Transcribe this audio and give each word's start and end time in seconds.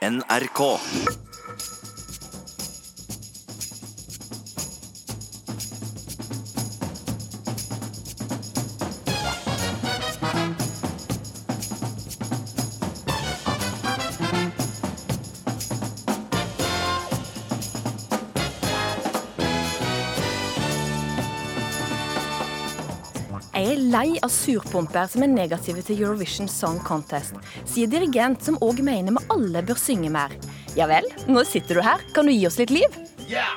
NRK. 0.00 0.80
Lei 24.00 24.16
av 24.24 24.32
surpomper 24.32 25.08
som 25.12 25.24
er 25.24 25.32
negative 25.32 25.82
til 25.84 26.00
Eurovision 26.04 26.48
Song 26.48 26.78
Contest, 26.86 27.36
sier 27.68 27.90
dirigent 27.90 28.44
som 28.46 28.56
òg 28.64 28.80
mener 28.86 29.16
vi 29.16 29.26
alle 29.34 29.62
bør 29.66 29.80
synge 29.80 30.12
mer. 30.14 30.32
Ja 30.78 30.86
vel, 30.88 31.08
nå 31.28 31.44
sitter 31.44 31.80
du 31.80 31.84
her, 31.84 32.00
kan 32.14 32.28
du 32.28 32.32
gi 32.32 32.46
oss 32.48 32.58
litt 32.60 32.72
liv? 32.74 32.96
Ja! 33.28 33.48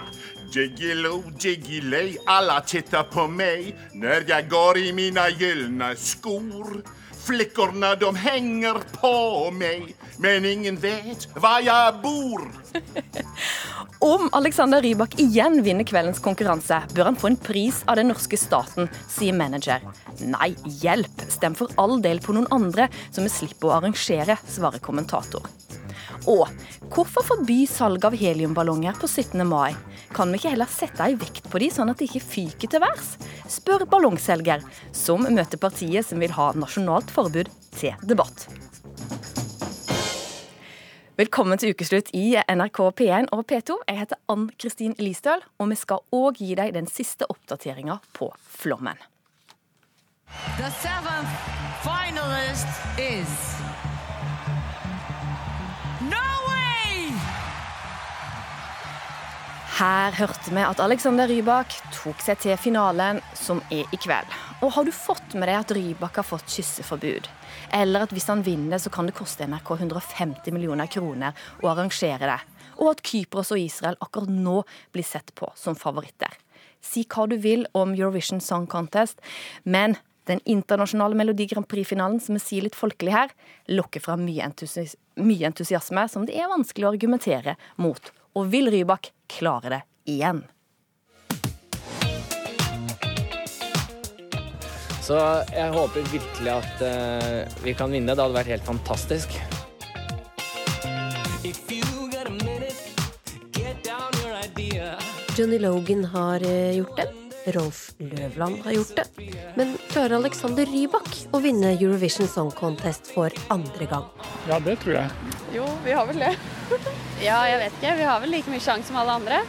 Jiggilo, 0.53 1.23
jiggilei, 1.41 2.17
alla 2.29 2.59
tittar 2.61 3.07
på 3.09 3.23
meg 3.25 3.71
når 3.97 4.27
jeg 4.29 4.49
går 4.51 4.77
i 4.83 4.91
mina 4.93 5.23
gyllene 5.31 5.93
skor. 5.97 6.75
Flikkorna 7.23 7.93
de 7.97 8.11
henger 8.19 8.83
på 8.99 9.15
meg, 9.55 9.95
men 10.21 10.45
ingen 10.45 10.77
vet 10.77 11.25
hva 11.39 11.55
jeg 11.63 11.97
bor. 12.03 12.45
Om 14.03 14.29
Alexander 14.31 14.81
Rybak 14.81 15.13
igjen 15.19 15.61
vinner 15.63 15.87
kveldens 15.87 16.17
konkurranse, 16.19 16.81
bør 16.91 17.07
han 17.07 17.15
få 17.15 17.29
en 17.29 17.37
pris 17.39 17.77
av 17.87 17.95
den 17.95 18.09
norske 18.11 18.35
staten, 18.35 18.89
sier 19.07 19.31
manager. 19.31 19.79
Nei, 20.27 20.49
hjelp, 20.81 21.23
stem 21.31 21.55
for 21.55 21.71
all 21.79 22.01
del 22.03 22.19
på 22.19 22.35
noen 22.35 22.49
andre, 22.51 22.89
så 23.15 23.23
vi 23.23 23.31
slipper 23.31 23.69
å 23.69 23.77
arrangere, 23.77 24.35
svarer 24.43 24.83
kommentator. 24.83 25.47
Og 26.27 26.51
hvorfor 26.91 27.23
forby 27.29 27.61
salg 27.71 28.03
av 28.03 28.19
heliumballonger 28.19 28.99
på 28.99 29.07
17. 29.07 29.39
mai? 29.47 29.71
Kan 30.11 30.35
vi 30.35 30.41
ikke 30.41 30.51
heller 30.57 30.75
sette 30.75 31.07
ei 31.07 31.15
vekt 31.23 31.47
på 31.47 31.63
de, 31.63 31.71
sånn 31.71 31.95
at 31.95 32.03
de 32.03 32.09
ikke 32.11 32.25
fyker 32.27 32.75
til 32.75 32.83
værs? 32.83 33.15
Spør 33.55 33.87
ballongselger, 33.87 34.67
som 34.91 35.23
møter 35.31 35.63
partiet 35.63 36.11
som 36.11 36.19
vil 36.19 36.35
ha 36.35 36.51
nasjonalt 36.59 37.15
forbud, 37.15 37.47
til 37.79 37.95
debatt. 38.03 38.49
Velkommen 41.13 41.59
til 41.61 41.75
ukeslutt 41.75 42.07
i 42.17 42.31
NRK 42.49 42.79
P1 42.97 43.27
og 43.37 43.43
P2. 43.45 43.75
Jeg 43.85 43.99
heter 43.99 44.17
Ann 44.33 44.47
Kristin 44.57 44.95
Listøl, 44.97 45.43
og 45.61 45.67
vi 45.69 45.75
skal 45.77 45.99
òg 46.09 46.39
gi 46.41 46.55
deg 46.57 46.71
den 46.73 46.87
siste 46.89 47.27
oppdateringa 47.29 47.99
på 48.17 48.31
flommen. 48.49 48.97
The 50.57 50.71
seventh 50.81 51.35
finalist 51.85 52.65
is 52.97 53.35
Norway! 56.01 57.13
Her 59.77 60.17
hørte 60.17 60.49
vi 60.49 60.65
at 60.65 60.81
Alexander 60.81 61.29
Rybak 61.29 61.77
tok 61.93 62.25
seg 62.25 62.41
til 62.41 62.57
finalen, 62.57 63.21
som 63.37 63.61
er 63.69 63.85
i 63.85 64.01
kveld. 64.01 64.33
Og 64.63 64.71
har 64.71 64.85
du 64.87 64.93
fått 64.95 65.33
med 65.35 65.49
deg 65.49 65.57
at 65.59 65.71
Rybak 65.75 66.21
har 66.21 66.23
fått 66.23 66.47
kysseforbud? 66.47 67.25
Eller 67.75 68.05
at 68.05 68.13
hvis 68.15 68.29
han 68.31 68.45
vinner, 68.45 68.79
så 68.79 68.87
kan 68.93 69.09
det 69.09 69.15
koste 69.17 69.43
NRK 69.49 69.73
150 69.75 70.55
millioner 70.55 70.87
kroner 70.87 71.35
å 71.59 71.67
arrangere 71.73 72.29
det? 72.29 72.37
Og 72.79 72.93
at 72.93 73.03
Kypros 73.03 73.51
og 73.51 73.59
Israel 73.59 73.99
akkurat 73.99 74.31
nå 74.31 74.61
blir 74.95 75.03
sett 75.03 75.33
på 75.35 75.49
som 75.59 75.75
favoritter? 75.75 76.31
Si 76.79 77.03
hva 77.03 77.27
du 77.27 77.35
vil 77.43 77.67
om 77.75 77.91
Eurovision 77.91 78.39
Song 78.43 78.63
Contest, 78.71 79.19
men 79.67 79.97
den 80.31 80.39
internasjonale 80.47 81.19
Melodi 81.19 81.49
Grand 81.51 81.67
Prix-finalen, 81.67 82.23
som 82.23 82.39
vi 82.39 82.45
sier 82.45 82.63
litt 82.63 82.79
folkelig 82.79 83.11
her, 83.11 83.35
lokker 83.67 84.03
fra 84.03 84.15
mye, 84.19 84.47
entusias 84.47 84.95
mye 85.19 85.45
entusiasme 85.51 86.07
som 86.09 86.23
det 86.25 86.39
er 86.39 86.47
vanskelig 86.49 86.87
å 86.87 86.95
argumentere 86.95 87.59
mot. 87.83 88.13
Og 88.39 88.47
vil 88.55 88.71
Rybak 88.71 89.11
klare 89.29 89.75
det 89.75 89.83
igjen? 90.15 90.45
Så 95.03 95.17
jeg 95.51 95.71
håper 95.75 96.05
virkelig 96.13 96.51
at 96.53 96.83
uh, 96.87 97.63
vi 97.65 97.73
kan 97.75 97.91
vinne. 97.91 98.15
Det 98.15 98.23
hadde 98.23 98.37
vært 98.37 98.53
helt 98.53 98.67
fantastisk. 98.67 99.35
Johnny 105.33 105.57
Logan 105.59 106.05
har 106.13 106.43
eh, 106.45 106.77
gjort 106.77 106.97
det. 106.97 107.07
Rolf 107.55 107.79
Løvland 107.97 108.61
har 108.63 108.71
gjort 108.71 108.95
det. 108.95 109.05
Men 109.57 109.73
klarer 109.89 110.15
Alexander 110.21 110.69
Rybak 110.69 111.09
å 111.33 111.41
vinne 111.43 111.73
Eurovision 111.73 112.29
Song 112.29 112.51
Contest 112.55 113.09
for 113.11 113.33
andre 113.51 113.87
gang? 113.89 114.05
Ja, 114.47 114.61
det 114.63 114.77
tror 114.85 114.99
jeg. 115.01 115.33
Jo, 115.57 115.65
vi 115.83 115.97
har 115.97 116.07
vel 116.07 116.21
det. 116.23 116.31
ja, 117.27 117.41
jeg 117.49 117.59
vet 117.65 117.75
ikke. 117.79 117.97
Vi 117.99 118.07
har 118.07 118.23
vel 118.23 118.35
like 118.37 118.53
mye 118.53 118.63
sjanse 118.63 118.93
som 118.93 119.01
alle 119.01 119.17
andre. 119.19 119.41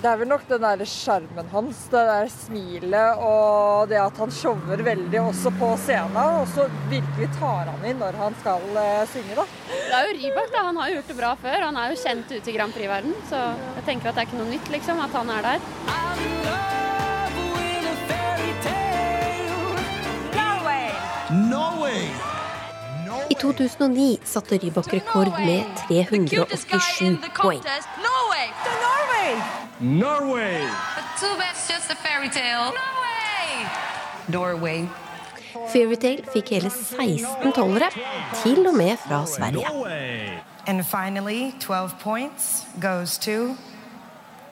Det 0.00 0.08
er 0.08 0.16
vel 0.16 0.30
nok 0.30 0.46
den 0.48 0.62
der 0.64 0.80
sjarmen 0.88 1.48
hans, 1.52 1.80
det 1.92 2.00
der 2.08 2.28
smilet 2.32 3.18
og 3.20 3.90
det 3.90 3.98
at 4.00 4.16
han 4.22 4.30
shower 4.32 4.80
veldig 4.86 5.20
også 5.20 5.52
på 5.60 5.68
scenen. 5.82 6.16
Og 6.40 6.48
så 6.54 6.64
virkelig 6.88 7.28
tar 7.36 7.68
han 7.68 7.84
inn 7.84 8.00
når 8.00 8.16
han 8.16 8.38
skal 8.40 8.64
uh, 8.78 9.04
synge, 9.12 9.36
da. 9.36 9.44
Det 9.68 9.98
er 9.98 10.08
jo 10.08 10.16
Rybak, 10.22 10.48
da. 10.54 10.64
Han 10.70 10.80
har 10.80 10.88
jo 10.88 10.96
gjort 10.96 11.12
det 11.12 11.18
bra 11.20 11.34
før. 11.44 11.66
Han 11.66 11.76
er 11.82 11.92
jo 11.92 12.00
kjent 12.00 12.32
ute 12.32 12.48
i 12.48 12.56
Grand 12.56 12.72
Prix-verden, 12.72 13.12
så 13.28 13.42
jeg 13.76 13.86
tenker 13.90 14.08
at 14.08 14.16
det 14.16 14.24
er 14.24 14.30
ikke 14.30 14.40
noe 14.40 14.48
nytt, 14.54 14.72
liksom, 14.72 15.04
at 15.04 15.20
han 15.20 15.36
er 15.36 15.42
der. 15.50 15.60
Norway! 21.52 22.39
I 23.30 23.34
2009 23.34 24.18
satte 24.24 24.58
Rybak 24.58 24.92
rekord 24.92 25.38
med 25.38 25.64
387 25.88 27.18
poeng. 27.36 27.62
Norway! 29.80 30.60
Norway. 34.26 34.88
Fairytale 35.72 36.24
fikk 36.32 36.50
hele 36.56 36.70
16 36.70 37.52
tollere, 37.54 37.90
til 38.42 38.66
og 38.66 38.74
med 38.74 38.96
fra 39.06 39.22
Sverige. 39.26 39.66
And 40.66 40.84
finally, 40.84 41.52
12 41.60 41.90
points 42.02 42.66
goes 42.80 43.18
to 43.18 43.56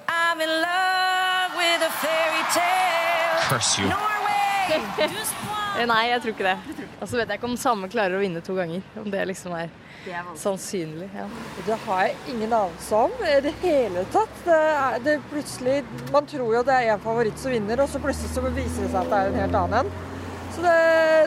I'm 0.08 0.40
in 0.40 0.48
love 0.48 1.50
with 1.56 1.82
a 1.82 1.92
fairy 2.02 2.44
tale. 2.54 3.38
Curse 3.50 3.78
you. 3.78 3.88
Norway! 3.88 5.57
Nei, 5.86 6.08
jeg 6.10 6.22
tror 6.22 6.34
ikke 6.34 6.48
det. 6.48 6.86
Og 6.98 7.06
så 7.06 7.18
vet 7.18 7.30
jeg 7.30 7.38
ikke 7.38 7.48
om 7.50 7.58
samme 7.60 7.90
klarer 7.92 8.18
å 8.18 8.22
vinne 8.22 8.42
to 8.42 8.56
ganger. 8.56 8.82
Om 8.98 9.06
det 9.12 9.26
liksom 9.30 9.54
er 9.54 9.70
sannsynlig. 10.38 11.08
Ja. 11.14 11.26
Det 11.66 11.76
har 11.84 12.06
jeg 12.06 12.16
ingen 12.34 12.52
anelse 12.52 13.02
om 13.06 13.14
i 13.26 13.36
det 13.44 13.52
hele 13.62 14.04
tatt. 14.14 14.34
Det 14.46 14.58
er, 14.58 14.98
det 15.04 15.16
plutselig, 15.30 15.82
man 16.14 16.28
tror 16.28 16.54
jo 16.56 16.62
det 16.66 16.76
er 16.76 16.94
en 16.94 17.04
favoritt 17.04 17.38
som 17.40 17.52
vinner, 17.54 17.82
og 17.82 17.90
så 17.90 18.00
plutselig 18.02 18.32
så 18.34 18.44
viser 18.46 18.86
det 18.86 18.92
seg 18.92 19.00
at 19.02 19.12
det 19.12 19.18
er 19.18 19.32
en 19.32 19.40
helt 19.42 19.58
annen 19.62 19.78
en. 19.82 19.92
Så 20.54 20.64
det, 20.64 20.78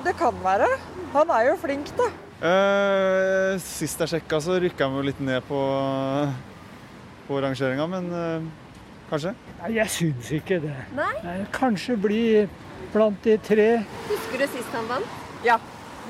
det 0.08 0.16
kan 0.20 0.42
være. 0.44 0.70
Han 1.14 1.34
er 1.36 1.52
jo 1.52 1.60
flink, 1.62 1.92
da. 2.00 2.10
Uh, 2.42 3.60
sist 3.62 4.02
jeg 4.02 4.16
sjekka, 4.16 4.40
så 4.42 4.58
rykka 4.64 4.88
han 4.88 4.98
jo 4.98 5.06
litt 5.06 5.20
ned 5.22 5.46
på, 5.46 5.62
på 7.28 7.42
rangeringa, 7.44 7.86
men 7.92 8.10
uh, 8.10 8.50
kanskje? 9.12 9.36
Nei, 9.62 9.76
jeg 9.78 9.94
syns 9.94 10.32
ikke 10.40 10.58
det. 10.64 10.74
Nei? 10.98 11.12
Kanskje 11.54 12.00
bli 12.02 12.24
blant 12.94 13.24
de 13.24 13.38
tre. 13.42 13.70
Husker 14.10 14.44
du 14.44 14.48
sist 14.52 14.76
han 14.76 14.90
vant? 14.90 15.22
Ja, 15.46 15.58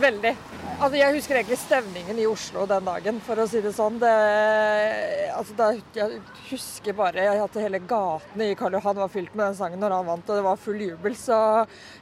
veldig. 0.02 0.36
Altså, 0.82 0.98
jeg 0.98 1.14
husker 1.14 1.38
egentlig 1.38 1.60
stevningen 1.62 2.18
i 2.18 2.26
Oslo 2.26 2.64
den 2.70 2.88
dagen, 2.88 3.20
for 3.22 3.38
å 3.38 3.46
si 3.50 3.60
det 3.62 3.74
sånn. 3.76 4.00
Det, 4.02 4.14
altså, 5.36 5.54
det, 5.60 5.68
jeg 5.94 6.22
husker 6.50 6.96
bare 6.98 7.28
at 7.44 7.60
hele 7.62 7.82
gatene 7.86 8.48
i 8.50 8.56
Karl 8.58 8.80
Johan 8.80 8.98
var 9.04 9.12
fylt 9.14 9.36
med 9.36 9.52
den 9.52 9.60
sangen 9.60 9.84
når 9.84 9.94
han 10.00 10.10
vant, 10.10 10.32
og 10.32 10.40
det 10.40 10.46
var 10.48 10.64
full 10.64 10.82
jubel. 10.82 11.14
Så 11.18 11.38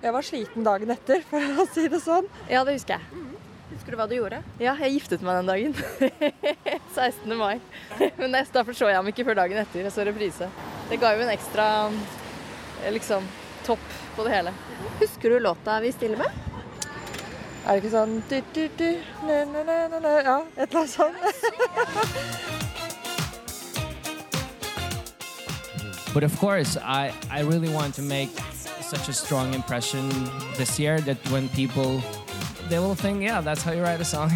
jeg 0.03 0.15
var 0.15 0.27
sliten 0.27 0.67
dagen 0.67 0.95
etter, 0.95 1.25
for 1.27 1.59
å 1.59 1.67
si 1.73 1.89
det 1.91 1.99
sånn. 2.05 2.29
ja, 2.51 2.63
det 2.63 2.77
husker 2.79 2.95
jeg. 2.95 3.25
Husker 3.73 3.93
du 3.93 3.99
hva 3.99 4.07
du 4.09 4.15
gjorde? 4.15 4.39
Ja, 4.63 4.73
jeg 4.81 4.95
giftet 4.95 5.21
meg 5.23 5.41
den 5.41 5.51
dagen. 5.51 5.75
16. 6.95 7.35
mai. 7.37 7.59
Men 8.17 8.33
derfor 8.39 8.75
så 8.75 8.89
jeg 8.89 8.97
ham 8.97 9.11
ikke 9.11 9.27
før 9.27 9.41
dagen 9.43 9.59
etter. 9.61 9.83
Jeg 9.83 9.93
så 9.95 10.07
reprise. 10.07 10.49
Det 10.89 10.97
ga 11.03 11.13
jo 11.15 11.27
en 11.27 11.35
ekstra 11.35 11.67
liksom, 12.95 13.27
topp 13.69 13.87
på 14.15 14.25
det 14.25 14.33
hele. 14.33 14.53
Husker 14.99 15.29
du 15.29 15.39
låta 15.39 15.79
vi 15.85 15.91
stiller 15.93 16.17
med? 16.17 16.31
Er 17.65 17.75
det 17.75 17.83
ikke 17.83 17.91
sånn 17.93 18.23
du, 18.29 18.37
du, 18.55 18.63
du, 18.79 18.89
ne, 19.27 19.43
ne, 19.45 19.61
ne, 19.67 19.77
ne, 19.91 19.99
ne. 20.01 20.13
Ja, 20.25 20.37
et 20.57 20.69
eller 20.69 20.79
annet 20.79 20.93
sånt. 20.95 21.17
But 26.13 26.23
of 26.23 26.39
course, 26.39 26.75
I, 26.77 27.13
I 27.29 27.41
really 27.41 27.69
want 27.69 27.93
to 27.95 28.01
make 28.01 28.31
such 28.81 29.09
a 29.09 29.13
strong 29.13 29.53
impression 29.53 30.09
this 30.57 30.79
year 30.79 30.99
that 31.01 31.17
when 31.29 31.47
people 31.49 32.01
they 32.69 32.79
will 32.79 32.95
think, 32.95 33.21
yeah, 33.21 33.41
that's 33.41 33.61
how 33.61 33.71
you 33.71 33.83
write 33.83 34.01
a 34.01 34.05
song. 34.05 34.31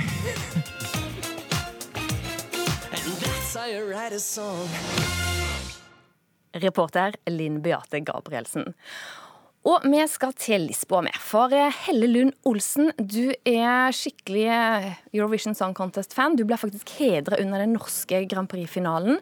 And 2.92 3.14
that's 3.22 3.56
how 3.56 3.66
you 3.66 3.90
write 3.90 4.14
a 4.14 4.20
song. 4.20 4.70
Reporter 6.54 7.14
Linn 7.28 7.62
Beate 7.62 8.02
Gabrielsen. 8.06 8.76
Og 9.64 9.86
vi 9.88 10.00
skal 10.12 10.34
til 10.36 10.66
Lisboa 10.68 11.06
med. 11.06 11.16
For 11.24 11.54
eh, 11.56 11.72
Helle 11.86 12.10
Lund 12.12 12.34
Olsen, 12.50 12.90
du 13.00 13.32
er 13.48 13.94
skikkelig 13.96 14.48
eh, 14.52 14.88
Eurovision 15.16 15.56
Song 15.56 15.72
Contest-fan. 15.78 16.36
Du 16.36 16.44
ble 16.44 16.58
faktisk 16.60 16.90
hedra 16.98 17.38
under 17.40 17.64
den 17.64 17.72
norske 17.78 18.26
Grand 18.28 18.52
Prix-finalen. 18.52 19.22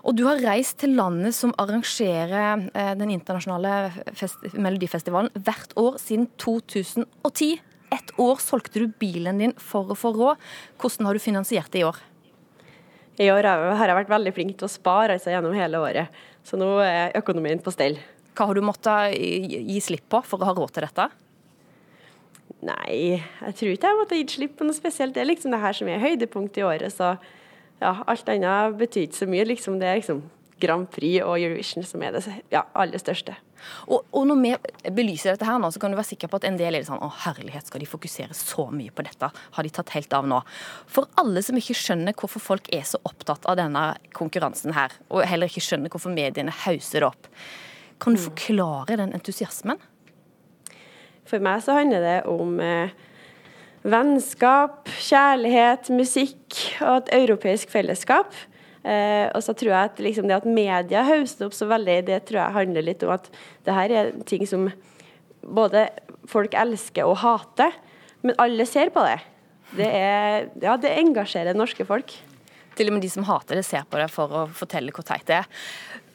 Og 0.00 0.16
du 0.16 0.22
har 0.24 0.40
reist 0.40 0.78
til 0.80 0.94
landet 0.96 1.36
som 1.36 1.52
arrangerer 1.60 2.70
eh, 2.72 2.94
den 2.96 3.12
internasjonale 3.12 4.14
fest 4.16 4.46
melodifestivalen 4.56 5.28
hvert 5.44 5.74
år 5.76 5.98
siden 6.00 6.30
2010. 6.40 7.58
Ett 7.92 8.14
år 8.16 8.40
solgte 8.40 8.80
du 8.80 8.94
bilen 9.02 9.42
din 9.42 9.52
for 9.60 9.92
å 9.92 9.98
få 9.98 10.14
råd. 10.16 10.40
Hvordan 10.80 11.10
har 11.10 11.18
du 11.18 11.20
finansiert 11.20 11.68
det 11.74 11.82
i 11.82 11.84
år? 11.84 11.98
I 13.20 13.28
år 13.28 13.44
har 13.44 13.84
jeg 13.84 13.98
vært 13.98 14.14
veldig 14.14 14.32
flink 14.32 14.56
til 14.56 14.70
å 14.70 14.72
spare 14.72 15.18
altså, 15.18 15.34
gjennom 15.34 15.52
hele 15.52 15.82
året, 15.84 16.22
så 16.48 16.56
nå 16.56 16.70
er 16.80 17.12
økonomien 17.20 17.60
på 17.60 17.74
stell. 17.74 17.98
Hva 18.36 18.46
har 18.48 18.56
du 18.56 18.62
måttet 18.64 19.16
gi 19.16 19.80
slipp 19.82 20.06
på 20.12 20.22
for 20.26 20.40
å 20.40 20.50
ha 20.50 20.56
råd 20.56 20.76
til 20.76 20.86
dette? 20.86 21.08
Nei, 22.66 23.20
jeg 23.20 23.56
tror 23.56 23.72
ikke 23.72 23.90
jeg 23.90 23.98
måtte 24.00 24.18
gitt 24.18 24.34
slipp 24.36 24.58
på 24.58 24.66
noe 24.68 24.76
spesielt. 24.76 25.14
Det 25.16 25.22
er 25.22 25.30
liksom 25.30 25.54
det 25.54 25.62
her 25.62 25.76
som 25.76 25.88
er 25.88 26.02
høydepunktet 26.02 26.60
i 26.60 26.66
året, 26.66 26.92
så 26.92 27.14
ja, 27.80 27.94
alt 28.04 28.28
annet 28.28 28.76
betyr 28.80 29.06
ikke 29.06 29.22
så 29.22 29.28
mye. 29.30 29.46
Liksom, 29.48 29.78
det 29.80 29.88
er 29.88 30.00
liksom 30.02 30.20
Grand 30.60 30.88
Prix 30.92 31.22
og 31.24 31.38
Eurovision 31.40 31.86
som 31.86 32.02
er 32.04 32.16
det 32.16 32.24
ja, 32.52 32.66
aller 32.76 33.00
største. 33.00 33.36
Og, 33.92 34.06
og, 34.16 34.22
når 34.28 34.38
vi 34.40 34.90
belyser 34.96 35.34
dette 35.34 35.44
her 35.44 35.58
nå, 35.60 35.68
så 35.72 35.80
kan 35.80 35.92
du 35.92 35.98
være 35.98 36.08
sikker 36.10 36.30
på 36.32 36.38
at 36.40 36.46
en 36.48 36.56
del 36.56 36.78
er 36.78 36.84
sånn 36.86 37.00
Å, 37.04 37.10
herlighet, 37.26 37.68
skal 37.68 37.82
de 37.82 37.88
fokusere 37.88 38.36
så 38.36 38.66
mye 38.72 38.92
på 38.94 39.04
dette? 39.04 39.28
Har 39.28 39.66
de 39.66 39.72
tatt 39.76 39.92
helt 39.96 40.16
av 40.16 40.28
nå? 40.28 40.38
For 40.88 41.10
alle 41.20 41.42
som 41.44 41.58
ikke 41.60 41.76
skjønner 41.76 42.16
hvorfor 42.16 42.44
folk 42.44 42.70
er 42.76 42.86
så 42.88 43.00
opptatt 43.08 43.44
av 43.50 43.58
denne 43.60 43.84
konkurransen 44.16 44.76
her, 44.76 44.94
og 45.08 45.26
heller 45.28 45.50
ikke 45.50 45.64
skjønner 45.64 45.92
hvorfor 45.92 46.14
mediene 46.14 46.54
hauser 46.64 47.04
det 47.04 47.10
opp, 47.10 47.28
kan 48.00 48.16
du 48.16 48.22
forklare 48.22 48.98
den 49.00 49.14
entusiasmen? 49.16 49.80
For 51.28 51.42
meg 51.44 51.62
så 51.62 51.76
handler 51.76 52.02
det 52.02 52.18
om 52.30 52.56
eh, 52.64 52.92
vennskap, 53.86 54.88
kjærlighet, 55.00 55.90
musikk 55.94 56.56
og 56.82 57.02
et 57.02 57.12
europeisk 57.20 57.70
fellesskap. 57.72 58.34
Eh, 58.80 59.28
og 59.36 59.42
så 59.44 59.52
tror 59.52 59.74
jeg 59.74 59.90
at 59.90 60.00
liksom 60.00 60.28
det 60.28 60.38
at 60.38 60.48
media 60.48 61.04
hauster 61.04 61.50
opp 61.50 61.56
så 61.56 61.68
veldig, 61.68 61.98
det 62.08 62.22
tror 62.28 62.40
jeg 62.42 62.56
handler 62.56 62.86
litt 62.86 63.04
om 63.04 63.12
at 63.12 63.28
det 63.66 63.76
her 63.76 63.92
er 63.92 64.14
ting 64.28 64.46
som 64.48 64.70
både 65.44 65.86
folk 66.28 66.56
elsker 66.56 67.08
og 67.08 67.20
hater, 67.22 67.76
men 68.24 68.36
alle 68.40 68.66
ser 68.68 68.92
på 68.94 69.04
det. 69.04 69.20
Det, 69.76 69.86
er, 69.86 70.48
ja, 70.60 70.74
det 70.80 70.96
engasjerer 70.98 71.56
norske 71.56 71.86
folk. 71.86 72.12
Til 72.76 72.90
og 72.90 72.96
med 72.96 73.04
de 73.04 73.10
som 73.12 73.26
hater 73.28 73.60
det, 73.60 73.66
ser 73.68 73.84
på 73.88 74.00
det 74.00 74.08
for 74.12 74.32
å 74.32 74.46
fortelle 74.56 74.92
hvor 74.94 75.06
teit 75.06 75.28
det 75.28 75.42
er. 75.42 75.60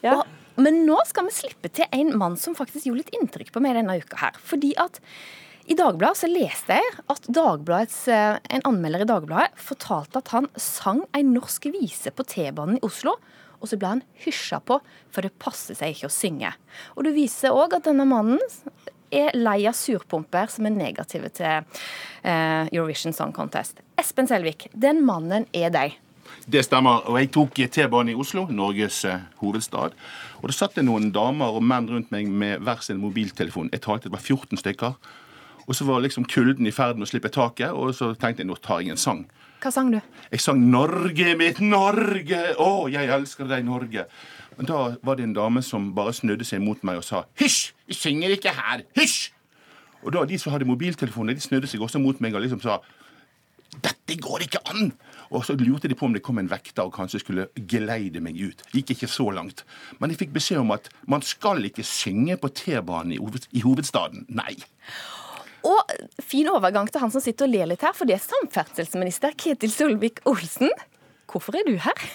Ja. 0.02 0.18
Og, 0.18 0.45
men 0.60 0.84
nå 0.88 0.98
skal 1.08 1.26
vi 1.28 1.34
slippe 1.36 1.70
til 1.72 1.88
en 1.92 2.14
mann 2.18 2.36
som 2.40 2.56
faktisk 2.56 2.88
gjorde 2.88 3.04
litt 3.04 3.16
inntrykk 3.18 3.52
på 3.54 3.62
meg 3.64 3.76
denne 3.78 3.98
uka 4.00 4.20
her. 4.20 4.38
Fordi 4.40 4.72
at 4.80 5.00
i 5.66 5.74
Dagbladet 5.74 6.20
så 6.20 6.28
leste 6.30 6.76
jeg 6.78 6.92
at 7.10 7.26
eh, 7.32 8.36
en 8.54 8.66
anmelder 8.68 9.02
i 9.02 9.08
Dagbladet 9.08 9.58
fortalte 9.58 10.20
at 10.22 10.30
han 10.30 10.46
sang 10.54 11.02
en 11.16 11.32
norsk 11.34 11.66
vise 11.74 12.12
på 12.14 12.26
T-banen 12.30 12.78
i 12.78 12.84
Oslo. 12.86 13.16
Og 13.58 13.70
så 13.70 13.78
ble 13.80 13.96
han 13.96 14.04
hysja 14.22 14.60
på, 14.62 14.78
for 15.10 15.26
det 15.26 15.34
passer 15.42 15.74
seg 15.74 15.94
ikke 15.94 16.10
å 16.10 16.12
synge. 16.12 16.52
Og 16.94 17.06
det 17.08 17.16
viser 17.16 17.56
òg 17.56 17.74
at 17.74 17.88
denne 17.88 18.06
mannen 18.06 18.38
er 19.10 19.34
lei 19.34 19.64
av 19.66 19.74
surpumper 19.78 20.50
som 20.52 20.68
er 20.68 20.76
negative 20.76 21.32
til 21.34 21.64
eh, 22.22 22.62
Eurovision 22.70 23.16
Song 23.16 23.34
Contest. 23.34 23.82
Espen 23.98 24.28
Selvik, 24.30 24.68
den 24.74 25.02
mannen 25.08 25.48
er 25.56 25.72
deg. 25.74 25.96
Det 26.46 26.62
stemmer. 26.62 27.02
og 27.10 27.18
Jeg 27.18 27.32
tok 27.34 27.54
T-banen 27.54 28.12
i 28.12 28.14
Oslo, 28.14 28.46
Norges 28.46 29.04
eh, 29.04 29.24
hovedstad. 29.40 29.96
Og 30.42 30.48
Det 30.48 30.54
satt 30.54 30.76
det 30.76 30.84
noen 30.86 31.10
damer 31.10 31.56
og 31.58 31.62
menn 31.62 31.88
rundt 31.90 32.12
meg 32.14 32.28
med 32.30 32.60
hver 32.62 32.84
sin 32.86 33.00
mobiltelefon. 33.02 33.70
Jeg 33.72 33.82
talte 33.82 34.06
det 34.06 34.12
var 34.12 34.22
14 34.22 34.60
stykker. 34.60 34.94
Og 35.66 35.74
så 35.74 35.84
var 35.84 36.00
liksom 36.00 36.24
kulden 36.24 36.66
i 36.66 36.70
ferd 36.70 36.94
med 36.94 37.08
å 37.08 37.10
slippe 37.10 37.32
taket, 37.34 37.72
og 37.74 37.90
så 37.98 38.12
tenkte 38.14 38.44
jeg 38.44 38.46
nå 38.46 38.54
tar 38.62 38.84
jeg 38.84 38.94
en 38.94 39.00
sang. 39.02 39.24
Hva 39.58 39.72
sang 39.74 39.90
du? 39.90 39.98
Jeg 40.30 40.40
sang 40.40 40.60
'Norge 40.70 41.34
mitt 41.36 41.58
Norge'. 41.58 42.54
Å, 42.62 42.86
jeg 42.92 43.10
elsker 43.10 43.48
deg, 43.50 43.64
Norge. 43.64 44.06
Men 44.56 44.66
da 44.66 44.94
var 45.02 45.16
det 45.16 45.24
en 45.24 45.34
dame 45.34 45.62
som 45.62 45.94
bare 45.94 46.12
snudde 46.12 46.44
seg 46.44 46.62
mot 46.62 46.84
meg 46.84 46.98
og 46.98 47.04
sa 47.04 47.24
'hysj, 47.34 47.72
vi 47.86 47.94
synger 47.94 48.30
ikke 48.30 48.54
her'. 48.54 48.84
Hysj! 48.94 49.32
Og 50.04 50.12
da 50.12 50.24
de 50.24 50.38
som 50.38 50.52
hadde 50.52 50.64
mobiltelefoner, 50.64 51.34
de 51.34 51.40
snudde 51.40 51.66
seg 51.66 51.80
også 51.80 51.98
mot 51.98 52.20
meg 52.20 52.34
og 52.34 52.42
liksom 52.42 52.62
sa 52.62 52.78
'dette 53.82 54.20
går 54.20 54.46
ikke 54.46 54.62
an'. 54.70 54.92
Og 55.30 55.44
så 55.46 55.56
lurte 55.58 55.90
de 55.90 55.96
på 55.98 56.06
om 56.08 56.14
det 56.14 56.22
kom 56.26 56.38
en 56.40 56.50
vekter 56.50 56.86
og 56.86 56.94
kanskje 56.96 57.22
skulle 57.22 57.48
geleide 57.68 58.22
meg 58.22 58.38
ut. 58.38 58.62
Gikk 58.74 58.94
ikke 58.94 59.10
så 59.10 59.28
langt. 59.34 59.64
Men 59.98 60.12
jeg 60.12 60.22
fikk 60.24 60.36
beskjed 60.36 60.62
om 60.62 60.74
at 60.76 60.90
man 61.10 61.24
skal 61.26 61.64
ikke 61.66 61.86
synge 61.86 62.38
på 62.40 62.52
T-banen 62.62 63.16
i 63.16 63.64
hovedstaden. 63.64 64.26
Nei. 64.28 64.54
Og 65.66 65.96
fin 66.22 66.46
overgang 66.52 66.86
til 66.90 67.02
han 67.02 67.10
som 67.10 67.22
sitter 67.22 67.48
og 67.48 67.54
ler 67.56 67.70
litt 67.72 67.82
her, 67.82 67.94
for 67.96 68.06
det 68.06 68.18
er 68.18 68.22
samferdselsminister 68.22 69.34
Ketil 69.38 69.72
Solvik-Olsen. 69.74 70.70
Hvorfor 71.26 71.58
er 71.58 71.66
du 71.66 71.74
her? 71.82 72.08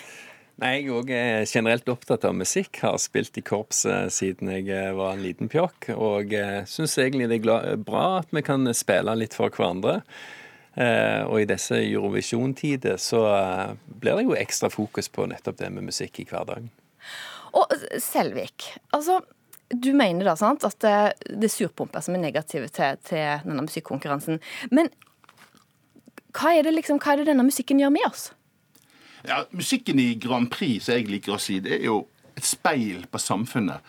Nei, 0.61 0.75
Jeg 0.77 0.91
òg 0.93 1.09
er 1.15 1.47
generelt 1.49 1.89
opptatt 1.89 2.23
av 2.27 2.35
musikk. 2.37 2.83
Har 2.85 2.99
spilt 3.01 3.37
i 3.39 3.43
korps 3.43 3.83
siden 4.13 4.51
jeg 4.53 4.69
eh, 4.69 4.91
var 4.93 5.15
en 5.15 5.23
liten 5.25 5.49
pjokk. 5.51 5.89
Og 5.95 6.35
eh, 6.37 6.61
syns 6.69 6.99
egentlig 7.01 7.31
det 7.31 7.41
er 7.41 7.81
bra 7.81 8.21
at 8.21 8.29
vi 8.31 8.43
kan 8.45 8.69
spille 8.77 9.17
litt 9.17 9.35
for 9.35 9.49
hverandre. 9.49 10.03
Eh, 10.75 11.21
og 11.25 11.41
i 11.41 11.47
disse 11.49 11.75
Eurovisjon-tider 11.81 12.99
så 13.01 13.25
blir 13.85 14.19
det 14.19 14.27
jo 14.29 14.37
ekstra 14.39 14.71
fokus 14.71 15.11
på 15.11 15.27
nettopp 15.27 15.59
det 15.59 15.71
med 15.73 15.89
musikk 15.89 16.21
i 16.23 16.27
hverdagen. 16.29 16.71
Og 17.57 17.73
Selvik, 17.99 18.69
altså 18.95 19.19
du 19.71 19.93
mener 19.95 20.27
da 20.27 20.35
sant, 20.35 20.65
at 20.67 20.79
det 20.83 21.47
er 21.47 21.51
surpomper 21.51 22.03
som 22.03 22.15
er 22.15 22.23
negative 22.25 22.67
til, 22.75 22.99
til 23.07 23.43
denne 23.45 23.63
musikkonkurransen. 23.63 24.41
Men 24.71 24.91
hva 26.35 26.53
er, 26.55 26.65
det 26.67 26.75
liksom, 26.75 26.99
hva 27.03 27.13
er 27.13 27.21
det 27.21 27.31
denne 27.31 27.45
musikken 27.47 27.79
gjør 27.79 27.93
med 27.95 28.07
oss? 28.07 28.29
Ja, 29.27 29.43
Musikken 29.53 29.99
i 30.01 30.15
Grand 30.19 30.49
Prix, 30.51 30.85
som 30.85 30.97
jeg 30.97 31.09
liker 31.11 31.35
å 31.35 31.41
si, 31.41 31.59
det 31.63 31.75
er 31.77 31.85
jo 31.89 32.01
et 32.37 32.47
speil 32.47 33.05
på 33.11 33.21
samfunnet. 33.21 33.83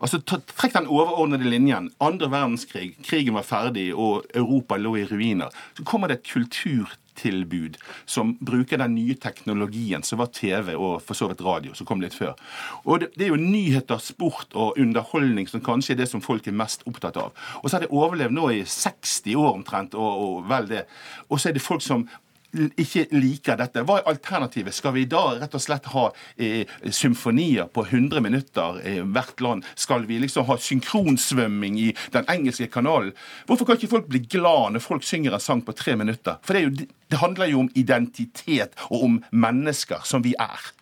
Altså, 0.00 0.20
Trekk 0.20 0.74
den 0.74 0.90
overordnede 0.92 1.48
linjen. 1.48 1.90
Andre 2.00 2.30
verdenskrig, 2.30 2.94
krigen 3.04 3.36
var 3.36 3.46
ferdig 3.46 3.90
og 3.94 4.26
Europa 4.34 4.78
lå 4.80 4.96
i 5.00 5.04
ruiner. 5.08 5.52
Så 5.76 5.84
kommer 5.84 6.08
det 6.08 6.20
et 6.20 6.30
kulturtilbud 6.32 7.78
som 8.04 8.34
bruker 8.44 8.80
den 8.82 8.94
nye 8.96 9.16
teknologien 9.20 10.04
som 10.04 10.20
var 10.20 10.32
TV 10.36 10.74
og 10.74 11.00
for 11.04 11.18
så 11.18 11.30
vidt 11.30 11.44
radio, 11.44 11.74
som 11.74 11.88
kom 11.88 12.04
litt 12.04 12.16
før. 12.16 12.36
Og 12.84 13.00
det, 13.00 13.12
det 13.16 13.28
er 13.28 13.32
jo 13.32 13.40
nyheter, 13.40 14.02
sport 14.02 14.52
og 14.54 14.78
underholdning 14.80 15.48
som 15.48 15.64
kanskje 15.64 15.96
er 15.96 16.02
det 16.02 16.10
som 16.12 16.24
folk 16.24 16.46
er 16.46 16.56
mest 16.56 16.84
opptatt 16.86 17.16
av. 17.20 17.32
Og 17.62 17.70
så 17.70 17.78
har 17.78 17.86
det 17.86 17.94
overlevd 17.94 18.36
nå 18.36 18.50
i 18.52 18.62
60 18.64 19.34
år 19.40 19.52
omtrent, 19.54 19.96
og, 19.96 20.22
og 20.28 20.46
vel 20.50 20.70
det. 20.70 20.86
Og 21.30 21.40
så 21.40 21.50
er 21.50 21.56
det 21.56 21.64
folk 21.64 21.84
som 21.84 22.08
ikke 22.54 23.06
liker 23.14 23.58
dette. 23.60 23.82
Hva 23.86 23.98
er 24.00 24.10
alternativet? 24.10 24.74
Skal 24.74 24.94
vi 24.96 25.06
da 25.10 25.22
rett 25.40 25.56
og 25.56 25.62
slett 25.62 25.88
ha 25.92 26.06
eh, 26.36 26.68
symfonier 26.94 27.68
på 27.72 27.84
100 27.86 28.22
minutter 28.24 28.80
eh, 28.86 29.02
hvert 29.02 29.42
land? 29.44 29.66
Skal 29.74 30.06
vi 30.08 30.20
liksom 30.22 30.46
ha 30.48 30.58
synkronsvømming 30.60 31.78
i 31.82 31.90
den 32.14 32.28
engelske 32.32 32.70
kanalen? 32.72 33.12
Hvorfor 33.48 33.68
kan 33.68 33.80
ikke 33.80 33.92
folk 33.96 34.08
bli 34.12 34.22
glad 34.24 34.76
når 34.76 34.84
folk 34.84 35.06
synger 35.06 35.36
en 35.36 35.42
sang 35.42 35.62
på 35.66 35.76
tre 35.76 35.96
minutter? 35.98 36.40
For 36.46 36.56
det, 36.56 36.64
jo, 36.64 36.88
det 37.12 37.22
handler 37.22 37.52
jo 37.52 37.64
om 37.64 37.70
identitet 37.74 38.76
og 38.88 39.06
om 39.10 39.20
mennesker 39.30 40.06
som 40.08 40.24
vi 40.24 40.34
er. 40.40 40.72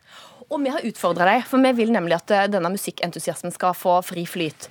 Og 0.50 0.60
vi 0.62 0.72
har 0.72 0.84
utfordra 0.86 1.26
deg, 1.28 1.46
for 1.48 1.62
vi 1.64 1.72
vil 1.80 1.94
nemlig 1.94 2.18
at 2.20 2.34
eh, 2.34 2.48
denne 2.52 2.72
musikkentusiasmen 2.74 3.54
skal 3.54 3.76
få 3.76 4.00
fri 4.06 4.26
flyt. 4.28 4.68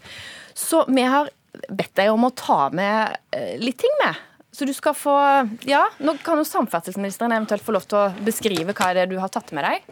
Så 0.53 0.85
vi 0.89 1.05
har 1.09 1.31
bedt 1.69 1.95
deg 1.97 2.11
om 2.13 2.27
å 2.27 2.33
ta 2.37 2.67
med 2.73 3.17
eh, 3.35 3.57
litt 3.61 3.81
ting 3.81 3.93
med. 4.03 4.21
Så 4.53 4.65
du 4.69 4.73
skal 4.73 4.93
få 4.93 5.15
Ja, 5.65 5.87
nå 5.97 6.13
kan 6.23 6.37
jo 6.37 6.45
samferdselsministeren 6.45 7.33
eventuelt 7.33 7.65
få 7.65 7.73
lov 7.73 7.87
til 7.89 7.97
å 7.97 8.07
beskrive 8.25 8.75
hva 8.77 8.91
er 8.91 9.01
det 9.01 9.11
du 9.13 9.17
har 9.21 9.31
tatt 9.33 9.49
med 9.55 9.65
deg. 9.65 9.87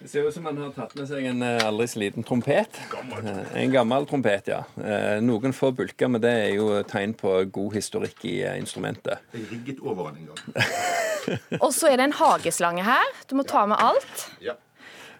Det 0.00 0.08
ser 0.10 0.26
ut 0.26 0.34
som 0.34 0.48
han 0.48 0.58
har 0.60 0.72
tatt 0.74 0.92
med 0.98 1.06
seg 1.08 1.24
en 1.30 1.44
eh, 1.46 1.62
aldri 1.64 1.86
så 1.88 2.00
liten 2.02 2.24
trompet. 2.26 2.80
Gammel. 2.90 3.28
en 3.62 3.72
gammel 3.72 4.06
trompet, 4.10 4.50
ja. 4.52 4.60
Eh, 4.76 5.20
noen 5.24 5.54
få 5.56 5.70
bulker, 5.76 6.10
men 6.10 6.20
det 6.24 6.32
er 6.42 6.50
jo 6.56 6.82
tegn 6.88 7.14
på 7.16 7.32
god 7.54 7.76
historikk 7.78 8.24
i 8.28 8.34
instrumentet. 8.58 9.22
Jeg 9.36 9.46
rigget 9.52 9.80
over 9.80 10.10
den 10.10 10.24
en 10.24 10.32
gang. 10.32 10.70
Og 11.64 11.70
så 11.76 11.92
er 11.92 12.00
det 12.00 12.10
en 12.10 12.18
hageslange 12.18 12.84
her. 12.84 13.14
Du 13.30 13.36
må 13.38 13.46
ta 13.48 13.64
med 13.70 13.80
alt. 13.80 14.26
Ja. 14.44 14.58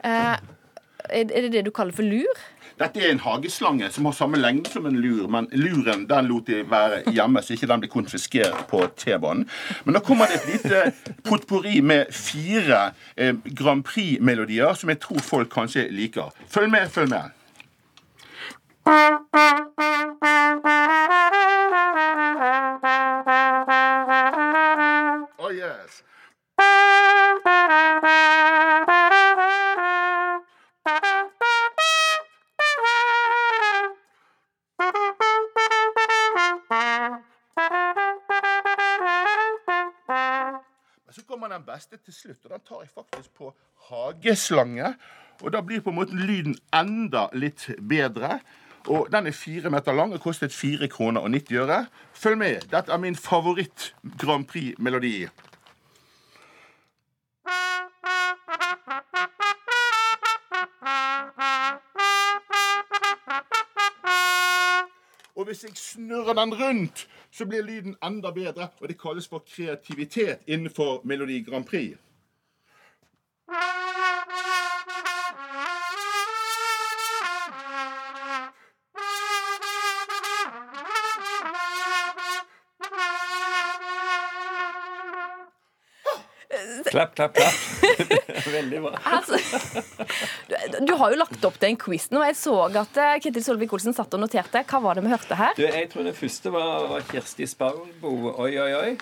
Er 0.03 1.25
det 1.29 1.53
det 1.55 1.65
du 1.69 1.73
kaller 1.77 1.97
for 1.97 2.05
lur? 2.05 2.45
Dette 2.81 3.03
er 3.05 3.11
en 3.13 3.21
hageslange 3.21 3.91
som 3.93 4.07
har 4.09 4.15
samme 4.17 4.39
lengde 4.41 4.71
som 4.73 4.87
en 4.89 4.97
lur, 4.97 5.27
men 5.29 5.49
luren 5.53 6.07
den 6.09 6.29
lot 6.31 6.47
de 6.49 6.63
være 6.71 7.03
hjemme, 7.13 7.43
så 7.45 7.53
ikke 7.53 7.69
den 7.69 7.83
blir 7.83 7.93
konfiskert 7.93 8.63
på 8.71 8.81
T-banen. 8.97 9.45
Men 9.85 9.99
da 9.99 10.01
kommer 10.01 10.31
det 10.31 10.41
et 10.41 10.49
lite 10.55 11.13
potpourri 11.29 11.81
med 11.85 12.09
fire 12.15 12.95
eh, 13.17 13.35
Grand 13.45 13.85
Prix-melodier 13.85 14.73
som 14.75 14.89
jeg 14.89 15.01
tror 15.05 15.21
folk 15.21 15.53
kanskje 15.53 15.91
liker. 15.93 16.33
Følg 16.49 16.71
med, 16.73 16.89
følg 16.89 17.13
med. 17.13 17.37
Oh 25.39 25.53
yes. 25.53 26.03
Den 41.61 41.75
beste 41.75 41.97
til 41.97 42.15
slutt, 42.15 42.45
og 42.45 42.51
den 42.51 42.61
tar 42.69 42.81
jeg 42.81 42.89
faktisk 42.95 43.35
på 43.37 43.55
hageslange. 43.91 44.95
Og 45.43 45.53
da 45.53 45.61
blir 45.61 45.81
på 45.81 45.91
en 45.91 45.99
måte 45.99 46.17
lyden 46.17 46.57
enda 46.75 47.27
litt 47.33 47.69
bedre. 47.89 48.41
Og 48.89 49.09
den 49.13 49.27
er 49.29 49.37
fire 49.37 49.71
meter 49.71 49.93
lang 49.93 50.15
og 50.17 50.21
kostet 50.25 50.57
fire 50.57 50.89
kroner 50.89 51.21
og 51.21 51.31
90 51.31 51.61
øre. 51.61 51.87
Følg 52.17 52.39
med. 52.39 52.67
Dette 52.73 52.93
er 52.93 53.01
min 53.01 53.17
favoritt 53.17 53.95
Grand 54.19 54.47
Prix-melodi. 54.49 55.29
Og 65.37 65.45
hvis 65.45 65.65
jeg 65.65 65.77
snurrer 65.77 66.37
den 66.37 66.55
rundt, 66.55 67.09
så 67.33 67.47
blir 67.47 67.63
lyden 67.63 67.97
enda 68.05 68.31
bedre. 68.31 68.69
Og 68.81 68.89
det 68.89 69.01
kalles 69.01 69.29
for 69.29 69.45
kreativitet 69.47 70.39
innenfor 70.47 71.01
Melodi 71.05 71.43
Grand 71.43 71.65
Prix. 71.65 71.97
Klapp, 86.89 87.15
klapp, 87.19 87.37
klapp. 87.37 87.59
Veldig 88.57 88.81
bra. 88.87 88.99
Altså, 89.05 89.37
du, 90.49 90.57
du 90.89 90.93
har 90.97 91.13
jo 91.13 91.19
lagt 91.21 91.45
opp 91.47 91.59
til 91.61 91.71
en 91.73 91.79
quiz 91.81 92.09
nå. 92.15 92.23
Jeg 92.31 92.37
så 92.41 92.57
at 92.71 93.01
eh, 93.01 93.17
Ketil 93.23 93.45
Solvik-Olsen 93.45 93.97
satt 93.97 94.15
og 94.17 94.23
noterte. 94.25 94.63
Hva 94.71 94.81
var 94.85 94.99
det 94.99 95.05
vi 95.07 95.13
hørte 95.13 95.39
her? 95.39 95.55
Du, 95.59 95.65
jeg 95.67 95.89
tror 95.93 96.07
den 96.09 96.17
første 96.17 96.53
var, 96.55 96.87
var 96.95 97.07
Kirsti 97.11 97.49
Sparbo, 97.51 98.15
oi, 98.41 98.53
oi, 98.63 98.71
oi. 98.81 98.93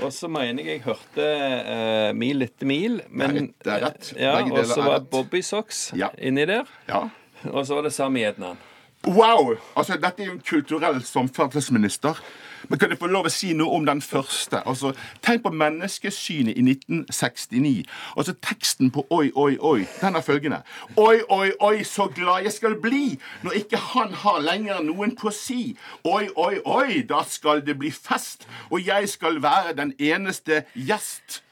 Og 0.00 0.08
så 0.16 0.28
mener 0.32 0.62
jeg 0.64 0.78
jeg 0.78 0.84
hørte 0.86 1.24
uh, 1.28 2.10
Mil 2.16 2.46
etter 2.46 2.68
mil. 2.68 3.00
Men, 3.12 3.50
Det 3.60 3.74
er 3.74 3.82
rett. 3.86 4.12
Ja, 4.16 4.38
og 4.40 4.62
så 4.70 4.80
var. 4.86 5.02
Bobby 5.12 5.42
Socks 5.44 5.90
Ja. 5.98 6.08
inni 6.16 6.46
der. 6.48 6.64
Ja. 6.88 7.04
Og 7.52 7.66
så 7.68 7.76
var 7.76 7.84
det 7.88 7.92
Sami 7.92 8.22
Ednan. 8.24 8.56
Wow! 9.06 9.56
Altså, 9.76 9.96
Dette 9.96 10.22
er 10.22 10.26
jo 10.26 10.32
en 10.32 10.42
kulturell 10.48 11.02
samferdselsminister. 11.04 12.22
Men 12.68 12.78
kan 12.78 12.90
jeg 12.90 12.98
få 12.98 13.08
lov 13.10 13.26
å 13.26 13.32
si 13.32 13.50
noe 13.58 13.74
om 13.74 13.86
den 13.86 14.02
første? 14.02 14.60
Altså, 14.68 14.92
Tenk 15.22 15.42
på 15.42 15.50
menneskesynet 15.50 16.54
i 16.54 16.62
1969. 16.62 17.82
Altså, 18.16 18.34
Teksten 18.38 18.92
på 18.94 19.02
Oi, 19.10 19.32
oi, 19.34 19.56
oi, 19.58 19.86
den 20.00 20.16
er 20.16 20.22
følgende. 20.22 20.60
Oi, 20.96 21.18
oi, 21.28 21.50
oi, 21.60 21.82
så 21.84 22.06
glad 22.14 22.46
jeg 22.46 22.54
skal 22.54 22.76
bli 22.82 23.18
når 23.42 23.58
ikke 23.64 23.80
han 23.92 24.14
har 24.22 24.38
lenger 24.40 24.82
noen 24.86 25.16
på 25.18 25.32
si. 25.34 25.76
Oi, 26.04 26.28
oi, 26.36 26.60
oi, 26.64 27.02
da 27.08 27.24
skal 27.26 27.64
det 27.66 27.78
bli 27.78 27.90
fest, 27.90 28.46
og 28.70 28.86
jeg 28.86 29.08
skal 29.10 29.42
være 29.42 29.74
den 29.82 29.96
eneste 29.98 30.62
gjest. 30.74 31.42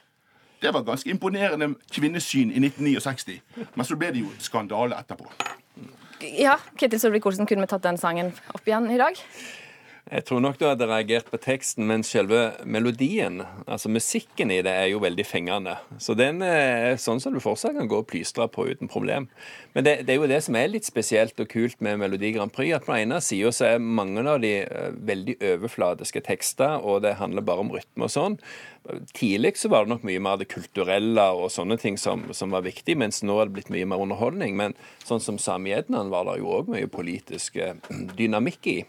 Det 0.62 0.70
var 0.74 0.84
ganske 0.86 1.10
imponerende 1.10 1.74
kvinnesyn 1.90 2.52
i 2.52 2.62
1969. 2.62 3.40
Men 3.74 3.88
så 3.88 3.98
ble 3.98 4.12
det 4.14 4.22
jo 4.22 4.30
skandale 4.38 4.98
etterpå. 5.00 5.32
Ja, 6.20 6.58
Ketil 6.76 7.00
Solvik-Olsen, 7.00 7.46
kunne 7.48 7.64
vi 7.64 7.70
tatt 7.70 7.84
den 7.86 7.96
sangen 8.00 8.34
opp 8.52 8.66
igjen 8.68 8.90
i 8.92 8.98
dag? 9.00 9.16
Jeg 10.10 10.24
tror 10.26 10.40
nok 10.42 10.56
du 10.58 10.64
hadde 10.66 10.88
reagert 10.90 11.28
på 11.30 11.38
teksten, 11.38 11.84
men 11.86 12.02
selve 12.02 12.48
melodien, 12.66 13.44
altså 13.70 13.86
musikken 13.94 14.50
i 14.50 14.56
det, 14.66 14.72
er 14.74 14.88
jo 14.90 14.98
veldig 15.04 15.22
fengende. 15.22 15.76
Så 16.02 16.16
den 16.18 16.42
er 16.42 16.96
sånn 16.98 17.22
som 17.22 17.36
du 17.36 17.38
fortsatt 17.38 17.76
kan 17.76 17.86
gå 17.86 18.00
og 18.02 18.08
plystre 18.10 18.48
på 18.50 18.64
uten 18.72 18.90
problem. 18.90 19.28
Men 19.76 19.86
det, 19.86 19.92
det 20.08 20.16
er 20.16 20.18
jo 20.18 20.30
det 20.32 20.40
som 20.42 20.58
er 20.58 20.72
litt 20.72 20.88
spesielt 20.88 21.38
og 21.38 21.46
kult 21.52 21.78
med 21.78 22.00
Melodi 22.02 22.32
Grand 22.34 22.50
Prix, 22.50 22.74
at 22.74 22.88
på 22.88 22.96
den 22.96 23.04
ene 23.06 23.20
sida 23.22 23.54
så 23.54 23.68
er 23.68 23.86
mange 24.00 24.26
av 24.26 24.42
de 24.42 24.52
eh, 24.64 24.90
veldig 25.12 25.38
overfladiske 25.52 26.24
tekster, 26.26 26.82
og 26.82 27.06
det 27.06 27.14
handler 27.22 27.46
bare 27.46 27.68
om 27.68 27.72
rytme 27.76 28.10
og 28.10 28.14
sånn. 28.16 28.38
Tidlig 29.14 29.54
så 29.62 29.70
var 29.70 29.86
det 29.86 29.94
nok 29.94 30.10
mye 30.10 30.26
mer 30.26 30.42
det 30.42 30.50
kulturelle 30.50 31.30
og 31.38 31.54
sånne 31.54 31.78
ting 31.78 31.94
som, 32.00 32.26
som 32.34 32.50
var 32.50 32.66
viktig, 32.66 32.98
mens 32.98 33.22
nå 33.22 33.38
er 33.38 33.46
det 33.46 33.60
blitt 33.60 33.70
mye 33.70 33.86
mer 33.86 34.02
underholdning. 34.02 34.58
Men 34.58 34.74
sånn 35.06 35.22
som 35.22 35.38
Sami 35.38 35.70
Ednan 35.78 36.10
var 36.10 36.26
det 36.26 36.40
jo 36.42 36.50
òg 36.58 36.74
mye 36.74 36.90
politisk 36.90 37.62
eh, 37.62 37.76
dynamikk 38.18 38.72
i. 38.74 38.80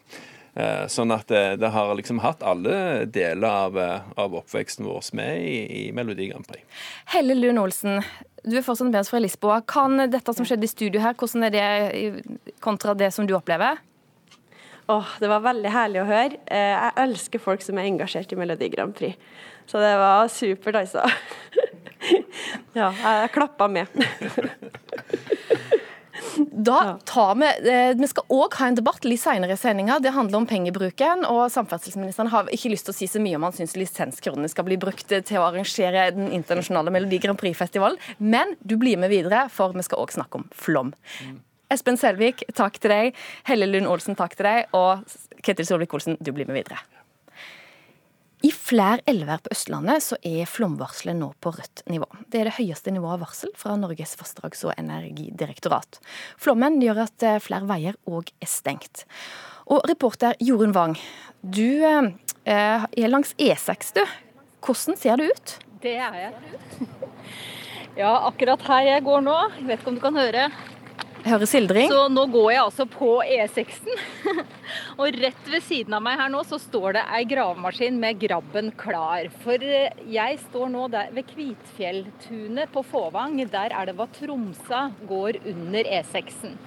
Eh, 0.56 0.88
Sånn 0.92 1.14
at 1.16 1.30
det, 1.32 1.44
det 1.62 1.70
har 1.72 1.94
liksom 1.96 2.20
hatt 2.20 2.42
alle 2.44 3.06
deler 3.08 3.48
av, 3.48 3.78
eh, 3.80 4.10
av 4.20 4.34
oppveksten 4.42 4.84
vår 4.88 5.06
med 5.16 5.46
i, 5.48 5.60
i 5.88 5.92
Melodi 5.96 6.28
Grand 6.28 6.48
Prix. 6.48 6.66
Helle 7.14 7.38
Lund 7.40 7.60
Olsen, 7.62 8.02
du 8.44 8.58
er 8.58 8.66
fortsatt 8.66 8.90
med 8.92 9.00
oss 9.00 9.12
fra 9.14 9.22
Lisboa. 9.24 9.62
Kan 9.68 9.96
dette 10.12 10.34
som 10.36 10.46
skjedde 10.48 10.68
i 10.68 10.72
studio 10.74 11.00
her, 11.04 11.16
hvordan 11.16 11.48
er 11.48 11.56
det 11.56 12.50
kontra 12.60 12.94
det 13.00 13.14
som 13.16 13.30
du 13.30 13.34
opplever? 13.38 13.80
Åh, 14.92 15.08
det 15.24 15.30
var 15.32 15.40
veldig 15.46 15.72
herlig 15.72 16.02
å 16.02 16.08
høre. 16.10 16.36
Eh, 16.52 16.74
Jeg 16.76 16.98
elsker 17.06 17.40
folk 17.40 17.64
som 17.64 17.78
er 17.80 17.88
engasjert 17.88 18.34
i 18.36 18.40
Melodi 18.42 18.68
Grand 18.74 18.92
Prix. 18.98 19.16
Så 19.72 19.80
det 19.80 19.94
var 20.02 20.28
supert, 20.28 20.76
altså. 20.84 21.06
Ja, 22.74 22.90
jeg 22.92 23.30
klappa 23.36 23.68
med. 23.70 23.88
Da 26.52 26.98
tar 27.06 27.36
Vi 27.40 27.48
eh, 27.70 27.94
vi 27.98 28.08
skal 28.08 28.26
òg 28.30 28.56
ha 28.60 28.68
en 28.68 28.78
debatt 28.78 29.06
litt 29.06 29.22
senere 29.22 29.54
i 29.54 29.60
sendinga. 29.60 30.00
Det 30.00 30.14
handler 30.16 30.42
om 30.42 30.48
pengebruken. 30.48 31.26
og 31.26 31.52
Samferdselsministeren 31.52 32.32
har 32.32 32.50
ikke 32.52 32.74
lyst 32.74 32.88
til 32.90 32.96
å 32.96 32.98
si 32.98 33.08
så 33.08 33.22
mye 33.24 33.38
om 33.40 33.48
han 33.48 33.56
syns 33.56 33.78
lisenskronene 33.80 34.50
skal 34.52 34.68
bli 34.68 34.80
brukt 34.82 35.08
til 35.12 35.40
å 35.40 35.48
arrangere 35.50 36.10
den 36.16 36.32
internasjonale 36.32 36.94
Melodi 36.94 37.22
Grand 37.24 37.40
Prix-festivalen. 37.40 38.00
Men 38.20 38.56
du 38.62 38.78
blir 38.78 38.98
med 38.98 39.14
videre, 39.14 39.48
for 39.50 39.76
vi 39.76 39.86
skal 39.86 40.04
òg 40.04 40.16
snakke 40.16 40.42
om 40.42 40.50
flom. 40.56 40.94
Espen 41.72 42.00
Selvik, 42.00 42.44
takk 42.58 42.80
til 42.84 42.92
deg. 42.92 43.20
Helle 43.48 43.70
Lund 43.70 43.88
Olsen, 43.88 44.18
takk 44.20 44.36
til 44.36 44.50
deg. 44.50 44.74
Og 44.76 45.06
Ketil 45.46 45.68
Solvik-Olsen, 45.68 46.20
du 46.20 46.34
blir 46.36 46.50
med 46.50 46.62
videre. 46.62 46.82
I 48.42 48.50
flere 48.52 49.04
elver 49.06 49.38
på 49.44 49.52
Østlandet 49.54 50.02
så 50.02 50.18
er 50.26 50.50
flomvarselet 50.50 51.14
nå 51.20 51.28
på 51.44 51.52
rødt 51.54 51.84
nivå. 51.92 52.08
Det 52.26 52.40
er 52.42 52.50
det 52.50 52.56
høyeste 52.58 52.94
nivået 52.94 53.20
av 53.20 53.26
varsel 53.28 53.52
fra 53.58 53.76
Norges 53.78 54.16
vassdrags- 54.18 54.64
og 54.66 54.74
energidirektorat. 54.82 56.00
Flommen 56.42 56.80
gjør 56.82 57.04
at 57.04 57.26
eh, 57.28 57.38
flere 57.44 57.70
veier 57.70 58.00
òg 58.10 58.32
er 58.42 58.50
stengt. 58.50 59.06
Og 59.70 59.86
reporter 59.90 60.34
Jorunn 60.42 60.74
Wang, 60.74 60.98
du 61.46 61.86
eh, 61.86 62.10
er 62.50 63.14
langs 63.14 63.36
E6, 63.38 63.94
du. 64.00 64.02
Hvordan 64.66 64.98
ser 64.98 65.22
det 65.22 65.30
ut? 65.30 65.56
Det 65.86 65.94
er 66.02 66.18
jeg. 66.24 66.90
Ja, 68.00 68.12
akkurat 68.30 68.62
her 68.70 68.86
jeg 68.88 69.04
går 69.04 69.24
nå, 69.26 69.38
jeg 69.60 69.66
vet 69.68 69.82
ikke 69.82 69.92
om 69.92 69.98
du 69.98 70.02
kan 70.06 70.16
høre. 70.16 70.46
Hører 71.22 71.46
sildring. 71.50 71.90
Så 71.92 72.06
nå 72.10 72.24
går 72.34 72.48
jeg 72.54 72.62
altså 72.64 72.86
på 72.90 73.10
E6-en. 73.22 74.40
Og 75.02 75.18
rett 75.22 75.50
ved 75.52 75.64
siden 75.68 75.94
av 75.94 76.02
meg 76.06 76.18
her 76.18 76.32
nå 76.34 76.42
så 76.48 76.58
står 76.62 76.98
det 76.98 77.04
ei 77.14 77.22
gravemaskin 77.30 78.00
med 78.02 78.18
grabben 78.22 78.72
klar. 78.80 79.30
For 79.44 79.62
eh, 79.62 79.94
jeg 80.10 80.40
står 80.48 80.72
nå 80.74 80.88
der 80.94 81.12
ved 81.14 81.30
Kvitfjelltunet 81.30 82.74
på 82.74 82.86
Fåvang. 82.90 83.38
Der 83.54 83.76
er 83.76 83.90
det 83.90 83.98
hva 84.00 84.10
Tromsa 84.18 84.88
går 85.10 85.44
under 85.54 85.94
E6-en. 86.00 86.58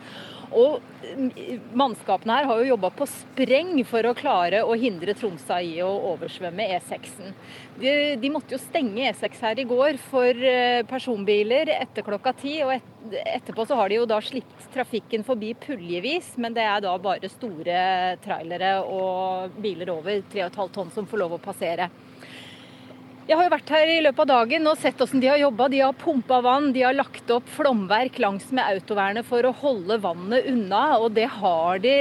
Og 0.52 0.80
mm, 1.04 1.30
mannskapene 1.76 2.38
her 2.38 2.48
har 2.50 2.60
jo 2.60 2.70
jobba 2.72 2.90
på 2.96 3.08
spreng 3.10 3.72
for 3.88 4.06
å 4.08 4.14
klare 4.16 4.62
å 4.64 4.76
hindre 4.78 5.14
Tromsø 5.16 5.60
i 5.64 5.78
å 5.84 5.90
oversvømme 6.12 6.66
E6-en. 6.76 7.34
De, 7.80 7.92
de 8.20 8.30
måtte 8.32 8.54
jo 8.54 8.60
stenge 8.62 9.08
E6 9.10 9.40
her 9.46 9.62
i 9.62 9.66
går 9.68 9.98
for 10.10 10.44
eh, 10.50 10.84
personbiler 10.90 11.72
etter 11.74 12.06
klokka 12.06 12.34
ti. 12.38 12.56
Og 12.66 12.74
et, 12.76 12.88
etterpå 13.34 13.66
så 13.68 13.78
har 13.80 13.90
de 13.90 14.00
jo 14.00 14.08
da 14.08 14.20
slitt 14.24 14.68
trafikken 14.74 15.26
forbi 15.26 15.52
puljevis, 15.66 16.34
men 16.40 16.56
det 16.56 16.64
er 16.68 16.84
da 16.84 16.94
bare 17.02 17.32
store 17.32 17.78
trailere 18.24 18.76
og 18.84 19.60
biler 19.62 19.94
over 19.94 20.24
3,5 20.32 20.74
tonn 20.74 20.94
som 20.94 21.08
får 21.08 21.24
lov 21.24 21.38
å 21.38 21.44
passere. 21.44 21.90
Jeg 23.24 23.38
har 23.38 23.46
jo 23.46 23.52
vært 23.54 23.70
her 23.72 23.88
i 23.88 24.00
løpet 24.04 24.20
av 24.20 24.28
dagen 24.28 24.68
og 24.68 24.74
sett 24.76 24.98
hvordan 25.00 25.22
de 25.22 25.28
har 25.30 25.38
jobba. 25.40 25.70
De 25.72 25.78
har 25.80 25.94
pumpa 25.96 26.42
vann, 26.44 26.66
de 26.74 26.82
har 26.84 26.92
lagt 26.92 27.30
opp 27.32 27.46
flomverk 27.54 28.18
langs 28.20 28.50
med 28.52 28.66
autovernet 28.68 29.24
for 29.24 29.48
å 29.48 29.52
holde 29.62 29.96
vannet 30.02 30.44
unna, 30.50 30.82
og 31.00 31.14
det 31.16 31.24
har 31.38 31.80
de 31.80 31.94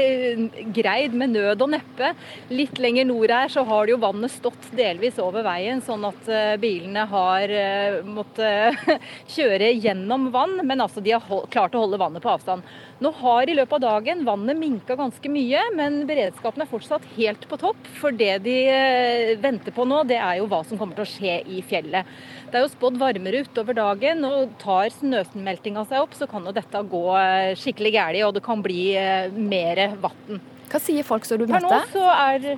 greid 0.75 1.15
med 1.15 1.31
nød 1.37 1.63
og 1.63 1.71
neppe. 1.77 2.09
Litt 2.51 2.75
lenger 2.75 3.07
nord 3.07 3.31
her 3.31 3.53
så 3.53 3.63
har 3.69 3.87
jo 3.87 4.01
vannet 4.03 4.35
stått 4.35 4.67
delvis 4.75 5.21
over 5.23 5.47
veien, 5.47 5.79
sånn 5.87 6.03
at 6.09 6.27
eh, 6.27 6.57
bilene 6.59 7.07
har 7.07 7.55
eh, 7.55 8.01
måttet 8.03 8.83
kjøre 9.37 9.71
gjennom 9.77 10.27
vann, 10.35 10.59
men 10.67 10.83
altså 10.83 10.99
de 10.99 11.15
har 11.15 11.47
klart 11.55 11.79
å 11.79 11.85
holde 11.85 12.03
vannet 12.03 12.25
på 12.25 12.33
avstand. 12.35 12.67
Nå 13.03 13.09
har 13.19 13.49
i 13.49 13.55
løpet 13.57 13.73
av 13.75 13.81
dagen 13.83 14.21
vannet 14.23 14.55
minka 14.55 14.95
ganske 14.95 15.27
mye, 15.31 15.59
men 15.75 16.03
beredskapen 16.07 16.63
er 16.63 16.69
fortsatt 16.69 17.03
helt 17.17 17.43
på 17.51 17.57
topp. 17.59 17.89
For 17.99 18.15
det 18.15 18.37
de 18.45 18.53
eh, 18.71 19.31
venter 19.43 19.75
på 19.75 19.83
nå, 19.89 20.05
det 20.07 20.21
er 20.23 20.37
jo 20.39 20.45
hva 20.51 20.61
som 20.63 20.79
kommer 20.79 20.95
til 20.95 21.03
å 21.03 21.09
skje 21.11 21.33
i 21.51 21.59
fjellet. 21.67 22.07
Det 22.47 22.59
er 22.59 22.63
jo 22.63 22.71
spådd 22.71 23.01
varmere 23.01 23.41
utover 23.43 23.75
dagen, 23.75 24.23
og 24.23 24.53
tar 24.61 24.93
snøsmeltinga 24.95 25.83
seg 25.89 26.05
opp, 26.05 26.15
så 26.15 26.29
kan 26.31 26.47
jo 26.47 26.55
dette 26.55 26.85
gå 26.93 27.03
eh, 27.19 27.51
skikkelig 27.59 27.91
galt, 27.97 28.23
og 28.29 28.37
det 28.37 28.45
kan 28.45 28.63
bli 28.63 28.83
eh, 28.95 29.35
mer 29.35 29.83
vann. 30.05 30.39
Hva 30.71 30.79
sier 30.81 31.03
folk 31.03 31.27
som 31.27 31.41
du 31.41 31.47
møter? 31.49 31.67
Per 31.67 31.83
nå 31.83 31.83
så 31.91 32.07
er 32.13 32.53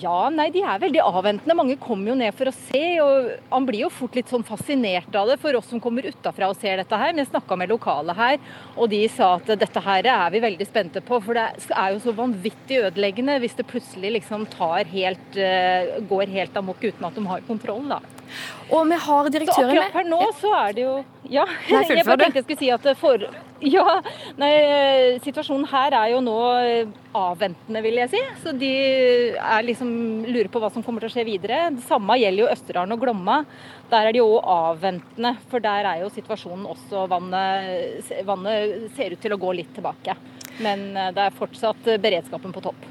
ja, 0.00 0.28
nei, 0.32 0.48
de 0.52 0.62
er 0.62 0.80
veldig 0.82 1.00
avventende. 1.04 1.56
Mange 1.56 1.76
kommer 1.80 2.12
jo 2.12 2.16
ned 2.18 2.34
for 2.36 2.50
å 2.50 2.54
se. 2.54 2.82
og 3.04 3.30
Han 3.52 3.66
blir 3.68 3.86
jo 3.86 3.92
fort 3.92 4.18
litt 4.18 4.30
sånn 4.30 4.46
fascinert 4.46 5.14
av 5.16 5.30
det 5.30 5.38
for 5.42 5.56
oss 5.58 5.70
som 5.72 5.82
kommer 5.82 6.06
utafra 6.08 6.50
og 6.50 6.58
ser 6.60 6.82
dette 6.82 7.00
her. 7.00 7.14
Men 7.14 7.24
jeg 7.24 7.32
snakka 7.32 7.58
med 7.58 7.72
lokale 7.72 8.16
her, 8.18 8.38
og 8.76 8.90
de 8.92 9.02
sa 9.12 9.34
at 9.38 9.52
dette 9.60 9.84
her 9.84 10.10
er 10.12 10.34
vi 10.34 10.44
veldig 10.44 10.68
spente 10.68 11.04
på. 11.04 11.20
For 11.24 11.38
det 11.38 11.48
er 11.72 11.94
jo 11.94 12.04
så 12.04 12.16
vanvittig 12.16 12.82
ødeleggende 12.88 13.38
hvis 13.42 13.56
det 13.58 13.68
plutselig 13.70 14.14
liksom 14.18 14.46
tar 14.52 14.88
helt, 14.92 15.36
eh, 15.36 15.98
går 16.08 16.36
helt 16.36 16.56
amok 16.56 16.82
uten 16.84 17.08
at 17.08 17.18
de 17.18 17.26
har 17.26 17.44
kontroll, 17.48 17.84
da. 17.88 18.02
Og 18.68 18.88
vi 18.88 18.96
har 19.00 19.28
Så 19.28 19.32
direktøren 19.32 19.70
akkurat 19.70 19.86
her 19.86 19.94
per 19.94 20.08
nå 20.08 20.18
så 20.40 20.50
er 20.58 20.74
det 20.76 20.82
jo 20.84 20.96
Ja, 21.28 21.44
Nei, 21.70 21.82
jeg 21.88 22.04
bare 22.06 22.20
tenkte 22.20 22.40
jeg 22.40 22.46
skulle 22.46 22.60
si 22.60 22.70
at 22.72 22.88
for 23.00 23.24
Ja, 23.64 23.84
nei, 24.38 24.50
situasjonen 25.24 25.66
her 25.70 25.96
er 25.98 26.12
jo 26.12 26.20
nå 26.24 26.36
eh, 26.62 26.92
avventende, 27.18 27.82
vil 27.82 27.98
jeg 27.98 28.12
si. 28.12 28.20
Så 28.44 28.52
de 28.54 28.70
er 29.34 29.64
liksom 29.66 29.90
lurer 30.28 30.50
på 30.52 30.60
hva 30.62 30.70
som 30.70 30.84
kommer 30.86 31.02
til 31.02 31.10
å 31.10 31.14
skje 31.16 31.24
videre. 31.26 31.64
Det 31.74 31.82
samme 31.88 32.14
gjelder 32.20 32.44
jo 32.44 32.50
Østerdalen 32.52 32.94
og 32.94 33.02
Glomma. 33.02 33.40
Der 33.90 34.06
er 34.06 34.14
de 34.14 34.22
jo 34.22 34.28
avventende, 34.38 35.34
for 35.50 35.64
der 35.64 35.88
er 35.90 36.04
jo 36.04 36.12
situasjonen 36.14 36.68
også 36.70 37.08
vannet, 37.10 38.12
vannet 38.28 38.92
ser 38.94 39.16
ut 39.16 39.24
til 39.26 39.34
å 39.34 39.40
gå 39.42 39.56
litt 39.58 39.74
tilbake. 39.74 40.14
Men 40.62 40.92
eh, 40.94 41.10
det 41.16 41.26
er 41.26 41.40
fortsatt 41.40 41.90
beredskapen 41.98 42.54
på 42.54 42.62
topp. 42.70 42.86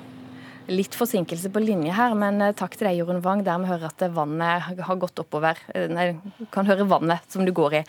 Litt 0.68 0.96
forsinkelse 1.00 1.50
på 1.54 1.62
linje 1.64 1.94
her, 1.96 2.16
men 2.20 2.42
eh, 2.44 2.54
takk 2.58 2.76
til 2.76 2.90
deg, 2.90 2.98
Jorunn 3.00 3.22
Wang, 3.24 3.44
der 3.48 3.62
vi 3.64 3.70
hører 3.70 3.88
at 3.88 4.04
vannet 4.12 4.82
har 4.84 5.00
gått 5.00 5.22
oppover. 5.24 5.60
Eh, 5.72 5.88
Nei, 5.92 6.10
kan 6.52 6.68
høre 6.68 6.88
vannet 6.90 7.24
som 7.32 7.48
du 7.48 7.54
går 7.56 7.80
i. 7.80 7.82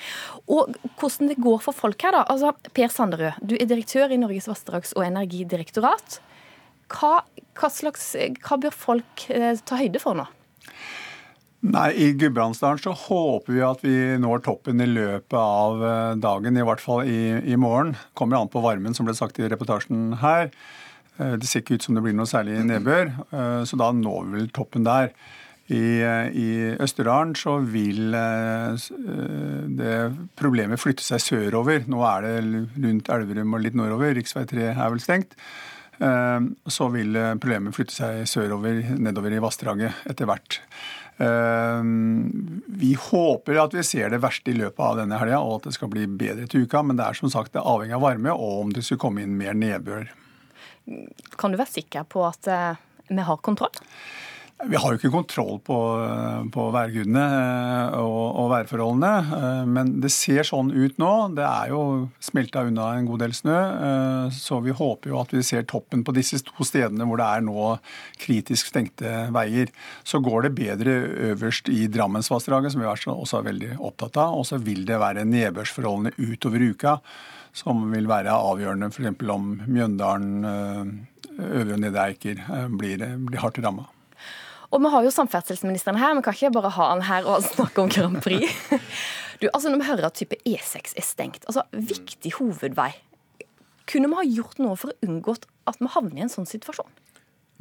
Og 0.47 0.77
hvordan 1.01 1.33
det 1.33 1.41
går 1.43 1.59
for 1.65 1.75
folk 1.75 2.07
her, 2.07 2.15
da. 2.15 2.23
Altså, 2.31 2.55
Per 2.77 2.95
Sanderød, 2.95 3.43
du 3.43 3.57
er 3.59 3.67
direktør 3.67 4.15
i 4.15 4.21
Norges 4.21 4.47
vassdrags- 4.51 4.95
og 4.95 5.07
energidirektorat. 5.09 6.21
Hva, 6.89 7.19
hva, 7.59 7.71
slags, 7.73 8.13
hva 8.47 8.61
bør 8.63 8.75
folk 8.87 9.29
eh, 9.35 9.53
ta 9.59 9.83
høyde 9.83 10.03
for 10.03 10.19
nå? 10.19 10.29
Nei, 11.67 11.89
I 11.99 12.13
Gudbrandsdalen 12.15 12.79
så 12.79 12.93
håper 12.95 13.51
vi 13.57 13.63
at 13.67 13.81
vi 13.83 13.97
når 14.23 14.45
toppen 14.47 14.79
i 14.79 14.87
løpet 14.87 15.35
av 15.35 15.81
eh, 15.83 16.19
dagen, 16.23 16.55
i 16.55 16.67
hvert 16.69 16.83
fall 16.83 17.09
i, 17.11 17.23
i 17.43 17.59
morgen. 17.59 17.97
Kommer 18.15 18.39
an 18.39 18.51
på 18.53 18.63
varmen, 18.63 18.95
som 18.95 19.09
ble 19.09 19.17
sagt 19.19 19.43
i 19.43 19.51
reportasjen 19.51 20.13
her. 20.23 20.53
Eh, 21.19 21.37
Det 21.37 21.49
ser 21.49 21.65
ikke 21.65 21.79
ut 21.79 21.87
som 21.87 21.99
det 21.99 22.05
blir 22.05 22.17
noe 22.17 22.29
særlig 22.31 22.61
nedbør, 22.67 23.13
eh, 23.33 23.63
så 23.67 23.79
da 23.79 23.91
når 23.93 24.31
vi 24.31 24.39
vel 24.39 24.51
toppen 24.55 24.87
der. 24.87 25.13
I, 25.69 26.01
eh, 26.01 26.31
I 26.33 26.77
Østerdalen 26.81 27.35
så 27.37 27.59
vil 27.61 28.13
det 29.77 29.97
problemet 30.39 30.81
flytte 30.81 31.05
seg 31.05 31.21
sørover. 31.21 31.85
Nå 31.87 32.01
er 32.09 32.23
det 32.25 32.37
rundt 32.81 33.11
Elverum 33.13 33.53
og 33.55 33.61
litt 33.61 33.75
nordover. 33.77 34.15
Rv. 34.17 34.47
3 34.49 34.71
er 34.71 34.89
vel 34.89 35.03
stengt. 35.03 35.37
Så 35.99 36.87
vil 36.95 37.13
problemet 37.43 37.75
flytte 37.75 37.93
seg 37.93 38.25
sørover, 38.25 38.97
nedover 38.97 39.35
i 39.35 39.43
vassdraget 39.43 39.93
etter 40.09 40.25
hvert. 40.31 40.61
Vi 42.79 42.93
håper 42.95 43.59
at 43.65 43.75
vi 43.75 43.83
ser 43.83 44.09
det 44.09 44.23
verste 44.23 44.55
i 44.55 44.57
løpet 44.57 44.79
av 44.79 44.97
denne 44.97 45.19
helga, 45.19 45.43
og 45.43 45.59
at 45.59 45.65
det 45.69 45.75
skal 45.75 45.91
bli 45.91 46.07
bedre 46.07 46.47
til 46.47 46.65
uka. 46.65 46.83
Men 46.83 46.97
det 46.97 47.05
er 47.05 47.19
som 47.19 47.29
sagt 47.29 47.59
avhengig 47.59 47.99
av 47.99 48.07
varme, 48.07 48.33
og 48.33 48.63
om 48.63 48.73
det 48.73 48.87
skulle 48.87 49.03
komme 49.03 49.21
inn 49.27 49.37
mer 49.37 49.53
nedbør. 49.59 50.09
Kan 51.39 51.53
du 51.53 51.61
være 51.61 51.71
sikker 51.71 52.07
på 52.09 52.25
at 52.27 52.49
eh, 52.53 52.81
vi 53.09 53.25
har 53.25 53.43
kontroll? 53.45 53.75
Vi 54.59 54.75
har 54.75 54.91
jo 54.91 54.99
ikke 54.99 55.13
kontroll 55.15 55.61
på, 55.63 55.77
på 56.51 56.63
værgudene 56.75 57.23
eh, 57.23 57.93
og, 58.01 58.25
og 58.43 58.49
værforholdene, 58.51 59.13
eh, 59.37 59.61
men 59.71 59.93
det 60.03 60.11
ser 60.11 60.43
sånn 60.49 60.73
ut 60.75 60.99
nå. 60.99 61.13
Det 61.39 61.45
er 61.47 61.71
jo 61.71 61.83
smelta 62.27 62.65
unna 62.67 62.89
en 62.99 63.07
god 63.07 63.23
del 63.23 63.37
snø, 63.39 63.55
eh, 63.55 64.35
så 64.35 64.59
vi 64.65 64.75
håper 64.75 65.13
jo 65.13 65.21
at 65.23 65.37
vi 65.37 65.45
ser 65.47 65.69
toppen 65.71 66.03
på 66.03 66.15
disse 66.17 66.43
to 66.43 66.67
stedene 66.67 67.07
hvor 67.07 67.23
det 67.23 67.31
er 67.31 67.47
nå 67.47 67.71
kritisk 68.19 68.73
stengte 68.73 69.29
veier. 69.35 69.71
Så 70.03 70.19
går 70.27 70.49
det 70.49 70.55
bedre 70.59 70.99
øverst 71.31 71.71
i 71.71 71.87
Drammensvassdraget, 71.87 72.75
som 72.75 72.83
vi 72.83 72.91
også 72.91 73.39
er 73.39 73.51
veldig 73.53 73.73
opptatt 73.79 74.19
av. 74.19 74.41
Og 74.41 74.49
så 74.51 74.59
vil 74.59 74.83
det 74.89 74.99
være 74.99 75.27
nedbørsforholdene 75.29 76.17
utover 76.19 76.67
uka 76.67 76.99
som 77.59 77.87
vil 77.93 78.09
være 78.11 78.35
avgjørende, 78.35 78.91
f.eks. 78.93 79.23
om 79.35 79.53
Mjøndalen, 79.67 80.35
eh, 80.45 81.39
Øvre 81.39 81.77
og 81.77 81.83
Nedre 81.85 82.09
Eiker 82.11 82.43
eh, 82.43 82.67
blir, 82.81 83.07
blir 83.29 83.43
hardt 83.43 83.63
ramma. 83.65 83.89
Og 84.69 84.83
vi 84.85 84.91
har 84.93 85.05
jo 85.07 85.13
samferdselsministeren 85.13 85.99
her, 86.01 86.15
vi 86.19 86.25
kan 86.27 86.37
ikke 86.37 86.53
bare 86.59 86.73
ha 86.77 86.91
han 86.93 87.05
her 87.09 87.29
og 87.29 87.47
snakke 87.47 87.85
om 87.85 87.93
Grand 87.93 88.23
Prix. 88.25 88.53
Du, 89.39 89.47
altså 89.55 89.71
Når 89.71 89.79
vi 89.79 89.87
hører 89.87 90.07
at 90.09 90.17
type 90.19 90.35
E6 90.43 90.97
er 90.99 91.05
stengt, 91.07 91.45
altså 91.47 91.63
viktig 91.71 92.33
hovedvei, 92.41 92.89
kunne 93.87 94.09
vi 94.11 94.19
ha 94.19 94.25
gjort 94.27 94.59
noe 94.59 94.75
for 94.75 94.91
å 94.91 95.07
unngå 95.07 95.37
at 95.71 95.79
vi 95.79 95.91
havner 95.95 96.19
i 96.19 96.25
en 96.25 96.33
sånn 96.33 96.49
situasjon? 96.49 96.91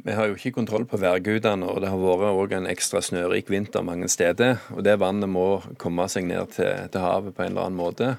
Vi 0.02 0.14
har 0.14 0.26
jo 0.26 0.34
ikke 0.34 0.56
kontroll 0.56 0.88
på 0.90 0.98
værgudene, 0.98 1.66
og 1.70 1.78
det 1.82 1.92
har 1.92 2.02
vært 2.02 2.26
også 2.32 2.58
en 2.58 2.68
ekstra 2.70 3.02
snørik 3.02 3.50
vinter 3.50 3.86
mange 3.86 4.10
steder. 4.10 4.58
Og 4.74 4.82
det 4.86 4.98
vannet 4.98 5.30
må 5.30 5.46
komme 5.78 6.06
seg 6.10 6.26
ned 6.26 6.54
til, 6.54 6.90
til 6.90 7.02
havet 7.02 7.34
på 7.34 7.46
en 7.46 7.54
eller 7.54 7.70
annen 7.70 7.78
måte. 7.78 8.10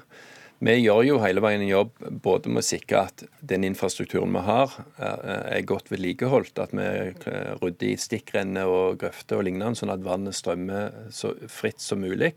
Vi 0.60 0.74
gjør 0.76 1.06
jo 1.06 1.14
hele 1.22 1.40
veien 1.40 1.62
en 1.64 1.70
jobb 1.70 1.94
både 2.20 2.50
med 2.52 2.60
å 2.60 2.66
sikre 2.66 3.06
at 3.08 3.22
den 3.40 3.64
infrastrukturen 3.64 4.34
vi 4.34 4.42
har, 4.44 4.74
er, 5.00 5.22
er 5.56 5.64
godt 5.64 5.88
vedlikeholdt. 5.88 6.60
At 6.60 6.74
vi 6.76 6.84
eh, 6.84 7.54
rydder 7.62 7.88
i 7.88 7.96
stikkrenner 7.96 8.68
og 8.68 8.98
grøfter 9.00 9.40
og 9.40 9.46
lignende, 9.48 9.78
sånn 9.80 9.94
at 9.94 10.04
vannet 10.04 10.36
strømmer 10.36 11.08
så 11.16 11.32
fritt 11.48 11.80
som 11.80 12.04
mulig. 12.04 12.34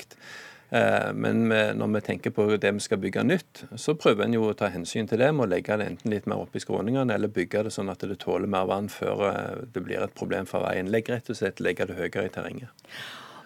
Eh, 0.71 1.09
Men 1.11 1.51
når 1.51 1.91
vi 1.97 2.01
tenker 2.07 2.31
på 2.31 2.45
det 2.55 2.71
vi 2.77 2.85
skal 2.85 3.01
bygge 3.03 3.25
nytt, 3.27 3.65
så 3.75 3.97
prøver 3.99 4.23
en 4.23 4.37
jo 4.37 4.47
å 4.47 4.55
ta 4.55 4.71
hensyn 4.71 5.09
til 5.11 5.19
det 5.19 5.33
med 5.35 5.49
å 5.49 5.51
legge 5.51 5.75
det 5.81 5.89
enten 5.91 6.15
litt 6.15 6.29
mer 6.31 6.45
opp 6.45 6.55
i 6.55 6.63
skråningene, 6.63 7.17
eller 7.17 7.33
bygge 7.33 7.65
det 7.67 7.75
sånn 7.75 7.91
at 7.91 8.07
det 8.07 8.21
tåler 8.23 8.47
mer 8.47 8.71
vann 8.71 8.87
før 8.87 9.25
eh, 9.33 9.65
det 9.75 9.83
blir 9.83 9.99
et 9.99 10.15
problem 10.15 10.47
for 10.47 10.63
veien. 10.63 10.87
Legg 10.95 11.11
rett 11.11 11.27
og 11.27 11.41
slett 11.41 11.59
legge 11.59 11.91
det 11.91 11.99
høyere 11.99 12.29
i 12.29 12.33
terrenget. 12.39 12.87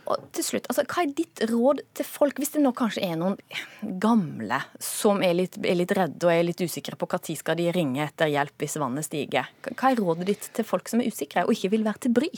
Og 0.08 0.28
til 0.36 0.46
slutt, 0.46 0.68
altså, 0.72 0.86
Hva 0.88 1.04
er 1.04 1.14
ditt 1.16 1.42
råd 1.52 1.82
til 1.98 2.08
folk, 2.08 2.40
hvis 2.40 2.54
det 2.56 2.64
nå 2.64 2.72
kanskje 2.78 3.04
er 3.10 3.18
noen 3.20 3.38
gamle 4.02 4.62
som 4.84 5.24
er 5.26 5.36
litt, 5.36 5.58
er 5.60 5.80
litt 5.80 5.94
redde 5.98 6.30
og 6.30 6.34
er 6.34 6.46
litt 6.48 6.64
usikre 6.64 6.96
på 7.00 7.10
når 7.12 7.40
skal 7.40 7.60
de 7.60 7.72
ringe 7.76 8.06
etter 8.06 8.32
hjelp 8.32 8.56
hvis 8.64 8.80
vannet 8.80 9.08
stiger? 9.08 9.50
Hva 9.68 9.92
er 9.92 10.00
rådet 10.00 10.30
ditt 10.30 10.52
til 10.56 10.68
folk 10.68 10.88
som 10.90 11.04
er 11.04 11.12
usikre 11.12 11.46
og 11.46 11.56
ikke 11.56 11.74
vil 11.76 11.88
være 11.88 12.08
til 12.08 12.16
bry? 12.16 12.32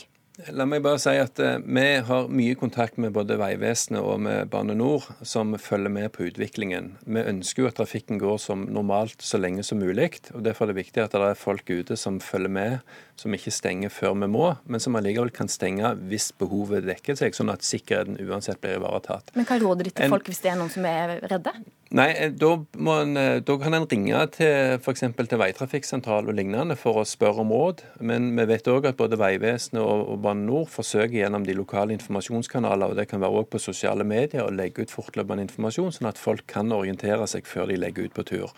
La 0.48 0.64
meg 0.68 0.80
bare 0.84 1.00
si 1.02 1.12
at 1.20 1.40
eh, 1.42 1.58
vi 1.60 1.84
har 2.06 2.28
mye 2.32 2.56
kontakt 2.58 2.96
med 3.00 3.12
både 3.12 3.36
Vegvesenet 3.40 4.00
og 4.00 4.22
med 4.24 4.48
Bane 4.52 4.76
NOR, 4.78 5.04
som 5.26 5.52
følger 5.60 5.92
med 5.92 6.08
på 6.14 6.28
utviklingen. 6.30 6.94
Vi 7.04 7.24
ønsker 7.32 7.64
jo 7.64 7.68
at 7.68 7.76
trafikken 7.80 8.20
går 8.20 8.38
som 8.40 8.64
normalt 8.72 9.20
så 9.24 9.40
lenge 9.40 9.64
som 9.66 9.82
mulig. 9.82 10.22
og 10.32 10.44
Derfor 10.46 10.64
er 10.64 10.72
det 10.72 10.80
viktig 10.80 11.02
at 11.04 11.16
det 11.16 11.32
er 11.32 11.38
folk 11.38 11.68
ute 11.68 11.98
som 12.00 12.20
følger 12.24 12.52
med, 12.52 12.78
som 13.20 13.36
ikke 13.36 13.52
stenger 13.52 13.92
før 13.92 14.16
vi 14.22 14.30
må, 14.32 14.46
men 14.64 14.80
som 14.80 14.96
allikevel 14.96 15.32
kan 15.34 15.50
stenge 15.50 15.92
hvis 16.08 16.30
behovet 16.40 16.88
dekker 16.88 17.18
seg, 17.20 17.36
sånn 17.36 17.52
at 17.52 17.66
sikkerheten 17.66 18.16
uansett 18.24 18.62
blir 18.62 18.80
ivaretatt. 18.80 19.34
Men 19.36 19.48
hva 19.48 19.60
råder 19.60 19.90
de 19.90 19.94
til 19.98 20.14
folk 20.14 20.30
hvis 20.30 20.40
det 20.46 20.54
er 20.54 20.60
noen 20.62 20.72
som 20.72 20.88
er 20.88 21.18
redde? 21.26 21.52
Nei, 21.90 22.10
eh, 22.14 22.30
da, 22.30 22.52
en, 23.00 23.16
eh, 23.18 23.40
da 23.42 23.56
kan 23.58 23.74
en 23.74 23.86
ringe 23.90 24.18
til 24.36 24.76
f.eks. 24.78 25.02
til 25.18 25.40
veitrafikksentral 25.40 26.28
og 26.30 26.36
lignende 26.38 26.76
for 26.78 27.00
å 27.00 27.02
spørre 27.08 27.42
om 27.42 27.50
råd. 27.50 27.82
Men 28.06 28.28
vi 28.36 28.44
vet 28.46 28.70
òg 28.70 28.86
at 28.92 28.98
både 29.00 29.18
Vegvesenet 29.18 29.82
og, 29.82 30.04
og 30.12 30.20
Bane 30.22 30.46
NOR 30.46 30.68
forsøker 30.70 31.16
gjennom 31.18 31.48
de 31.48 31.56
lokale 31.58 31.96
informasjonskanaler, 31.98 32.92
og 32.94 33.00
det 33.00 33.08
kan 33.10 33.22
være 33.24 33.42
også 33.42 33.50
på 33.56 33.62
sosiale 33.66 34.06
medier, 34.06 34.46
å 34.46 34.54
legge 34.54 34.86
ut 34.86 34.94
fortløpende 34.94 35.48
informasjon, 35.48 35.90
sånn 35.98 36.12
at 36.12 36.22
folk 36.22 36.46
kan 36.46 36.70
orientere 36.76 37.26
seg 37.26 37.50
før 37.50 37.72
de 37.72 37.80
legger 37.82 38.06
ut 38.06 38.14
på 38.14 38.26
tur. 38.30 38.54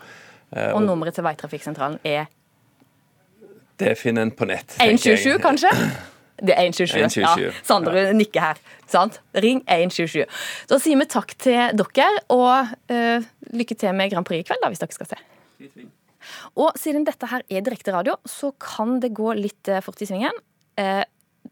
Og, 0.53 0.63
Og 0.75 0.81
nummeret 0.85 1.17
til 1.17 1.25
veitrafikksentralen 1.25 1.97
er 2.05 2.27
Det 3.81 3.97
finner 3.97 4.21
en 4.27 4.31
på 4.37 4.45
nett. 4.45 4.77
tenker 4.77 5.15
jeg. 5.15 5.23
127, 5.25 5.41
kanskje? 5.41 5.73
Det 6.41 6.55
er 6.55 6.65
127. 6.65 7.03
127. 7.03 7.45
Ja, 7.45 7.51
Sandre 7.65 8.05
nikker 8.17 8.41
her. 8.41 8.61
Sant? 8.89 9.19
Ring 9.37 9.61
127. 9.69 10.25
Da 10.69 10.79
sier 10.81 10.99
vi 10.99 11.07
takk 11.09 11.35
til 11.41 11.77
dere, 11.77 12.09
og 12.33 12.73
uh, 12.93 13.27
lykke 13.53 13.77
til 13.77 13.93
med 13.97 14.13
Grand 14.13 14.27
Prix 14.27 14.43
i 14.43 14.47
kveld, 14.47 14.63
da, 14.63 14.71
hvis 14.73 14.81
dere 14.81 14.95
skal 14.97 15.11
se. 15.13 15.19
Og 16.57 16.79
siden 16.79 17.05
dette 17.05 17.27
her 17.29 17.43
er 17.49 17.65
direkte 17.65 17.93
radio, 17.93 18.15
så 18.25 18.53
kan 18.61 18.97
det 19.03 19.11
gå 19.13 19.33
litt 19.35 19.67
eh, 19.67 19.83
fort 19.83 20.01
i 20.01 20.07
svingen. 20.07 20.37
Uh, 20.79 21.03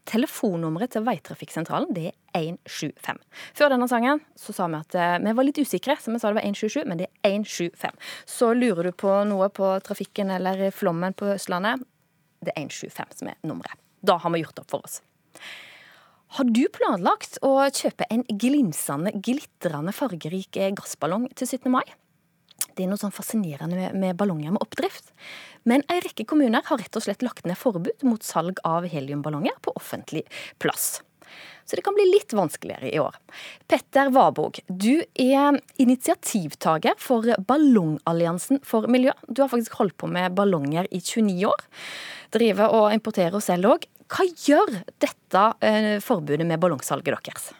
telefonnummeret 0.08 0.94
til 0.94 1.04
veitrafikksentralen 1.06 1.92
det 1.94 2.08
er 2.32 2.46
175. 2.48 3.20
Før 3.54 3.74
denne 3.74 3.86
sangen 3.90 4.22
så 4.40 4.54
sa 4.56 4.66
vi 4.72 4.80
at 4.80 4.96
vi 5.22 5.34
var 5.36 5.46
litt 5.46 5.60
usikre, 5.60 5.98
så 6.00 6.10
vi 6.10 6.18
sa 6.18 6.32
det 6.32 6.40
var 6.40 6.48
177, 6.48 6.88
men 6.88 6.98
det 6.98 7.10
er 7.20 7.36
175. 7.36 8.00
Så 8.24 8.50
lurer 8.56 8.88
du 8.88 8.96
på 9.04 9.12
noe 9.28 9.50
på 9.52 9.68
trafikken 9.84 10.32
eller 10.32 10.64
flommen 10.74 11.14
på 11.14 11.28
Østlandet, 11.36 11.84
det 12.42 12.56
er 12.56 12.64
175 12.64 13.20
som 13.20 13.30
er 13.30 13.38
nummeret. 13.46 13.78
Da 14.02 14.18
har 14.18 14.34
vi 14.34 14.42
gjort 14.42 14.62
opp 14.62 14.70
for 14.74 14.86
oss. 14.86 15.00
Har 16.32 16.48
du 16.48 16.64
planlagt 16.72 17.36
å 17.44 17.58
kjøpe 17.68 18.06
en 18.10 18.24
glinsende, 18.24 19.12
glitrende 19.20 19.92
fargerik 19.92 20.56
eh, 20.56 20.72
gassballong 20.72 21.26
til 21.36 21.50
17. 21.58 21.68
mai? 21.72 21.84
Det 22.72 22.86
er 22.86 22.88
noe 22.88 23.00
sånn 23.00 23.12
fascinerende 23.12 23.90
med, 23.92 24.16
ballonger 24.16 24.54
med 24.54 24.64
oppdrift. 24.64 25.12
Men 25.68 25.84
en 25.92 26.00
rekke 26.00 26.24
kommuner 26.28 26.64
har 26.64 26.80
rett 26.80 26.96
og 26.96 27.04
slett 27.04 27.24
lagt 27.24 27.44
ned 27.44 27.58
forbud 27.60 28.06
mot 28.08 28.24
salg 28.24 28.62
av 28.64 28.88
heliumballonger 28.88 29.58
på 29.60 29.74
offentlig 29.76 30.24
plass. 30.62 31.02
Så 31.64 31.78
det 31.78 31.84
kan 31.86 31.96
bli 31.96 32.08
litt 32.10 32.34
vanskeligere 32.36 32.90
i 32.90 32.98
år. 33.02 33.16
Petter 33.70 34.10
Warburg, 34.14 34.60
du 34.66 35.04
er 35.14 35.60
initiativtaker 35.82 36.98
for 37.00 37.28
Ballongalliansen 37.48 38.62
for 38.66 38.88
miljø. 38.90 39.14
Du 39.28 39.44
har 39.44 39.52
faktisk 39.52 39.78
holdt 39.80 39.96
på 40.00 40.10
med 40.10 40.36
ballonger 40.38 40.90
i 40.90 41.00
29 41.00 41.48
år. 41.48 41.66
Driver 42.34 42.76
og 42.76 42.92
importerer 42.96 43.44
selv 43.44 43.74
òg. 43.74 43.88
Hva 44.12 44.28
gjør 44.28 44.78
dette 45.00 45.48
eh, 45.64 45.96
forbudet 46.04 46.44
med 46.48 46.60
ballongsalget 46.60 47.16
deres? 47.24 47.52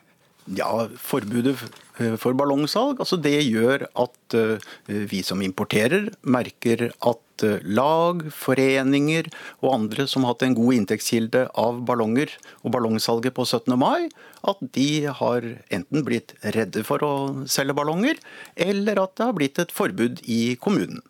Ja, 0.50 0.88
Forbudet 0.98 1.54
eh, 2.02 2.16
for 2.18 2.34
ballongsalg 2.34 2.98
altså 2.98 3.14
det 3.22 3.36
gjør 3.46 3.84
at 3.94 4.34
eh, 4.34 4.64
vi 4.88 5.20
som 5.22 5.42
importerer, 5.44 6.08
merker 6.26 6.88
at 6.98 7.44
eh, 7.46 7.62
lag, 7.62 8.24
foreninger 8.34 9.28
og 9.60 9.68
andre 9.76 10.08
som 10.10 10.26
har 10.26 10.34
hatt 10.34 10.42
en 10.48 10.56
god 10.58 10.80
inntektskilde 10.80 11.44
av 11.62 11.78
ballonger 11.86 12.34
og 12.64 12.74
ballongsalget 12.74 13.36
på 13.38 13.46
17. 13.46 13.76
mai, 13.78 14.10
at 14.42 14.66
de 14.74 15.06
har 15.06 15.46
enten 15.70 16.02
blitt 16.02 16.34
redde 16.42 16.82
for 16.88 17.06
å 17.06 17.14
selge 17.46 17.78
ballonger, 17.78 18.18
eller 18.58 18.98
at 19.04 19.14
det 19.14 19.28
har 19.30 19.38
blitt 19.38 19.62
et 19.62 19.74
forbud 19.74 20.24
i 20.26 20.56
kommunen. 20.58 21.04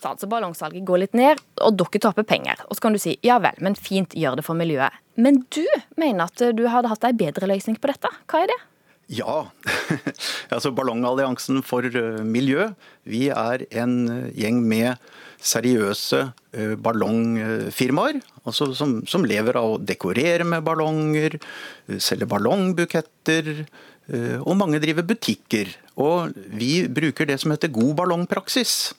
Så 0.00 0.12
altså 0.12 0.28
ballongsalget 0.30 0.84
går 0.86 1.04
litt 1.04 1.16
ned, 1.18 1.40
og 1.64 1.78
dere 1.80 2.02
taper 2.02 2.26
penger. 2.28 2.60
Og 2.68 2.76
så 2.76 2.86
kan 2.86 2.96
du 2.96 3.00
si 3.02 3.16
ja 3.26 3.40
vel, 3.42 3.56
men 3.64 3.78
fint, 3.78 4.14
gjør 4.18 4.40
det 4.40 4.46
for 4.46 4.58
miljøet. 4.58 4.94
Men 5.20 5.44
du 5.54 5.64
mener 6.00 6.26
at 6.26 6.46
du 6.56 6.66
hadde 6.68 6.90
hatt 6.90 7.08
en 7.08 7.18
bedre 7.18 7.50
løsning 7.50 7.78
på 7.80 7.90
dette. 7.92 8.10
Hva 8.30 8.44
er 8.44 8.52
det? 8.52 8.60
Ja. 9.12 9.46
altså 10.54 10.72
Ballongalliansen 10.72 11.62
for 11.66 11.84
eh, 11.84 12.22
miljø. 12.24 12.70
Vi 13.04 13.28
er 13.28 13.66
en 13.82 13.96
eh, 14.08 14.28
gjeng 14.44 14.62
med 14.64 15.00
seriøse 15.44 16.22
eh, 16.56 16.74
ballongfirmaer. 16.80 18.20
Altså 18.44 18.72
som, 18.76 19.02
som 19.08 19.26
lever 19.28 19.58
av 19.60 19.74
å 19.74 19.80
dekorere 19.80 20.46
med 20.48 20.64
ballonger, 20.64 21.38
selge 21.96 22.28
ballongbuketter. 22.28 23.64
Og 24.44 24.52
mange 24.60 24.76
driver 24.82 25.06
butikker. 25.08 25.70
Og 25.96 26.34
vi 26.52 26.82
bruker 26.92 27.24
det 27.24 27.38
som 27.40 27.54
heter 27.54 27.72
god 27.72 27.94
ballongpraksis. 28.02 28.92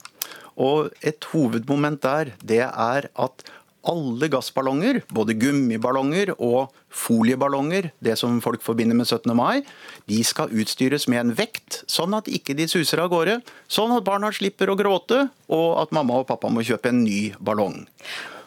Og 0.56 0.92
et 1.04 1.24
hovedmoment 1.34 2.02
der, 2.04 2.34
det 2.44 2.64
er 2.68 3.10
at 3.12 3.48
alle 3.86 4.30
gassballonger, 4.34 5.02
både 5.14 5.36
gummiballonger 5.38 6.32
og 6.42 6.74
folieballonger, 6.90 7.92
det 8.04 8.16
som 8.18 8.40
folk 8.42 8.64
forbinder 8.66 8.98
med 8.98 9.06
17. 9.06 9.30
mai, 9.38 9.62
de 10.10 10.22
skal 10.26 10.54
utstyres 10.54 11.08
med 11.12 11.22
en 11.22 11.34
vekt, 11.38 11.84
sånn 11.92 12.16
at 12.18 12.30
ikke 12.32 12.56
de 12.58 12.70
suser 12.72 13.04
av 13.04 13.12
gårde. 13.14 13.40
Sånn 13.70 13.94
at 13.96 14.06
barna 14.08 14.32
slipper 14.34 14.72
å 14.72 14.80
gråte, 14.80 15.28
og 15.54 15.68
at 15.84 15.94
mamma 15.96 16.22
og 16.22 16.30
pappa 16.32 16.50
må 16.50 16.66
kjøpe 16.66 16.90
en 16.92 17.04
ny 17.06 17.20
ballong. 17.38 17.84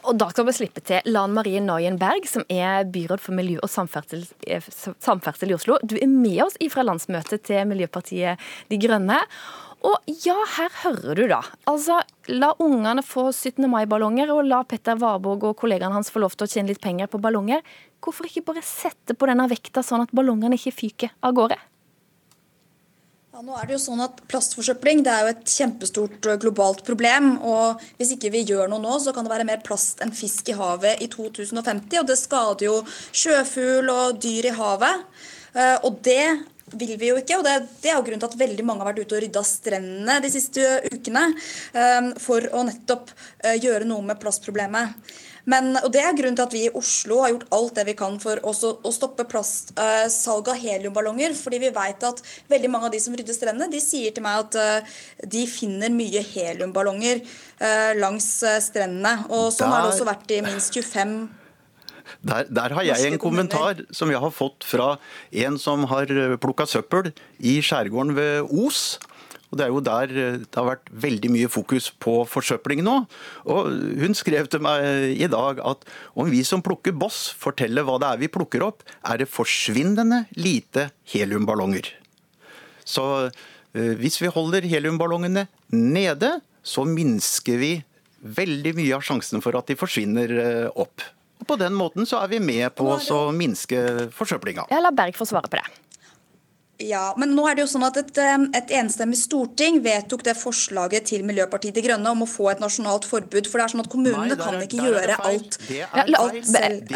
Og 0.08 0.16
da 0.16 0.30
skal 0.32 0.46
vi 0.48 0.54
slippe 0.56 0.80
til 0.88 1.04
Lan 1.10 1.34
Marie 1.36 1.60
Noyen 1.60 1.98
Berg, 2.00 2.24
som 2.30 2.44
er 2.48 2.86
byråd 2.88 3.20
for 3.20 3.36
miljø 3.36 3.58
og 3.60 3.68
samferdsel, 3.68 4.24
eh, 4.46 4.64
samferdsel 5.04 5.52
i 5.52 5.56
Oslo. 5.58 5.76
Du 5.84 5.98
er 5.98 6.08
med 6.08 6.40
oss 6.46 6.56
fra 6.72 6.84
landsmøtet 6.86 7.42
til 7.44 7.66
Miljøpartiet 7.68 8.38
De 8.70 8.78
Grønne. 8.80 9.20
Og 9.86 10.10
ja, 10.24 10.34
her 10.56 10.72
hører 10.82 11.14
du 11.14 11.24
da. 11.30 11.38
Altså, 11.70 12.00
La 12.34 12.50
ungene 12.60 13.04
få 13.06 13.28
17. 13.30 13.62
mai-ballonger, 13.70 14.32
og 14.34 14.44
la 14.48 14.64
Petter 14.66 14.98
Warborg 14.98 15.46
og 15.48 15.56
kollegaene 15.60 15.94
hans 15.94 16.10
få 16.12 16.22
lov 16.24 16.34
til 16.34 16.48
å 16.48 16.50
tjene 16.50 16.72
litt 16.72 16.82
penger 16.82 17.10
på 17.10 17.20
ballonger. 17.22 17.62
Hvorfor 18.02 18.26
ikke 18.26 18.44
bare 18.50 18.64
sette 18.66 19.14
på 19.14 19.28
denne 19.30 19.46
vekta, 19.50 19.84
sånn 19.86 20.02
at 20.04 20.14
ballongene 20.14 20.58
ikke 20.58 20.74
fyker 20.74 21.14
av 21.22 21.36
gårde? 21.38 21.60
Ja, 23.38 23.44
nå 23.46 23.54
er 23.54 23.68
det 23.68 23.76
jo 23.76 23.80
sånn 23.84 24.02
at 24.02 24.18
Plastforsøpling 24.26 25.04
det 25.06 25.12
er 25.14 25.22
jo 25.22 25.30
et 25.30 25.50
kjempestort 25.52 26.26
globalt 26.42 26.82
problem. 26.82 27.36
og 27.38 27.78
Hvis 28.00 28.16
ikke 28.16 28.32
vi 28.34 28.42
gjør 28.48 28.66
noe 28.72 28.82
nå, 28.82 28.98
så 28.98 29.14
kan 29.14 29.22
det 29.22 29.30
være 29.30 29.46
mer 29.46 29.62
plast 29.62 30.02
enn 30.02 30.10
fisk 30.10 30.50
i 30.50 30.56
havet 30.58 30.98
i 31.04 31.06
2050. 31.12 32.00
og 32.00 32.08
Det 32.08 32.18
skader 32.18 32.66
jo 32.66 32.80
sjøfugl 33.14 33.92
og 33.94 34.18
dyr 34.24 34.50
i 34.50 34.56
havet. 34.58 35.06
Og 35.86 36.00
det 36.02 36.24
vil 36.72 36.96
vi 37.00 37.12
jo 37.12 37.20
ikke. 37.20 37.38
og 37.38 37.46
Det, 37.46 37.54
det 37.82 37.92
er 37.92 37.96
jo 37.96 38.04
grunnen 38.06 38.22
til 38.22 38.30
at 38.32 38.42
veldig 38.42 38.66
mange 38.66 38.84
har 38.84 38.92
vært 38.92 39.06
ute 39.06 39.16
og 39.16 39.24
rydda 39.24 39.44
strendene 39.46 40.18
de 40.24 40.32
siste 40.32 40.66
ukene 40.92 41.24
um, 41.30 42.12
for 42.20 42.44
å 42.52 42.66
nettopp 42.68 43.12
uh, 43.14 43.56
gjøre 43.56 43.88
noe 43.88 44.04
med 44.10 44.20
plastproblemet. 44.22 45.10
Men, 45.48 45.72
og 45.80 45.88
Det 45.94 46.02
er 46.04 46.16
grunnen 46.16 46.36
til 46.36 46.44
at 46.44 46.54
vi 46.54 46.66
i 46.66 46.74
Oslo 46.76 47.22
har 47.22 47.32
gjort 47.32 47.46
alt 47.56 47.78
det 47.78 47.86
vi 47.88 47.96
kan 47.96 48.18
for 48.20 48.40
også, 48.50 48.74
å 48.84 48.92
stoppe 48.92 49.24
plastsalg 49.30 49.80
uh, 49.80 50.10
salg 50.12 50.50
av 50.52 50.60
heliumballonger. 50.60 51.32
fordi 51.38 51.62
vi 51.62 51.72
vet 51.72 52.04
at 52.04 52.22
veldig 52.52 52.70
mange 52.72 52.90
av 52.90 52.92
de 52.92 53.00
som 53.00 53.16
rydder 53.16 53.36
strendene, 53.36 53.72
de 53.72 53.80
sier 53.80 54.12
til 54.12 54.26
meg 54.26 54.44
at 54.44 54.60
uh, 54.60 55.00
de 55.24 55.46
finner 55.48 55.94
mye 55.94 56.20
heliumballonger 56.34 57.22
uh, 57.24 57.92
langs 57.96 58.28
strendene. 58.66 59.14
Og 59.32 59.48
Sånn 59.54 59.72
har 59.72 59.86
det 59.86 59.94
også 59.94 60.08
vært 60.08 60.36
i 60.36 60.42
minst 60.44 60.76
25 60.76 61.16
der, 62.22 62.48
der, 62.48 62.74
har 62.76 62.86
jeg 62.86 63.12
en 63.12 63.20
kommentar 63.20 63.82
som 63.94 64.10
jeg 64.12 64.20
har 64.22 64.34
fått 64.34 64.66
fra 64.66 64.96
en 65.44 65.58
som 65.60 65.86
har 65.90 66.10
plukka 66.40 66.66
søppel 66.68 67.12
i 67.38 67.58
skjærgården 67.64 68.16
ved 68.18 68.48
Os. 68.48 68.98
Og 69.48 69.56
Det 69.56 69.64
er 69.64 69.72
jo 69.72 69.80
der 69.80 70.10
det 70.12 70.56
har 70.56 70.66
vært 70.66 70.90
veldig 70.92 71.30
mye 71.32 71.48
fokus 71.48 71.88
på 71.90 72.20
forsøpling 72.28 72.82
nå. 72.84 72.96
Og 73.48 73.70
Hun 74.02 74.16
skrev 74.16 74.48
til 74.52 74.60
meg 74.64 75.16
i 75.16 75.28
dag 75.30 75.62
at 75.64 75.86
om 76.14 76.28
vi 76.28 76.42
som 76.44 76.64
plukker 76.64 76.92
boss 76.92 77.30
forteller 77.32 77.86
hva 77.86 77.96
det 78.00 78.10
er 78.12 78.22
vi 78.24 78.32
plukker 78.32 78.66
opp, 78.66 78.84
er 79.04 79.22
det 79.22 79.30
forsvinnende 79.32 80.26
lite 80.36 80.90
heliumballonger. 81.08 81.88
Så 82.84 83.30
hvis 83.72 84.20
vi 84.20 84.32
holder 84.32 84.64
heliumballongene 84.68 85.46
nede, 85.72 86.38
så 86.64 86.84
minsker 86.88 87.60
vi 87.60 87.72
veldig 88.18 88.74
mye 88.76 88.96
av 88.96 89.04
sjansen 89.06 89.44
for 89.44 89.56
at 89.56 89.68
de 89.70 89.76
forsvinner 89.78 90.32
opp. 90.76 91.04
På 91.48 91.58
den 91.60 91.76
måten 91.76 92.08
så 92.08 92.22
er 92.22 92.32
vi 92.36 92.40
med 92.44 92.74
på 92.76 92.94
å 92.94 93.20
minske 93.34 94.08
forsøplinga. 94.14 94.68
Jeg 94.72 94.84
lar 94.84 94.96
Berg 94.96 95.16
få 95.16 95.28
svare 95.28 95.50
på 95.50 95.60
det. 95.60 95.66
Ja, 96.78 97.10
men 97.18 97.32
nå 97.34 97.42
er 97.50 97.56
det 97.58 97.64
jo 97.64 97.70
sånn 97.72 97.82
at 97.88 97.96
Et, 97.98 98.18
et 98.54 98.72
enstemmig 98.78 99.18
storting 99.18 99.80
vedtok 99.82 100.22
det 100.28 100.36
forslaget 100.38 101.08
til 101.10 101.24
Miljøpartiet 101.26 101.74
De 101.74 101.82
Grønne 101.82 102.12
om 102.14 102.22
å 102.22 102.28
få 102.30 102.52
et 102.52 102.62
nasjonalt 102.62 103.08
forbud. 103.08 103.48
For 103.50 103.58
det 103.58 103.64
er 103.64 103.72
sånn 103.72 103.82
at 103.82 103.90
Kommunene 103.90 104.28
Nei, 104.30 104.38
kan 104.38 104.60
ikke 104.62 104.84
gjøre 104.86 105.16
alt, 105.16 105.58
alt 105.98 106.38
selv. 106.46 106.94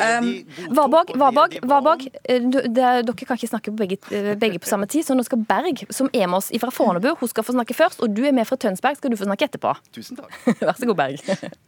Varborg, 0.79 1.11
Varborg, 1.19 1.59
Varborg 1.67 2.07
dere 2.23 3.17
kan 3.25 3.35
ikke 3.35 3.51
snakke 3.51 3.75
på 3.75 3.83
begge, 3.83 3.99
begge, 4.39 4.63
på 4.63 4.71
samme 4.71 4.87
tid. 4.87 5.09
Så 5.09 5.19
nå 5.19 5.27
skal 5.27 5.43
Berg, 5.51 5.83
som 5.91 6.13
er 6.15 6.31
med 6.31 6.39
oss 6.39 6.53
fra 6.63 6.71
Fornebu, 6.71 7.17
hun 7.19 7.35
skal 7.35 7.47
få 7.49 7.59
snakke 7.59 7.75
først. 7.75 8.05
Og 8.07 8.15
du 8.15 8.23
er 8.23 8.37
med 8.37 8.47
fra 8.47 8.61
Tønsberg, 8.63 9.03
skal 9.03 9.11
du 9.11 9.19
få 9.19 9.27
snakke 9.27 9.51
etterpå. 9.51 9.75
Tusen 9.99 10.23
takk. 10.23 10.39
Vær 10.63 10.79
så 10.79 10.93
god, 10.93 10.99
Berg. 11.03 11.59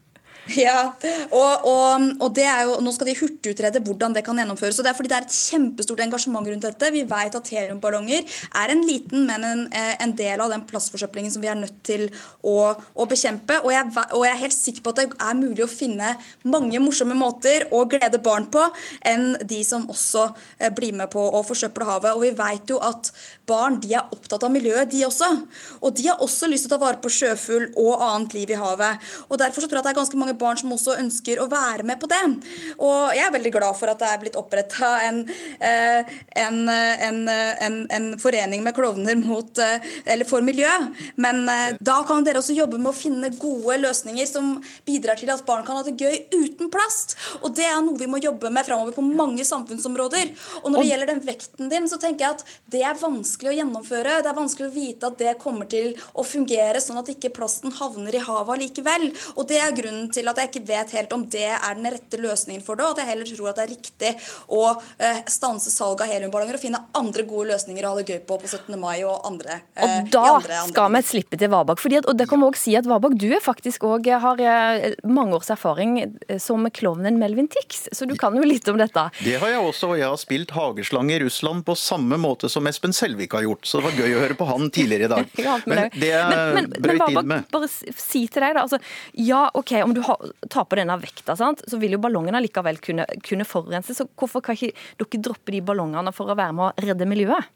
Ja, 0.52 0.92
og, 1.32 1.64
og, 1.64 2.02
og, 2.20 2.26
det 2.36 2.44
er 2.44 2.66
jo, 2.68 2.74
nå 2.84 2.92
skal 2.92 3.08
de 3.08 3.14
hurtigutrede 3.16 3.80
hvordan 3.84 4.12
det 4.12 4.24
kan 4.26 4.36
gjennomføres. 4.36 4.76
og 4.76 4.84
Det 4.84 4.90
er 4.90 4.96
fordi 4.98 5.08
det 5.08 5.16
er 5.16 5.24
et 5.24 5.36
kjempestort 5.36 6.02
engasjement 6.04 6.48
rundt 6.50 6.66
dette. 6.66 6.90
Vi 6.92 7.04
vet 7.08 7.38
at 7.38 7.48
heliumballonger 7.54 8.34
er 8.60 8.72
en 8.74 8.82
liten, 8.84 9.24
men 9.24 9.46
en, 9.48 9.62
en, 9.72 10.12
del 10.14 10.42
av 10.44 10.52
den 10.52 10.66
plastforsøplingen 10.68 11.32
som 11.32 11.42
vi 11.42 11.48
er 11.48 11.56
nødt 11.56 11.78
til 11.86 12.04
å, 12.44 12.74
å 12.76 13.06
bekjempe. 13.08 13.56
Og 13.64 13.72
jeg, 13.72 13.88
og 14.04 14.26
jeg, 14.26 14.34
er 14.34 14.42
helt 14.42 14.56
sikker 14.56 14.84
på 14.84 14.92
at 14.92 15.00
det 15.00 15.06
er 15.16 15.38
mulig 15.38 15.64
å 15.64 15.70
finne 15.70 16.12
mange 16.44 16.82
morsomme 16.82 17.16
måter 17.16 17.64
å 17.72 17.86
glede 17.88 18.20
barn 18.22 18.50
på 18.52 18.66
enn 19.08 19.38
de 19.40 19.62
som 19.64 19.88
også 19.88 20.26
eh, 20.58 20.68
blir 20.76 20.92
med 20.98 21.08
på 21.14 21.24
å 21.24 21.40
forsøple 21.46 21.88
havet. 21.88 22.12
Og 22.12 22.26
vi 22.26 22.34
vet 22.36 22.74
jo 22.74 22.82
at 22.84 23.14
barn 23.48 23.80
de 23.80 23.96
er 23.96 24.12
opptatt 24.12 24.44
av 24.44 24.52
miljøet, 24.52 24.92
de 24.92 25.06
også. 25.08 25.30
Og 25.80 25.96
de 25.96 26.10
har 26.10 26.20
også 26.24 26.52
lyst 26.52 26.68
til 26.68 26.74
å 26.74 26.76
ta 26.76 26.84
vare 26.84 27.00
på 27.00 27.12
sjøfugl 27.12 27.70
og 27.80 28.04
annet 28.04 28.36
liv 28.36 28.52
i 28.52 28.60
havet. 28.60 29.10
Og 29.30 29.40
Derfor 29.40 29.64
så 29.64 29.68
tror 29.68 29.80
jeg 29.80 29.84
at 29.84 29.88
det 29.88 29.94
er 29.94 30.00
ganske 30.02 30.20
mange 30.20 30.33
barn 30.38 30.60
som 30.60 30.72
også 30.74 30.98
ønsker 31.00 31.40
å 31.42 31.48
være 31.50 31.86
med 31.86 32.00
på 32.02 32.10
det. 32.10 32.22
Og 32.78 33.14
jeg 33.16 33.26
er 33.26 33.34
veldig 33.34 33.54
glad 33.54 33.78
for 33.78 33.92
at 33.92 34.00
det 34.02 34.10
er 34.10 34.22
blitt 34.22 34.38
oppretta 34.40 34.92
en, 35.06 35.22
eh, 35.58 36.14
en, 36.44 36.60
en, 36.68 37.78
en, 37.90 38.10
forening 38.20 38.62
med 38.64 38.76
klovner 38.76 39.16
mot, 39.18 39.58
eller 40.04 40.28
for 40.28 40.44
miljø. 40.44 40.70
Men 41.20 41.44
eh, 41.50 41.76
da 41.84 42.00
kan 42.08 42.24
dere 42.26 42.40
også 42.40 42.56
jobbe 42.56 42.78
med 42.80 42.92
å 42.92 42.96
finne 42.96 43.32
gode 43.38 43.78
løsninger 43.82 44.28
som 44.28 44.56
bidrar 44.86 45.18
til 45.20 45.32
at 45.34 45.44
barn 45.46 45.64
kan 45.66 45.78
ha 45.78 45.84
det 45.86 45.96
gøy 46.00 46.28
uten 46.34 46.70
plast. 46.72 47.16
Og 47.42 47.54
det 47.56 47.66
er 47.68 47.80
noe 47.84 47.98
vi 48.00 48.10
må 48.10 48.20
jobbe 48.22 48.50
med 48.52 48.66
framover 48.66 48.96
på 48.96 49.04
mange 49.04 49.44
samfunnsområder. 49.46 50.32
Og 50.62 50.72
når 50.72 50.80
det 50.80 50.90
gjelder 50.90 51.12
den 51.12 51.24
vekten 51.26 51.72
din, 51.72 51.88
så 51.90 52.00
tenker 52.00 52.26
jeg 52.26 52.38
at 52.38 52.44
det 52.72 52.82
er 52.86 53.00
vanskelig 53.00 53.52
å 53.52 53.56
gjennomføre. 53.58 54.20
Det 54.24 54.30
er 54.30 54.38
vanskelig 54.38 54.70
å 54.70 54.74
vite 54.74 55.10
at 55.10 55.20
det 55.20 55.36
kommer 55.42 55.68
til 55.70 55.92
å 56.14 56.26
fungere 56.26 56.82
sånn 56.82 57.00
at 57.00 57.10
ikke 57.12 57.32
plasten 57.34 57.74
havner 57.74 58.16
i 58.16 58.22
havet 58.24 58.62
likevel. 58.64 59.08
Og 59.36 59.48
det 59.50 59.60
er 59.62 59.76
grunnen 59.76 60.10
til 60.14 60.23
til 60.24 60.32
at 60.32 60.40
jeg 60.40 60.50
ikke 60.50 60.68
vet 60.68 60.94
helt 60.96 61.14
om 61.16 61.24
det 61.30 61.48
er 61.52 61.76
den 61.76 61.90
rette 61.92 62.20
løsningen 62.20 62.64
for 62.64 62.78
det, 62.78 62.86
og 62.86 62.96
at 62.96 63.02
jeg 63.02 63.10
heller 63.12 63.30
tror 63.30 63.50
at 63.50 63.60
det 63.60 63.64
er 63.64 63.72
riktig 63.74 64.12
å 64.56 64.62
eh, 64.98 65.20
stanse 65.30 65.72
salg 65.72 66.02
av 66.04 66.10
heliumballonger 66.10 66.58
og 66.58 66.62
finne 66.62 66.80
andre 66.96 67.26
gode 67.28 67.50
løsninger 67.52 67.84
å 67.84 67.92
ha 67.92 68.00
det 68.00 68.14
gøy 68.14 68.20
på 68.28 68.38
på 68.40 68.50
17. 68.50 68.78
mai 68.80 69.04
og 69.04 69.26
andre. 69.28 69.60
Eh, 69.76 69.84
og 69.84 70.10
da 70.12 70.24
andre, 70.34 70.58
andre. 70.62 70.72
skal 70.72 70.96
vi 70.96 71.02
slippe 71.10 71.40
til 71.40 71.52
Vabak. 71.52 71.82
Fordi 71.82 72.00
at, 72.00 72.08
og 72.10 72.18
det 72.18 72.28
kan 72.30 72.40
vi 72.40 72.48
også 72.48 72.64
si 72.64 72.76
at 72.78 72.88
Vabak, 72.88 73.16
du 73.20 73.28
er 73.34 73.42
faktisk 73.44 73.86
òg 73.88 74.08
har 74.24 74.40
eh, 74.40 74.96
mange 75.04 75.36
års 75.36 75.50
erfaring 75.52 75.96
som 76.40 76.64
klovnen 76.74 77.18
Melvin 77.20 77.48
Tix, 77.50 77.86
så 77.92 78.08
du 78.08 78.14
kan 78.20 78.36
jo 78.36 78.44
litt 78.46 78.68
om 78.70 78.78
dette. 78.80 79.06
Det 79.24 79.36
har 79.40 79.52
jeg 79.52 79.62
også, 79.62 79.92
og 79.92 80.00
jeg 80.00 80.08
har 80.08 80.20
spilt 80.20 80.54
hageslange 80.56 81.16
i 81.16 81.20
Russland 81.24 81.64
på 81.66 81.76
samme 81.78 82.18
måte 82.20 82.50
som 82.52 82.66
Espen 82.70 82.94
Selvik 82.96 83.36
har 83.36 83.44
gjort, 83.46 83.68
så 83.68 83.80
det 83.80 83.88
var 83.88 84.00
gøy 84.00 84.16
å 84.16 84.22
høre 84.24 84.38
på 84.38 84.48
han 84.48 84.70
tidligere 84.74 85.08
i 85.08 85.12
dag. 85.12 85.38
Men 85.70 85.86
det 85.94 86.10
jeg 86.10 86.68
brøyt 86.80 87.06
inn 87.10 87.28
med 87.28 87.50
Bare 87.54 87.68
si 87.70 88.24
til 88.30 88.44
deg, 88.44 88.56
da. 88.56 88.64
Altså, 88.64 88.78
ja, 89.18 89.46
OK, 89.56 89.74
om 89.84 89.94
du 89.96 90.00
har 90.06 90.13
ta 90.50 90.64
på 90.64 90.78
denne 90.78 90.96
vekta, 91.00 91.36
sant? 91.38 91.64
så 91.68 91.80
vil 91.80 91.96
jo 91.96 92.02
ballongene 92.02 92.42
likevel 92.44 92.80
kunne, 92.82 93.06
kunne 93.26 93.46
forurense. 93.48 93.96
Så 93.96 94.08
hvorfor 94.18 94.44
kan 94.44 94.58
ikke 94.58 94.74
dere 95.00 95.22
droppe 95.28 95.54
de 95.54 95.62
ballongene 95.64 96.14
for 96.14 96.30
å 96.30 96.38
være 96.38 96.56
med 96.56 96.70
å 96.70 96.88
redde 96.88 97.08
miljøet? 97.10 97.52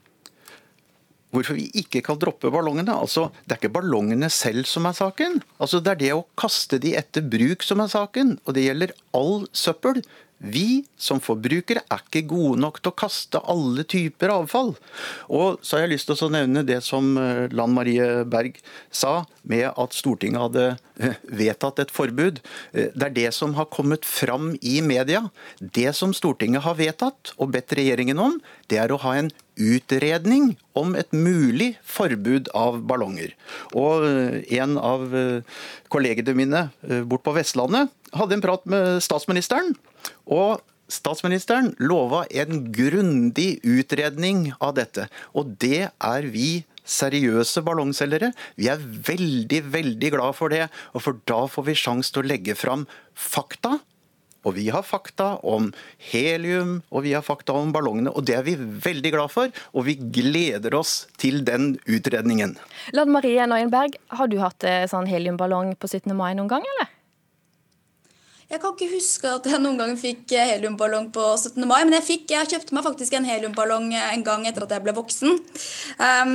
Hvorfor 1.35 1.59
vi 1.59 1.67
ikke 1.77 2.01
kan 2.07 2.17
droppe 2.21 2.49
ballongene? 2.53 2.95
Altså, 2.95 3.29
Det 3.45 3.53
er 3.53 3.61
ikke 3.61 3.77
ballongene 3.81 4.31
selv 4.33 4.65
som 4.65 4.87
er 4.89 4.97
saken. 4.97 5.43
Altså, 5.61 5.83
Det 5.85 5.93
er 5.93 6.01
det 6.01 6.13
å 6.17 6.27
kaste 6.37 6.81
de 6.81 6.95
etter 6.97 7.21
bruk 7.21 7.63
som 7.63 7.81
er 7.81 7.93
saken. 7.93 8.39
Og 8.47 8.55
det 8.55 8.65
gjelder 8.65 8.95
all 9.13 9.47
søppel. 9.53 10.03
Vi 10.39 10.85
som 10.95 11.19
forbrukere 11.23 11.83
er 11.91 12.03
ikke 12.05 12.23
gode 12.31 12.61
nok 12.63 12.79
til 12.79 12.93
å 12.93 12.99
kaste 12.99 13.41
alle 13.51 13.83
typer 13.89 14.31
avfall. 14.31 14.77
Og 15.35 15.59
så 15.67 15.77
har 15.77 15.87
jeg 15.87 15.97
lyst 15.97 16.11
til 16.13 16.29
å 16.29 16.31
nevne 16.31 16.63
det 16.67 16.79
som 16.87 17.11
eh, 17.19 17.49
Lan 17.51 17.75
Marie 17.75 18.23
Berg 18.29 18.61
sa, 18.95 19.25
med 19.49 19.67
at 19.73 19.97
Stortinget 19.97 20.45
hadde 20.45 20.67
eh, 21.03 21.19
vedtatt 21.27 21.83
et 21.83 21.95
forbud. 21.95 22.39
Eh, 22.71 22.95
Det 22.95 23.09
er 23.09 23.17
det 23.17 23.33
som 23.35 23.57
har 23.59 23.67
kommet 23.75 24.07
fram 24.07 24.53
i 24.63 24.79
media. 24.85 25.27
Det 25.59 25.91
som 25.99 26.15
Stortinget 26.15 26.63
har 26.63 26.79
vedtatt 26.79 27.35
og 27.37 27.51
bedt 27.57 27.75
regjeringen 27.75 28.23
om, 28.23 28.39
det 28.71 28.79
er 28.79 28.95
å 28.95 29.03
ha 29.03 29.17
en 29.19 29.33
utredning 29.59 30.53
om 30.79 30.95
et 30.95 31.11
mulig 31.11 31.73
forbud 31.83 32.47
av 32.55 32.79
ballonger. 32.87 33.33
Og 33.75 34.07
en 34.55 34.77
av 34.79 35.09
kollegene 35.91 36.35
mine 36.39 36.61
bort 37.11 37.25
på 37.27 37.35
Vestlandet 37.35 37.91
hadde 38.17 38.39
en 38.39 38.45
prat 38.45 38.65
med 38.71 39.03
statsministeren. 39.05 39.75
Og 40.27 40.63
statsministeren 40.89 41.75
lova 41.83 42.25
en 42.31 42.71
grundig 42.73 43.59
utredning 43.67 44.49
av 44.61 44.77
dette. 44.79 45.09
Og 45.37 45.55
det 45.61 45.91
er 45.93 46.31
vi 46.33 46.65
seriøse 46.89 47.63
ballongselgere. 47.67 48.33
Vi 48.57 48.71
er 48.73 48.81
veldig, 48.81 49.61
veldig 49.75 50.15
glad 50.17 50.39
for 50.39 50.53
det. 50.53 50.67
Og 50.97 51.05
for 51.05 51.21
da 51.29 51.45
får 51.51 51.69
vi 51.69 51.77
sjanse 51.77 52.15
til 52.15 52.25
å 52.25 52.31
legge 52.33 52.57
fram 52.59 52.89
fakta. 53.13 53.79
Og 54.47 54.55
vi 54.57 54.69
har 54.73 54.85
fakta 54.87 55.33
om 55.45 55.73
helium, 56.13 56.79
og 56.95 57.03
vi 57.05 57.13
har 57.13 57.25
fakta 57.27 57.57
om 57.59 57.73
ballongene. 57.75 58.13
Og 58.15 58.25
det 58.25 58.39
er 58.39 58.47
vi 58.47 58.55
veldig 58.57 59.13
glad 59.13 59.33
for, 59.35 59.51
og 59.75 59.89
vi 59.89 59.99
gleder 59.99 60.77
oss 60.79 61.03
til 61.21 61.43
den 61.45 61.75
utredningen. 61.91 62.55
Lan 62.97 63.13
Marie 63.13 63.45
Nøyenberg, 63.51 63.99
har 64.15 64.31
du 64.31 64.39
hatt 64.41 64.65
eh, 64.65 64.87
sånn 64.89 65.11
heliumballong 65.11 65.75
på 65.77 65.91
17. 65.91 66.15
mai 66.17 66.33
noen 66.39 66.49
gang, 66.55 66.65
eller? 66.77 66.95
Jeg 68.49 68.63
kan 68.63 68.73
ikke 68.73 68.95
huske 68.95 69.29
at 69.29 69.45
jeg 69.45 69.61
noen 69.61 69.77
gang 69.77 69.91
fikk 70.01 70.33
eh, 70.33 70.55
heliumballong 70.55 71.11
på 71.13 71.25
17. 71.37 71.67
mai, 71.69 71.83
men 71.85 71.99
jeg, 71.99 72.05
fikk, 72.07 72.31
jeg 72.33 72.49
kjøpte 72.49 72.77
meg 72.79 72.87
faktisk 72.87 73.19
en 73.19 73.29
heliumballong 73.29 73.91
eh, 73.93 74.07
en 74.15 74.25
gang 74.25 74.47
etter 74.49 74.65
at 74.65 74.73
jeg 74.73 74.85
ble 74.87 74.95
voksen. 74.97 75.37
Um, 76.01 76.33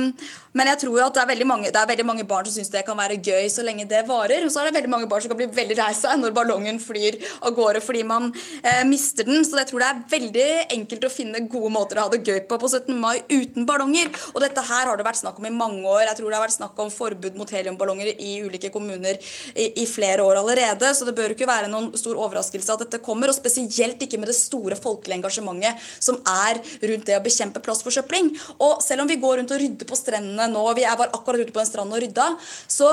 men 0.54 0.70
jeg 0.70 0.84
tror 0.84 0.98
jo 1.00 1.02
at 1.02 1.16
det 1.16 1.22
er 1.24 1.30
veldig 1.32 1.46
mange, 1.50 1.70
er 1.70 1.88
veldig 1.90 2.04
mange 2.06 2.24
barn 2.30 2.46
som 2.46 2.54
syns 2.54 2.70
det 2.70 2.84
kan 2.86 2.98
være 2.98 3.16
gøy 3.18 3.48
så 3.50 3.64
lenge 3.66 3.88
det 3.90 4.04
varer. 4.06 4.44
Og 4.46 4.52
så 4.54 4.60
er 4.62 4.68
det 4.68 4.76
veldig 4.76 4.90
mange 4.92 5.08
barn 5.10 5.24
som 5.24 5.32
kan 5.32 5.40
bli 5.40 5.48
veldig 5.50 5.76
lei 5.80 5.90
seg 5.98 6.20
når 6.20 6.34
ballongen 6.36 6.78
flyr 6.82 7.18
av 7.40 7.56
gårde 7.56 7.82
fordi 7.82 8.04
man 8.06 8.28
eh, 8.62 8.84
mister 8.86 9.26
den. 9.26 9.42
Så 9.42 9.58
jeg 9.58 9.70
tror 9.72 9.82
det 9.82 9.88
er 9.88 10.04
veldig 10.12 10.46
enkelt 10.76 11.08
å 11.08 11.10
finne 11.10 11.42
gode 11.50 11.72
måter 11.74 11.98
å 11.98 12.04
ha 12.06 12.12
det 12.12 12.22
gøy 12.22 12.44
på 12.46 12.58
på 12.62 12.70
17. 12.70 12.94
mai 12.94 13.24
uten 13.32 13.66
ballonger. 13.66 14.12
Og 14.30 14.44
dette 14.44 14.62
her 14.68 14.86
har 14.90 15.00
det 15.00 15.08
vært 15.08 15.20
snakk 15.24 15.40
om 15.42 15.48
i 15.50 15.52
mange 15.54 15.82
år. 15.90 16.04
Jeg 16.06 16.20
tror 16.20 16.30
det 16.30 16.38
har 16.38 16.46
vært 16.46 16.56
snakk 16.56 16.84
om 16.86 16.94
forbud 16.94 17.40
mot 17.40 17.50
heliumballonger 17.56 18.12
i 18.14 18.36
ulike 18.46 18.70
kommuner 18.74 19.18
i, 19.18 19.66
i 19.82 19.88
flere 19.90 20.22
år 20.22 20.38
allerede. 20.44 20.94
Så 20.94 21.08
det 21.08 21.16
bør 21.18 21.34
ikke 21.34 21.50
være 21.50 21.72
noen 21.72 21.90
stor 21.98 22.14
overraskelse 22.28 22.78
at 22.78 22.86
dette 22.86 23.02
kommer, 23.02 23.32
og 23.32 23.40
spesielt 23.40 24.06
ikke 24.06 24.22
med 24.22 24.30
det 24.30 24.38
store 24.38 24.78
folkelige 24.78 25.18
engasjementet 25.18 25.82
som 25.98 26.22
er 26.30 26.62
rundt 26.62 27.10
det 27.10 27.18
å 27.18 27.26
bekjempe 27.26 27.62
plastforsøpling. 27.66 28.30
Og 28.62 28.78
selv 28.86 29.02
om 29.02 29.10
vi 29.10 29.18
går 29.18 29.40
rundt 29.42 29.58
og 29.58 29.62
rydder 29.64 29.90
på 29.90 29.98
strendene 29.98 30.43
nå, 30.52 30.64
vi 30.76 30.86
er 30.86 30.98
bare 31.00 31.14
akkurat 31.16 31.44
ute 31.44 31.54
på 31.54 31.62
en 31.62 31.68
strand 31.68 31.94
og 31.94 32.02
rydda, 32.02 32.28
så, 32.70 32.90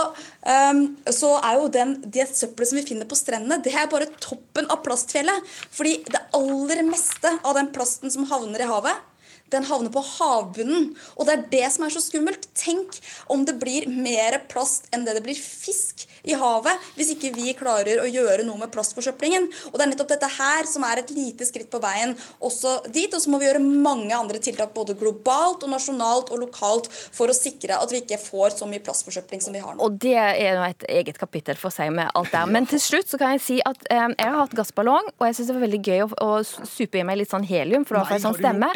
um, 0.71 0.81
så 1.11 1.35
er 1.39 1.59
jo 1.59 1.69
den, 1.73 1.95
det 2.05 2.29
søppelet 2.31 2.71
som 2.71 2.81
vi 2.81 2.87
finner 2.87 3.09
på 3.09 3.19
strendene, 3.19 3.61
det 3.63 3.75
er 3.75 3.91
bare 3.91 4.09
toppen 4.21 4.69
av 4.71 4.83
plastfjellet. 4.85 5.47
Fordi 5.71 5.97
det 6.11 6.25
aller 6.37 6.83
meste 6.87 7.31
av 7.41 7.55
den 7.57 7.71
plasten 7.75 8.13
som 8.13 8.27
havner 8.29 8.63
i 8.63 8.69
havet, 8.69 9.07
den 9.51 9.67
havner 9.67 9.91
på 9.93 10.03
havbunnen. 10.05 10.91
Og 11.17 11.27
det 11.27 11.35
er 11.35 11.45
det 11.51 11.67
som 11.75 11.85
er 11.85 11.93
så 11.93 12.03
skummelt. 12.03 12.47
Tenk 12.57 12.97
om 13.31 13.45
det 13.47 13.57
blir 13.61 13.87
mer 13.91 14.39
plast 14.51 14.89
enn 14.93 15.05
det 15.07 15.17
det 15.17 15.25
blir 15.25 15.37
fisk 15.37 16.05
i 16.27 16.35
havet, 16.37 16.89
hvis 16.97 17.15
ikke 17.15 17.31
vi 17.33 17.53
klarer 17.57 18.03
å 18.03 18.09
gjøre 18.09 18.45
noe 18.45 18.59
med 18.61 18.71
plastforsøplingen. 18.73 19.47
Og 19.71 19.77
det 19.77 19.85
er 19.85 19.91
nettopp 19.93 20.11
dette 20.13 20.29
her 20.35 20.69
som 20.69 20.85
er 20.85 21.01
et 21.01 21.13
lite 21.15 21.47
skritt 21.47 21.71
på 21.71 21.81
veien 21.81 22.13
også 22.39 22.77
dit. 22.93 23.11
Og 23.11 23.23
så 23.23 23.31
må 23.33 23.41
vi 23.41 23.49
gjøre 23.49 23.63
mange 23.63 24.13
andre 24.17 24.41
tiltak 24.43 24.75
både 24.75 24.97
globalt 24.99 25.65
og 25.65 25.73
nasjonalt 25.73 26.31
og 26.33 26.43
lokalt 26.45 26.91
for 26.91 27.31
å 27.31 27.37
sikre 27.37 27.79
at 27.81 27.93
vi 27.93 28.03
ikke 28.03 28.21
får 28.21 28.57
så 28.59 28.69
mye 28.69 28.83
plastforsøpling 28.85 29.43
som 29.43 29.55
vi 29.55 29.63
har 29.63 29.75
nå. 29.75 29.81
Og 29.85 29.97
det 30.01 30.17
er 30.17 30.59
nå 30.59 30.67
et 30.67 30.85
eget 31.01 31.19
kapittel 31.21 31.59
for 31.59 31.73
seg 31.73 31.93
med 31.95 32.11
alt 32.17 32.33
der. 32.33 32.49
Men 32.51 32.69
til 32.69 32.81
slutt 32.81 33.09
så 33.11 33.19
kan 33.21 33.35
jeg 33.35 33.45
si 33.45 33.57
at 33.65 33.81
eh, 33.89 34.03
jeg 34.13 34.27
har 34.27 34.39
hatt 34.43 34.55
gassballong, 34.57 35.11
og 35.17 35.27
jeg 35.27 35.39
syns 35.39 35.51
det 35.51 35.57
var 35.57 35.65
veldig 35.65 35.81
gøy 35.81 36.05
å, 36.05 36.11
å 36.27 36.29
supe 36.45 37.01
i 37.01 37.07
meg 37.07 37.21
litt 37.21 37.33
sånn 37.33 37.47
helium, 37.47 37.87
for 37.87 37.99
da 37.99 38.05
får 38.05 38.19
jeg 38.19 38.25
sånn 38.27 38.39
stemme. 38.39 38.71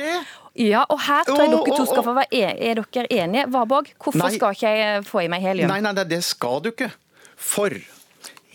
Ja, 0.55 0.85
og 0.87 1.01
her 1.03 1.25
tror 1.27 1.41
jeg 1.43 1.51
dere 1.51 1.75
to 1.75 1.85
skal 1.89 2.05
få 2.05 2.13
være 2.15 2.31
enige. 2.31 2.69
Er 2.69 2.79
dere 2.79 3.09
enige? 3.11 3.47
Varborg, 3.51 3.89
hvorfor 3.99 4.21
Nei. 4.23 4.35
skal 4.37 4.55
ikke 4.55 4.71
jeg 4.71 5.03
få 5.07 5.25
i 5.25 5.27
meg 5.31 5.43
helium? 5.43 5.71
Nei, 5.71 5.81
nei, 5.83 5.91
nei, 5.97 6.05
det 6.07 6.21
skal 6.23 6.63
du 6.63 6.71
ikke. 6.71 6.93
For 7.35 7.75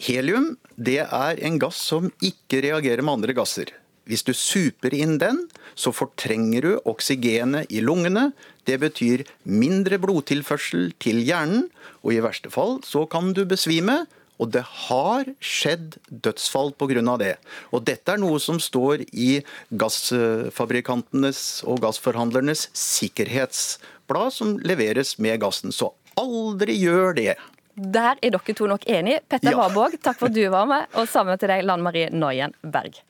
helium 0.01 0.55
det 0.81 1.03
er 1.05 1.43
en 1.45 1.59
gass 1.61 1.83
som 1.91 2.09
ikke 2.25 2.63
reagerer 2.65 3.05
med 3.05 3.21
andre 3.21 3.37
gasser. 3.37 3.75
Hvis 4.09 4.25
du 4.27 4.33
super 4.35 4.95
inn 4.97 5.19
den, 5.21 5.45
så 5.79 5.93
fortrenger 5.95 6.65
du 6.65 6.71
oksygenet 6.89 7.69
i 7.71 7.83
lungene. 7.85 8.31
Det 8.67 8.81
betyr 8.81 9.27
mindre 9.45 10.01
blodtilførsel 10.03 10.95
til 10.99 11.21
hjernen, 11.23 11.69
og 12.01 12.17
i 12.17 12.23
verste 12.25 12.51
fall 12.51 12.81
så 12.87 13.05
kan 13.13 13.35
du 13.37 13.45
besvime. 13.45 14.07
Og 14.41 14.51
det 14.55 14.63
har 14.89 15.29
skjedd 15.45 15.99
dødsfall 16.09 16.73
pga. 16.81 17.17
det. 17.21 17.37
Og 17.73 17.85
dette 17.85 18.13
er 18.13 18.19
noe 18.23 18.41
som 18.41 18.59
står 18.59 19.05
i 19.13 19.43
gassfabrikantenes 19.71 21.63
og 21.69 21.81
gassforhandlernes 21.85 22.69
sikkerhetsblad, 22.73 24.33
som 24.33 24.59
leveres 24.59 25.19
med 25.19 25.41
gassen. 25.41 25.73
Så 25.73 25.93
aldri 26.17 26.79
gjør 26.81 27.15
det. 27.15 27.37
Der 27.77 28.17
er 28.21 28.31
dere 28.31 28.55
to 28.55 28.67
nok 28.67 28.85
enige. 28.87 29.21
Petter 29.29 29.53
Ja. 29.53 29.57
Warborg, 29.59 30.01
takk 30.03 30.19
for 30.19 30.27
at 30.27 30.35
du 30.35 30.49
var 30.51 30.67
med, 30.67 30.87
og 30.95 31.09
sammen 31.09 31.39
til 31.39 31.49
deg, 31.49 31.65
Lann 31.65 31.83
Marie 31.83 32.11
Noyen 32.11 32.53
Berg. 32.63 33.01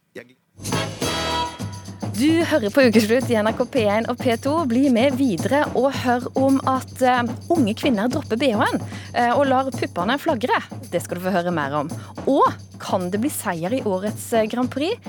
Du 2.21 2.43
hører 2.45 2.69
på 2.69 2.83
Ukeslutt 2.85 3.31
i 3.33 3.37
NRK 3.41 3.61
P1 3.73 4.09
og 4.13 4.19
P2. 4.21 4.51
Bli 4.69 4.91
med 4.93 5.15
videre 5.17 5.63
og 5.79 5.87
hør 6.03 6.27
om 6.37 6.59
at 6.69 7.01
eh, 7.01 7.21
unge 7.55 7.73
kvinner 7.81 8.11
dropper 8.13 8.37
BH-en 8.37 8.77
eh, 9.15 9.31
og 9.31 9.47
lar 9.49 9.71
puppene 9.73 10.19
flagre. 10.21 10.59
Det 10.93 11.01
skal 11.01 11.17
du 11.17 11.23
få 11.25 11.33
høre 11.33 11.55
mer 11.57 11.73
om. 11.79 11.89
Og 12.29 12.45
kan 12.83 13.07
det 13.09 13.23
bli 13.23 13.31
seier 13.33 13.73
i 13.73 13.81
årets 13.89 14.27
eh, 14.37 14.45
Grand 14.53 14.69
Prix? 14.69 15.01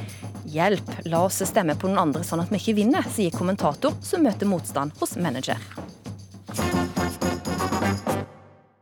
Hjelp, 0.54 0.88
la 1.12 1.26
oss 1.26 1.42
stemme 1.50 1.76
på 1.76 1.90
noen 1.92 2.00
andre 2.06 2.24
sånn 2.24 2.46
at 2.46 2.54
vi 2.54 2.62
ikke 2.62 2.78
vinner, 2.80 3.10
sier 3.12 3.36
kommentator 3.36 3.98
som 4.08 4.24
møter 4.24 4.48
motstand 4.48 4.96
hos 5.02 5.18
manager. 5.20 5.60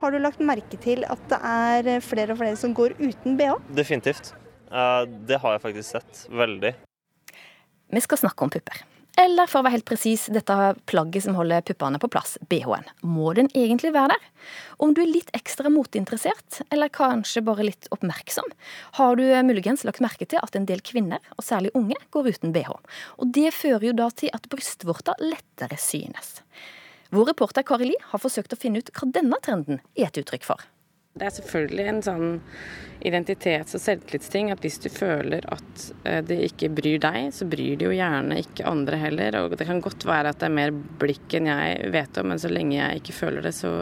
Har 0.04 0.14
du 0.14 0.20
lagt 0.22 0.44
merke 0.46 0.78
til 0.86 1.02
at 1.10 1.26
det 1.34 1.42
er 1.56 2.06
flere 2.06 2.38
og 2.38 2.44
flere 2.44 2.62
som 2.62 2.78
går 2.78 2.94
uten 3.02 3.42
bh? 3.42 3.58
Definitivt. 3.74 4.36
Eh, 4.70 5.02
Det 5.26 5.42
har 5.42 5.58
jeg 5.58 5.66
faktisk 5.66 5.98
sett. 5.98 6.28
Veldig. 6.30 6.76
Vi 7.90 8.02
skal 8.06 8.22
snakke 8.22 8.46
om 8.46 8.54
pupper. 8.54 8.84
Eller 9.20 9.50
for 9.50 9.60
å 9.60 9.66
være 9.66 9.80
helt 9.80 9.88
presis, 9.90 10.28
dette 10.32 10.56
plagget 10.88 11.26
som 11.26 11.36
holder 11.36 11.64
puppene 11.68 12.00
på 12.00 12.08
plass, 12.14 12.38
BH-en. 12.52 12.86
Må 13.04 13.34
den 13.36 13.50
egentlig 13.58 13.92
være 13.92 14.14
der? 14.14 14.28
Om 14.80 14.94
du 14.96 15.02
er 15.04 15.10
litt 15.10 15.34
ekstra 15.36 15.72
moteinteressert, 15.74 16.62
eller 16.72 16.94
kanskje 16.94 17.44
bare 17.44 17.66
litt 17.68 17.90
oppmerksom, 17.92 18.48
har 19.00 19.20
du 19.20 19.26
muligens 19.50 19.84
lagt 19.88 20.00
merke 20.06 20.30
til 20.30 20.40
at 20.40 20.56
en 20.56 20.70
del 20.70 20.84
kvinner, 20.86 21.20
og 21.36 21.44
særlig 21.44 21.74
unge, 21.76 22.00
går 22.16 22.32
uten 22.32 22.56
BH. 22.56 22.72
Og 23.20 23.36
det 23.36 23.50
fører 23.58 23.90
jo 23.90 23.98
da 23.98 24.08
til 24.16 24.32
at 24.36 24.48
brystvorta 24.54 25.18
lettere 25.20 25.80
synes. 25.82 26.40
Vår 27.12 27.34
reporter 27.34 27.66
Kari 27.68 27.90
Li 27.90 28.00
har 28.14 28.22
forsøkt 28.22 28.54
å 28.56 28.62
finne 28.62 28.80
ut 28.80 28.94
hva 28.94 29.10
denne 29.20 29.42
trenden 29.44 29.82
er 29.98 30.08
et 30.08 30.22
uttrykk 30.22 30.48
for. 30.48 30.64
Det 31.20 31.28
er 31.28 31.34
selvfølgelig 31.36 31.86
en 31.92 31.98
sånn 32.06 32.28
identitets- 33.04 33.76
og 33.76 33.82
selvtillitsting 33.84 34.52
at 34.54 34.62
hvis 34.64 34.78
du 34.80 34.88
føler 34.92 35.44
at 35.52 35.84
eh, 36.08 36.22
det 36.24 36.38
ikke 36.46 36.70
bryr 36.72 37.02
deg, 37.04 37.34
så 37.36 37.48
bryr 37.48 37.76
det 37.80 37.90
jo 37.90 37.96
gjerne 37.96 38.38
ikke 38.40 38.68
andre 38.68 39.00
heller. 39.02 39.40
Og 39.42 39.58
det 39.60 39.68
kan 39.68 39.84
godt 39.84 40.08
være 40.08 40.32
at 40.32 40.40
det 40.40 40.48
er 40.48 40.56
mer 40.56 40.72
blikk 40.72 41.36
enn 41.36 41.52
jeg 41.52 41.92
vet 41.92 42.22
om, 42.22 42.32
men 42.32 42.40
så 42.40 42.52
lenge 42.52 42.78
jeg 42.78 43.02
ikke 43.02 43.18
føler 43.20 43.44
det, 43.50 43.54
så, 43.58 43.74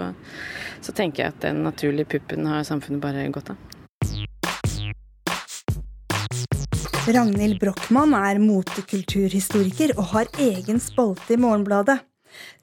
så 0.82 0.97
tenker 0.97 1.23
jeg 1.23 1.36
at 1.36 1.45
den 1.45 1.62
naturlige 1.67 2.10
puppen 2.17 2.50
har 2.50 2.65
samfunnet 2.65 3.06
bare 3.06 3.30
godt 3.34 3.54
av. 3.54 3.62
Ragnhild 7.08 7.62
Brochmann 7.62 8.17
er 8.17 8.41
motekulturhistoriker 8.41 9.93
og 9.95 10.10
har 10.15 10.34
egen 10.41 10.82
spalte 10.84 11.38
i 11.38 11.39
Morgenbladet. 11.39 12.02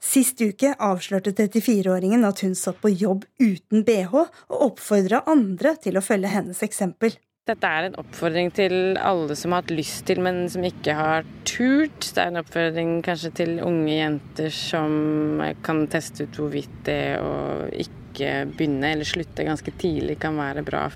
Sist 0.03 0.41
uke 0.41 0.73
avslørte 0.79 1.33
34-åringen 1.35 2.25
at 2.27 2.43
hun 2.45 2.55
satt 2.57 2.81
på 2.81 2.93
jobb 2.93 3.25
uten 3.41 3.85
bh, 3.87 4.15
og 4.15 4.67
oppfordra 4.71 5.23
andre 5.31 5.75
til 5.81 5.97
å 5.99 6.05
følge 6.05 6.33
hennes 6.33 6.61
eksempel. 6.65 7.17
Dette 7.45 7.69
er 7.69 7.85
en 7.85 7.97
oppfordring 8.01 8.47
til 8.57 8.95
alle 8.97 9.35
som 9.37 9.53
har 9.53 9.61
hatt 9.61 9.73
lyst 9.75 10.07
til, 10.09 10.17
men 10.25 10.47
som 10.49 10.63
ikke 10.65 10.95
har 10.97 11.27
turt. 11.45 11.99
Det 12.01 12.17
er 12.17 12.31
en 12.31 12.41
oppfordring 12.41 12.95
kanskje 13.05 13.29
til 13.37 13.51
unge 13.61 13.99
jenter 13.99 14.49
som 14.49 15.43
kan 15.61 15.83
teste 15.93 16.25
ut 16.25 16.39
hvorvidt 16.41 16.79
det 16.89 17.19
å 17.21 17.35
ikke 17.69 18.47
begynne 18.49 18.95
eller 18.95 19.05
slutte 19.05 19.45
ganske 19.45 19.75
tidlig 19.77 20.17
kan 20.25 20.41
være 20.41 20.65
bra. 20.65 20.87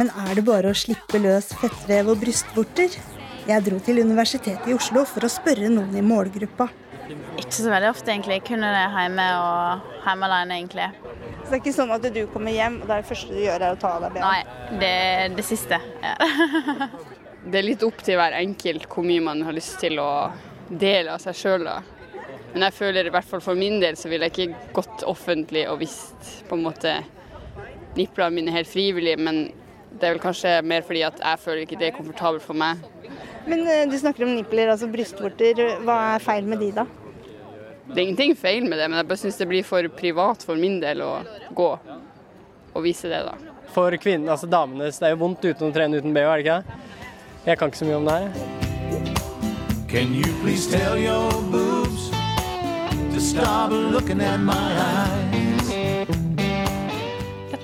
Men 0.00 0.08
er 0.24 0.36
det 0.38 0.48
bare 0.48 0.72
å 0.72 0.80
slippe 0.86 1.20
løs 1.20 1.52
fettvev 1.60 2.14
og 2.14 2.22
brystvorter? 2.24 2.96
Jeg 3.48 3.64
dro 3.64 3.78
til 3.82 4.02
Universitetet 4.02 4.68
i 4.68 4.74
Oslo 4.76 5.06
for 5.08 5.24
å 5.24 5.30
spørre 5.32 5.70
noen 5.72 5.94
i 5.96 6.02
målgruppa. 6.04 6.68
Ikke 7.40 7.54
så 7.56 7.70
veldig 7.72 7.88
ofte, 7.90 8.12
egentlig. 8.12 8.40
Kun 8.46 8.60
når 8.62 8.76
jeg 8.76 8.88
er 8.88 8.96
hjemme 8.98 9.28
og 9.40 9.86
hjemme 10.04 10.28
alene, 10.28 10.58
egentlig. 10.60 10.88
Så 11.40 11.46
det 11.46 11.56
er 11.56 11.62
ikke 11.62 11.74
sånn 11.74 11.94
at 11.94 12.04
du 12.14 12.20
kommer 12.30 12.54
hjem, 12.54 12.80
og 12.82 12.90
det 12.90 12.96
er 12.96 13.02
det 13.02 13.08
første 13.08 13.34
du 13.34 13.40
gjør 13.42 13.64
er 13.64 13.74
å 13.74 13.78
ta 13.80 13.94
av 13.96 14.04
deg 14.04 14.16
BH? 14.16 14.26
Nei, 14.26 14.74
det 14.82 14.90
er 14.90 15.38
det 15.38 15.46
siste. 15.48 15.80
Ja. 16.04 16.90
det 17.50 17.62
er 17.62 17.66
litt 17.66 17.86
opp 17.86 18.04
til 18.06 18.20
hver 18.20 18.36
enkelt 18.38 18.86
hvor 18.92 19.08
mye 19.08 19.24
man 19.24 19.42
har 19.46 19.56
lyst 19.56 19.80
til 19.82 19.98
å 20.02 20.10
dele 20.70 21.16
av 21.16 21.24
seg 21.24 21.38
sjøl. 21.40 21.66
Men 22.52 22.66
jeg 22.66 22.76
føler 22.76 23.08
i 23.08 23.14
hvert 23.14 23.26
fall 23.26 23.42
for 23.42 23.58
min 23.58 23.80
del 23.82 23.98
så 23.98 24.10
ville 24.12 24.28
jeg 24.28 24.36
ikke 24.36 24.74
gått 24.76 25.06
offentlig 25.08 25.64
og 25.70 25.80
visst 25.82 26.30
på 26.50 26.58
en 26.58 26.66
måte 26.66 26.94
nipplene 27.96 28.36
mine 28.36 28.54
helt 28.54 28.70
frivillig, 28.70 29.16
men 29.18 29.48
det 29.90 30.06
er 30.06 30.14
vel 30.14 30.22
kanskje 30.22 30.54
mer 30.62 30.84
fordi 30.86 31.02
at 31.06 31.18
jeg 31.18 31.42
føler 31.42 31.64
ikke 31.64 31.78
det 31.80 31.90
er 31.90 31.96
komfortabelt 31.96 32.44
for 32.44 32.58
meg. 32.58 32.82
Men 33.50 33.66
eh, 33.66 33.84
du 33.90 33.98
snakker 33.98 34.24
om 34.26 34.34
nipler, 34.36 34.70
altså 34.70 34.88
brystvorter. 34.90 35.60
Hva 35.84 35.96
er 36.14 36.22
feil 36.24 36.46
med 36.46 36.62
de, 36.62 36.70
da? 36.76 36.86
Det 37.90 37.96
er 37.98 38.04
ingenting 38.04 38.36
feil 38.38 38.66
med 38.68 38.78
det, 38.78 38.86
men 38.86 39.00
jeg 39.00 39.08
bare 39.10 39.18
syns 39.24 39.40
det 39.40 39.48
blir 39.50 39.66
for 39.66 39.86
privat 39.98 40.44
for 40.46 40.60
min 40.60 40.78
del 40.82 41.02
å 41.02 41.12
gå 41.58 41.70
og 42.70 42.84
vise 42.84 43.10
det, 43.10 43.24
da. 43.26 43.34
For 43.74 43.94
kvinnene, 44.02 44.30
altså 44.36 44.46
damene, 44.50 44.90
det 44.94 45.08
er 45.08 45.16
jo 45.16 45.22
vondt 45.24 45.42
uten 45.46 45.70
å 45.70 45.74
trene 45.74 45.98
uten 45.98 46.14
BH, 46.14 46.22
er 46.30 46.38
det 46.38 46.46
ikke 46.46 46.58
det? 46.60 46.78
Jeg 47.48 47.58
kan 47.58 47.72
ikke 47.72 47.80
så 47.80 47.88
mye 47.88 47.98
om 47.98 48.06
det 48.06 48.16
her. 48.20 48.30
Can 49.90 50.14
you 50.14 50.30
please 50.42 50.70
tell 50.70 50.96
your 50.96 51.32
boobs 51.50 52.10
to 53.12 53.20
stop 53.20 53.72
looking 53.72 54.20
at 54.20 54.38
my 54.38 54.54
eyes? 54.54 54.99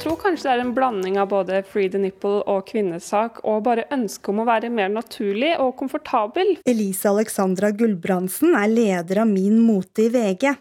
Tror 0.06 0.20
kanskje 0.22 0.46
det 0.46 0.50
er 0.54 0.60
en 0.62 0.68
blanding 0.70 1.16
av 1.18 1.32
både 1.32 1.56
Free 1.66 1.88
the 1.90 1.98
Nipple 1.98 2.44
og 2.46 2.68
kvinnesak, 2.68 3.40
og 3.42 3.64
bare 3.66 3.88
ønske 3.90 4.30
om 4.30 4.38
å 4.38 4.44
være 4.46 4.68
mer 4.70 4.92
naturlig 4.94 5.56
og 5.58 5.72
komfortabel. 5.80 6.52
Elise 6.62 7.10
Alexandra 7.10 7.72
Gulbrandsen 7.74 8.54
er 8.54 8.70
leder 8.70 9.24
av 9.24 9.26
Min 9.26 9.58
mote 9.58 10.04
i 10.04 10.12
VG. 10.14 10.52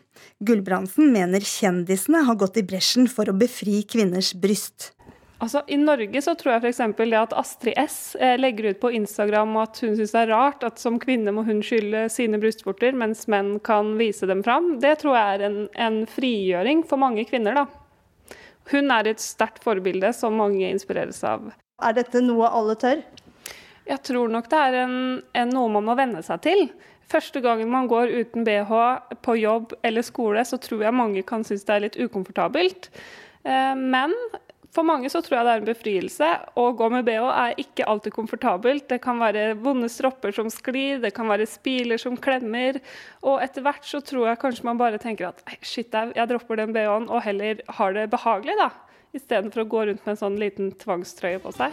Gulbrandsen 0.49 1.13
mener 1.13 1.45
kjendisene 1.45 2.23
har 2.25 2.39
gått 2.41 2.57
i 2.57 2.65
bresjen 2.65 3.05
for 3.05 3.29
å 3.29 3.37
befri 3.37 3.83
kvinners 3.85 4.33
bryst. 4.33 4.95
Altså, 5.37 5.61
I 5.69 5.77
Norge 5.77 6.25
så 6.25 6.33
tror 6.33 6.55
jeg 6.55 6.65
f.eks. 6.71 6.81
det 6.97 7.21
at 7.21 7.37
Astrid 7.37 7.77
S 7.77 7.99
eh, 8.17 8.39
legger 8.41 8.71
ut 8.71 8.81
på 8.81 8.95
Instagram 8.97 9.53
at 9.61 9.77
hun 9.85 9.93
syns 9.93 10.17
det 10.17 10.25
er 10.25 10.33
rart 10.33 10.65
at 10.65 10.81
som 10.81 10.97
kvinne 10.97 11.29
må 11.29 11.45
hun 11.45 11.61
skylle 11.61 12.07
sine 12.09 12.41
brystvorter, 12.41 12.97
mens 12.97 13.27
menn 13.29 13.59
kan 13.61 13.93
vise 14.01 14.25
dem 14.25 14.41
fram. 14.41 14.79
Det 14.81 14.97
tror 15.05 15.19
jeg 15.21 15.37
er 15.37 15.49
en, 15.51 15.65
en 15.77 16.05
frigjøring 16.09 16.87
for 16.89 16.97
mange 16.97 17.29
kvinner. 17.29 17.61
da. 17.61 17.84
Hun 18.71 18.91
er 18.93 19.11
et 19.11 19.21
sterkt 19.21 19.63
forbilde 19.63 20.11
som 20.15 20.37
mange 20.39 20.69
inspireres 20.69 21.21
av. 21.27 21.51
Er 21.83 21.95
dette 21.97 22.21
noe 22.23 22.49
alle 22.49 22.75
tør? 22.79 23.03
Jeg 23.85 24.01
tror 24.07 24.31
nok 24.33 24.47
det 24.49 24.59
er 24.67 24.79
en, 24.85 24.97
en 25.37 25.51
noe 25.53 25.69
man 25.69 25.85
må 25.85 25.95
venne 25.97 26.23
seg 26.25 26.41
til. 26.45 26.67
Første 27.11 27.41
gangen 27.45 27.69
man 27.69 27.89
går 27.89 28.09
uten 28.15 28.45
bh 28.47 28.71
på 29.21 29.35
jobb 29.37 29.75
eller 29.85 30.05
skole, 30.05 30.41
så 30.41 30.57
tror 30.57 30.81
jeg 30.87 30.97
mange 30.97 31.21
kan 31.27 31.45
synes 31.45 31.67
det 31.67 31.75
er 31.75 31.83
litt 31.85 31.99
ukomfortabelt. 32.01 32.89
Eh, 33.45 33.75
Men 33.77 34.15
for 34.75 34.83
mange 34.87 35.09
så 35.11 35.21
tror 35.23 35.37
jeg 35.37 35.47
det 35.47 35.53
er 35.53 35.61
en 35.61 35.69
befrielse. 35.69 36.29
Å 36.59 36.65
gå 36.75 36.89
med 36.91 37.05
bh 37.07 37.29
er 37.31 37.59
ikke 37.61 37.87
alltid 37.87 38.15
komfortabelt. 38.15 38.87
Det 38.91 38.99
kan 39.03 39.21
være 39.21 39.53
vonde 39.63 39.87
stropper 39.91 40.35
som 40.35 40.51
sklir, 40.51 40.99
det 41.03 41.13
kan 41.15 41.29
være 41.31 41.47
spiler 41.49 42.01
som 42.01 42.17
klemmer. 42.19 42.81
Og 43.23 43.39
etter 43.43 43.63
hvert 43.65 43.87
så 43.87 44.03
tror 44.03 44.29
jeg 44.29 44.41
kanskje 44.43 44.67
man 44.67 44.81
bare 44.81 44.99
tenker 45.01 45.29
at 45.31 45.43
shit, 45.63 45.95
jeg 45.95 46.29
dropper 46.31 46.59
den 46.59 46.75
bh-en 46.75 47.07
og 47.07 47.23
heller 47.23 47.63
har 47.79 47.95
det 47.95 48.09
behagelig, 48.11 48.57
da. 48.59 48.71
Istedenfor 49.15 49.63
å 49.63 49.69
gå 49.71 49.85
rundt 49.87 50.03
med 50.03 50.11
en 50.17 50.19
sånn 50.19 50.39
liten 50.41 50.73
tvangstrøye 50.81 51.39
på 51.39 51.55
seg. 51.55 51.71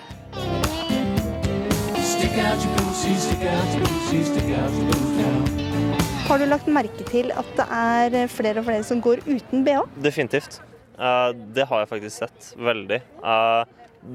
Har 6.29 6.39
du 6.39 6.47
lagt 6.47 6.69
merke 6.71 7.07
til 7.11 7.33
at 7.35 7.57
det 7.59 7.67
er 7.67 8.31
flere 8.31 8.63
og 8.63 8.71
flere 8.71 8.87
som 8.87 9.03
går 9.03 9.27
uten 9.27 9.67
bh? 9.67 9.83
Definitivt. 10.07 10.63
Eh, 11.03 11.31
det 11.35 11.67
har 11.67 11.83
jeg 11.83 11.91
faktisk 11.91 12.17
sett 12.23 12.53
veldig. 12.59 13.01
Eh, 13.25 13.63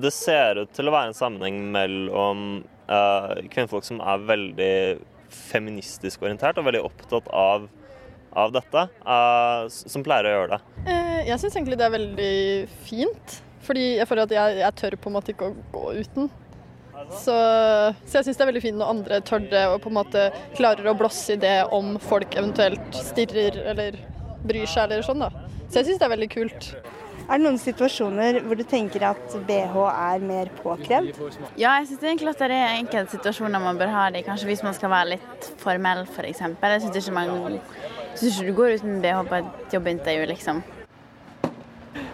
det 0.03 0.11
ser 0.15 0.63
ut 0.63 0.71
til 0.75 0.87
å 0.87 0.93
være 0.95 1.11
en 1.11 1.17
sammenheng 1.17 1.59
mellom 1.73 2.45
eh, 2.87 3.33
kvinnfolk 3.51 3.87
som 3.87 3.99
er 3.99 4.23
veldig 4.27 4.77
feministisk 5.27 6.23
orientert 6.23 6.59
og 6.59 6.69
veldig 6.69 6.85
opptatt 6.87 7.27
av, 7.35 7.67
av 8.31 8.53
dette, 8.55 8.85
som 9.67 10.03
pleier 10.05 10.29
å 10.29 10.31
gjøre 10.31 10.55
det. 10.55 10.93
Jeg 11.27 11.39
syns 11.41 11.57
egentlig 11.57 11.77
det 11.79 11.87
er 11.87 11.95
veldig 11.97 12.35
fint. 12.87 13.35
Fordi 13.67 13.83
jeg 13.97 14.07
føler 14.07 14.23
at 14.23 14.35
jeg, 14.37 14.59
jeg 14.61 14.75
tør 14.79 14.95
på 15.03 15.11
en 15.11 15.15
måte 15.17 15.33
ikke 15.33 15.49
å 15.49 15.55
gå 15.73 15.83
uten. 15.99 16.29
Så, 17.11 17.35
så 18.07 18.19
jeg 18.19 18.29
syns 18.29 18.39
det 18.39 18.45
er 18.45 18.49
veldig 18.53 18.63
fint 18.63 18.79
når 18.79 18.93
andre 18.93 19.19
tør 19.27 19.43
det 19.51 19.65
og 19.69 19.81
på 19.83 19.91
en 19.91 19.97
måte 19.99 20.23
klarer 20.55 20.87
å 20.87 20.95
blåse 20.97 21.35
i 21.35 21.41
det 21.41 21.57
om 21.75 21.97
folk 22.01 22.39
eventuelt 22.39 22.95
stirrer 22.95 23.59
eller 23.73 23.99
bryr 24.47 24.69
seg 24.69 24.87
eller 24.87 25.03
sånn, 25.05 25.27
da. 25.27 25.56
Så 25.67 25.81
jeg 25.81 25.85
syns 25.89 25.99
det 25.99 26.07
er 26.07 26.13
veldig 26.15 26.29
kult. 26.31 26.67
Er 27.27 27.41
det 27.41 27.43
noen 27.43 27.57
situasjoner 27.59 28.37
hvor 28.45 28.55
du 28.55 28.63
tenker 28.63 29.03
at 29.03 29.33
bh 29.49 29.73
er 29.91 30.21
mer 30.23 30.47
påkrevd? 30.61 31.17
Ja, 31.59 31.73
jeg 31.81 31.89
syns 31.89 32.05
egentlig 32.07 32.31
at 32.31 32.39
det 32.45 32.55
er 32.55 32.77
enkelte 32.77 33.17
situasjoner 33.17 33.59
man 33.59 33.79
bør 33.81 33.91
ha 33.91 34.05
det 34.13 34.21
i. 34.21 34.27
Kanskje 34.27 34.47
hvis 34.47 34.63
man 34.63 34.77
skal 34.77 34.93
være 34.93 35.09
litt 35.17 35.49
formell, 35.59 36.05
f.eks. 36.07 36.39
Jeg 36.39 36.81
syns 36.85 36.95
ikke, 37.01 37.13
man- 37.17 37.59
synes 38.15 38.39
ikke 38.39 38.47
du 38.47 38.55
går 38.61 38.77
uten 38.79 39.01
bh 39.03 39.27
på 39.27 39.41
et 39.41 39.75
jobbintervju, 39.75 40.25
liksom. 40.31 40.63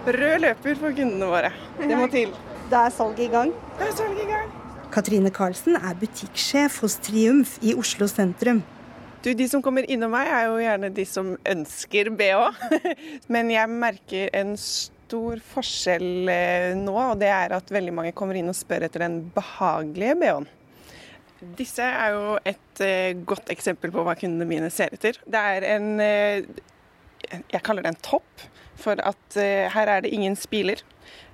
Rød 0.08 0.40
løper 0.42 0.76
for 0.82 0.92
kundene 0.98 1.30
våre. 1.30 1.54
Det 1.80 1.96
må 1.98 2.10
til. 2.12 2.34
Da 2.72 2.88
er 2.88 2.90
salget 2.90 3.28
i 3.28 3.32
gang? 3.32 3.54
Da 3.80 3.86
er 3.86 3.96
salget 3.96 4.24
i 4.26 4.30
gang. 4.32 4.50
Katrine 4.92 5.30
Karlsen 5.34 5.76
er 5.78 5.94
butikksjef 6.00 6.82
hos 6.82 6.96
Triumf 7.06 7.60
i 7.62 7.74
Oslo 7.78 8.08
sentrum. 8.10 8.64
Du, 9.24 9.30
de 9.34 9.46
som 9.48 9.62
kommer 9.64 9.86
innom 9.88 10.12
meg, 10.12 10.28
er 10.28 10.50
jo 10.50 10.58
gjerne 10.60 10.90
de 10.92 11.04
som 11.08 11.30
ønsker 11.48 12.10
BH. 12.20 12.42
Men 13.32 13.52
jeg 13.54 13.72
merker 13.72 14.34
en 14.36 14.52
stor 14.60 15.40
forskjell 15.54 16.32
eh, 16.32 16.74
nå, 16.76 16.92
og 16.92 17.22
det 17.22 17.30
er 17.32 17.56
at 17.56 17.72
veldig 17.72 17.94
mange 17.96 18.12
kommer 18.18 18.36
inn 18.36 18.52
og 18.52 18.58
spør 18.58 18.84
etter 18.90 19.06
den 19.06 19.22
behagelige 19.32 20.18
BH-en. 20.20 20.50
Disse 21.56 21.88
er 21.88 22.18
jo 22.18 22.34
et 22.52 22.82
eh, 22.84 23.16
godt 23.24 23.48
eksempel 23.54 23.94
på 23.96 24.04
hva 24.04 24.16
kundene 24.20 24.48
mine 24.50 24.72
ser 24.76 24.92
etter. 24.92 25.16
Det 25.24 25.44
er 25.56 25.68
en 25.72 25.88
eh, 26.04 26.44
Jeg 27.48 27.64
kaller 27.64 27.86
det 27.86 27.94
en 27.94 28.04
topp, 28.04 28.44
for 28.76 29.00
at 29.00 29.38
her 29.72 29.88
er 29.88 30.04
det 30.04 30.12
ingen 30.12 30.36
spiler. 30.36 30.82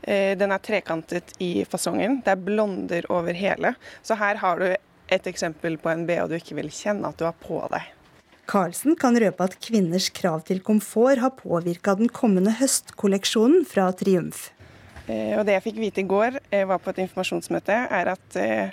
Den 0.05 0.53
er 0.53 0.61
trekantet 0.61 1.31
i 1.41 1.63
fasongen. 1.67 2.19
Det 2.21 2.35
er 2.35 2.43
blonder 2.45 3.07
over 3.09 3.33
hele. 3.33 3.71
Så 4.05 4.15
her 4.19 4.37
har 4.43 4.61
du 4.61 4.67
et 5.09 5.29
eksempel 5.29 5.77
på 5.81 5.91
en 5.91 6.05
BH 6.07 6.27
du 6.29 6.35
ikke 6.37 6.57
vil 6.59 6.69
kjenne 6.73 7.09
at 7.09 7.17
du 7.19 7.25
har 7.27 7.37
på 7.41 7.61
deg. 7.73 7.95
Karlsen 8.49 8.95
kan 8.97 9.17
røpe 9.21 9.45
at 9.45 9.59
kvinners 9.61 10.07
krav 10.09 10.41
til 10.47 10.61
komfort 10.65 11.21
har 11.21 11.35
påvirka 11.37 11.93
den 11.99 12.09
kommende 12.09 12.55
høstkolleksjonen 12.57 13.65
fra 13.69 13.91
Triumf. 13.93 14.47
Eh, 15.05 15.37
Og 15.37 15.45
det 15.45 15.57
jeg 15.57 15.65
fikk 15.67 15.81
vite 15.81 16.01
i 16.01 16.07
går, 16.09 16.39
eh, 16.51 16.65
var 16.65 16.79
på 16.81 16.89
et 16.89 17.03
informasjonsmøte, 17.05 17.75
er 17.89 18.13
at 18.15 18.35
eh, 18.35 18.71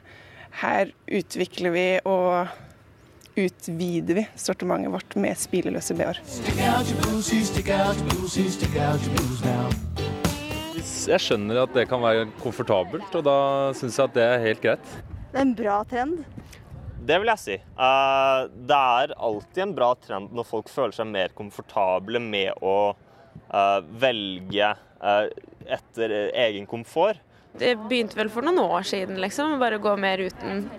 her 0.63 0.93
utvikler 1.09 1.71
vi 1.75 1.89
og 2.05 2.49
utvider 3.37 4.15
vi 4.17 4.25
sortimentet 4.41 4.93
vårt 4.93 5.17
med 5.21 5.37
spileløse 5.37 5.93
BH-er. 5.97 6.21
Jeg 11.07 11.21
skjønner 11.21 11.61
at 11.63 11.77
det 11.77 11.85
kan 11.91 12.01
være 12.01 12.31
komfortabelt, 12.41 13.13
og 13.13 13.29
da 13.29 13.37
syns 13.77 14.01
jeg 14.01 14.09
at 14.09 14.17
det 14.17 14.25
er 14.25 14.43
helt 14.47 14.65
greit. 14.65 14.97
Det 15.37 15.43
er 15.43 15.49
en 15.51 15.57
bra 15.57 15.73
trend. 15.85 16.21
Det 17.05 17.17
vil 17.21 17.29
jeg 17.29 17.41
si. 17.43 17.55
Eh, 17.61 18.39
det 18.71 18.77
er 18.77 19.11
alltid 19.29 19.63
en 19.67 19.75
bra 19.77 19.91
trend 20.01 20.33
når 20.33 20.47
folk 20.49 20.71
føler 20.73 20.97
seg 20.97 21.11
mer 21.11 21.35
komfortable 21.37 22.23
med 22.25 22.57
å 22.65 22.95
eh, 23.53 23.83
velge 24.01 24.71
eh, 24.73 25.29
etter 25.77 26.17
egen 26.47 26.65
komfort. 26.71 27.21
Det 27.61 27.75
begynte 27.85 28.17
vel 28.17 28.33
for 28.33 28.49
noen 28.49 28.63
år 28.65 28.89
siden, 28.89 29.21
liksom. 29.21 29.59
Bare 29.61 29.77
gå 29.77 29.93
mer 30.01 30.25
uten. 30.25 30.71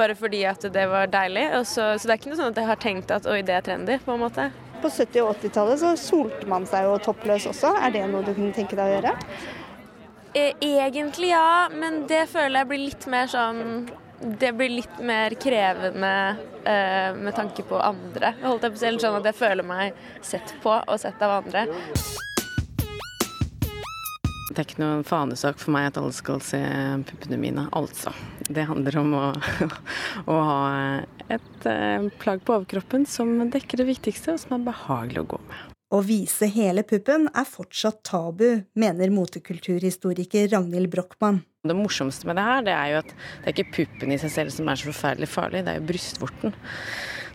Bare 0.00 0.16
fordi 0.16 0.40
at 0.48 0.64
det 0.72 0.88
var 0.88 1.12
deilig. 1.12 1.50
Og 1.60 1.68
så, 1.68 1.92
så 2.00 2.08
det 2.08 2.16
er 2.16 2.22
ikke 2.22 2.32
noe 2.32 2.40
sånn 2.40 2.56
at 2.56 2.64
jeg 2.64 2.72
har 2.72 2.84
tenkt 2.88 3.12
at 3.12 3.28
oi, 3.28 3.42
det 3.44 3.58
er 3.58 3.68
trendy, 3.68 4.00
på 4.00 4.16
en 4.16 4.24
måte. 4.24 4.48
På 4.80 4.88
70- 4.88 5.26
og 5.26 5.36
80-tallet 5.36 5.84
så 5.84 5.92
solte 6.00 6.48
man 6.48 6.64
seg 6.64 6.88
jo 6.88 6.96
toppløs 7.10 7.44
også. 7.52 7.76
Er 7.76 7.92
det 7.92 8.08
noe 8.08 8.24
du 8.24 8.32
kunne 8.32 8.56
tenke 8.56 8.80
deg 8.80 8.88
å 8.88 8.96
gjøre? 8.96 9.18
Eh, 10.34 10.52
Egentlig 10.60 11.28
ja, 11.30 11.68
men 11.68 12.06
det 12.08 12.26
føler 12.32 12.62
jeg 12.62 12.68
blir 12.70 12.82
litt 12.86 13.06
mer 13.12 13.28
sånn 13.28 13.90
Det 14.40 14.52
blir 14.56 14.70
litt 14.78 15.00
mer 15.04 15.34
krevende 15.36 16.12
eh, 16.64 17.10
med 17.18 17.34
tanke 17.36 17.64
på 17.66 17.80
andre. 17.82 18.30
Holdt 18.44 18.64
jeg 18.64 18.74
på 18.76 18.80
selv, 18.80 19.02
sånn 19.02 19.18
at 19.18 19.28
jeg 19.28 19.36
føler 19.36 19.66
meg 19.66 19.98
sett 20.24 20.54
på 20.62 20.76
og 20.78 21.00
sett 21.02 21.20
av 21.26 21.40
andre. 21.42 21.66
Det 24.52 24.60
er 24.60 24.68
ikke 24.68 24.82
noen 24.82 25.04
fanesak 25.08 25.58
for 25.58 25.74
meg 25.74 25.90
at 25.90 25.98
alle 25.98 26.14
skal 26.14 26.40
se 26.44 26.60
puppene 27.08 27.40
mine, 27.40 27.66
altså. 27.74 28.12
Det 28.46 28.68
handler 28.68 28.98
om 29.00 29.12
å, 29.18 29.26
å 30.32 30.38
ha 30.48 30.62
et 31.32 31.68
eh, 31.68 32.08
plagg 32.22 32.44
på 32.46 32.60
overkroppen 32.60 33.08
som 33.08 33.34
dekker 33.52 33.82
det 33.82 33.90
viktigste, 33.90 34.36
og 34.36 34.44
som 34.44 34.58
er 34.58 34.66
behagelig 34.70 35.24
å 35.24 35.30
gå 35.34 35.44
med. 35.48 35.71
Å 35.92 35.98
vise 36.00 36.46
hele 36.48 36.80
puppen 36.88 37.26
er 37.36 37.44
fortsatt 37.44 37.98
tabu, 38.08 38.62
mener 38.80 39.10
motekulturhistoriker 39.12 40.46
Ragnhild 40.54 40.88
Brochmann. 40.92 41.42
Det 41.68 41.74
morsomste 41.76 42.26
med 42.26 42.38
det 42.40 42.44
her, 42.46 42.62
det 42.64 42.72
er 42.74 42.86
jo 42.94 43.00
at 43.02 43.10
det 43.12 43.50
er 43.50 43.52
ikke 43.58 43.74
puppen 43.76 44.14
i 44.14 44.16
seg 44.18 44.32
selv 44.32 44.54
som 44.54 44.70
er 44.72 44.80
så 44.80 44.88
forferdelig 44.88 45.28
farlig, 45.30 45.60
det 45.66 45.74
er 45.74 45.82
jo 45.82 45.90
brystvorten. 45.90 46.54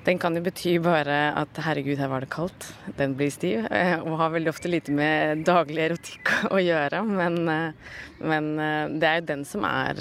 Den 0.07 0.17
kan 0.23 0.39
jo 0.39 0.41
bety 0.41 0.73
bare 0.81 1.15
at 1.35 1.59
herregud, 1.65 1.99
her 1.99 2.09
var 2.09 2.23
det 2.23 2.29
kaldt. 2.31 2.69
Den 2.97 3.13
blir 3.19 3.29
stiv. 3.29 3.65
eh, 3.69 3.99
Og 3.99 4.15
har 4.21 4.31
veldig 4.31 4.49
ofte 4.53 4.71
lite 4.71 4.93
med 4.95 5.43
daglig 5.45 5.83
erotikk 5.83 6.31
å 6.55 6.61
gjøre. 6.63 7.01
Men, 7.03 7.35
eh, 7.51 7.97
men 8.23 8.47
eh, 8.55 8.93
det 8.95 9.09
er 9.09 9.19
jo 9.19 9.25
den 9.33 9.43
som 9.45 9.67
er 9.67 9.99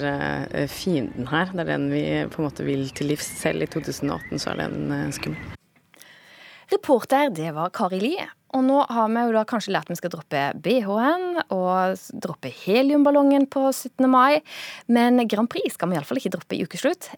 fienden 0.71 1.27
her. 1.27 1.51
Det 1.51 1.65
er 1.65 1.71
den 1.73 1.89
vi 1.91 2.05
på 2.31 2.39
en 2.39 2.47
måte 2.47 2.63
vil 2.63 2.87
til 2.95 3.11
livs. 3.11 3.27
Selv 3.43 3.67
i 3.67 3.69
2018 3.69 4.39
så 4.39 4.53
er 4.55 4.63
den 4.63 5.11
skummel. 5.11 5.53
Reporter, 6.71 7.29
det 7.35 7.51
var 7.55 7.75
Kari 7.75 7.99
Li. 7.99 8.15
Og 8.55 8.63
nå 8.63 8.79
har 8.87 9.09
vi 9.11 9.23
jo 9.27 9.33
da 9.35 9.43
kanskje 9.47 9.73
lært 9.75 9.89
at 9.89 9.95
vi 9.95 9.99
skal 9.99 10.13
droppe 10.13 10.43
BH-en 10.63 11.41
og 11.53 12.05
droppe 12.23 12.51
heliumballongen 12.63 13.47
på 13.51 13.65
17. 13.73 14.07
mai. 14.11 14.39
Men 14.87 15.19
Grand 15.27 15.51
Prix 15.51 15.75
skal 15.75 15.91
vi 15.91 15.97
iallfall 15.97 16.21
ikke 16.21 16.35
droppe 16.37 16.55
i 16.55 16.63
ukeslutt. 16.63 17.11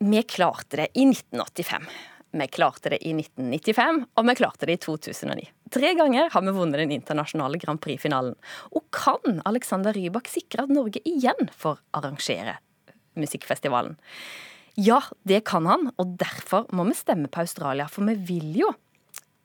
Vi 0.00 0.22
klarte 0.24 0.80
det 0.80 0.88
i 0.96 1.04
1985. 1.10 1.84
Vi 2.30 2.46
klarte 2.46 2.92
det 2.94 3.00
i 3.02 3.12
1995, 3.12 4.04
og 4.14 4.26
vi 4.28 4.34
klarte 4.38 4.68
det 4.68 4.76
i 4.78 4.82
2009. 4.84 5.48
Tre 5.74 5.90
ganger 5.98 6.30
har 6.30 6.44
vi 6.46 6.54
vunnet 6.54 6.78
den 6.78 6.94
internasjonale 6.94 7.58
Grand 7.58 7.82
Prix-finalen. 7.82 8.36
Og 8.70 8.86
kan 8.94 9.42
Alexander 9.50 9.94
Rybak 9.94 10.30
sikre 10.30 10.64
at 10.64 10.72
Norge 10.72 11.02
igjen 11.06 11.50
får 11.50 11.82
arrangere 11.98 12.56
musikkfestivalen? 13.18 13.98
Ja, 14.78 15.00
det 15.26 15.42
kan 15.50 15.66
han, 15.66 15.90
og 15.98 16.14
derfor 16.20 16.70
må 16.72 16.86
vi 16.88 16.94
stemme 16.96 17.28
på 17.28 17.42
Australia, 17.42 17.88
for 17.90 18.06
vi 18.06 18.14
vil 18.30 18.62
jo 18.62 18.70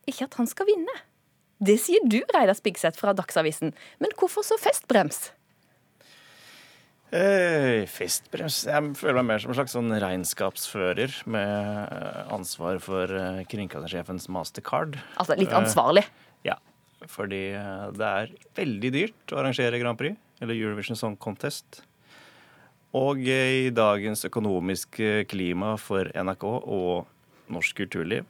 ikke 0.10 0.28
at 0.30 0.38
han 0.40 0.50
skal 0.50 0.70
vinne. 0.70 0.96
Det 1.64 1.78
sier 1.80 2.04
du, 2.04 2.20
Reidar 2.36 2.58
Spigseth 2.58 3.00
fra 3.00 3.14
Dagsavisen, 3.16 3.72
men 4.04 4.16
hvorfor 4.20 4.44
så 4.44 4.58
festbrems? 4.60 5.30
Eh, 7.16 7.86
festbrems 7.88 8.64
Jeg 8.66 8.96
føler 8.98 9.20
meg 9.22 9.28
mer 9.30 9.42
som 9.44 9.52
en 9.54 9.58
slags 9.60 9.76
sånn 9.78 9.94
regnskapsfører 10.02 11.14
med 11.32 11.94
eh, 11.94 12.22
ansvar 12.34 12.82
for 12.84 13.08
eh, 13.08 13.44
kringkastingssjefens 13.48 14.28
mastercard. 14.34 14.98
Altså 15.22 15.38
litt 15.40 15.54
ansvarlig? 15.56 16.04
Eh, 16.10 16.50
ja. 16.50 16.58
Fordi 17.12 17.44
eh, 17.56 17.88
det 17.96 18.10
er 18.10 18.34
veldig 18.60 18.92
dyrt 18.98 19.36
å 19.36 19.40
arrangere 19.40 19.80
Grand 19.80 20.00
Prix, 20.02 20.18
eller 20.44 20.58
Eurovision 20.58 21.00
Song 21.00 21.16
Contest. 21.16 21.86
Og 22.96 23.22
i 23.28 23.72
dagens 23.76 24.26
økonomiske 24.28 25.26
klima 25.32 25.76
for 25.80 26.10
NRK 26.16 26.46
og 26.48 27.52
norsk 27.52 27.84
kulturliv, 27.84 28.28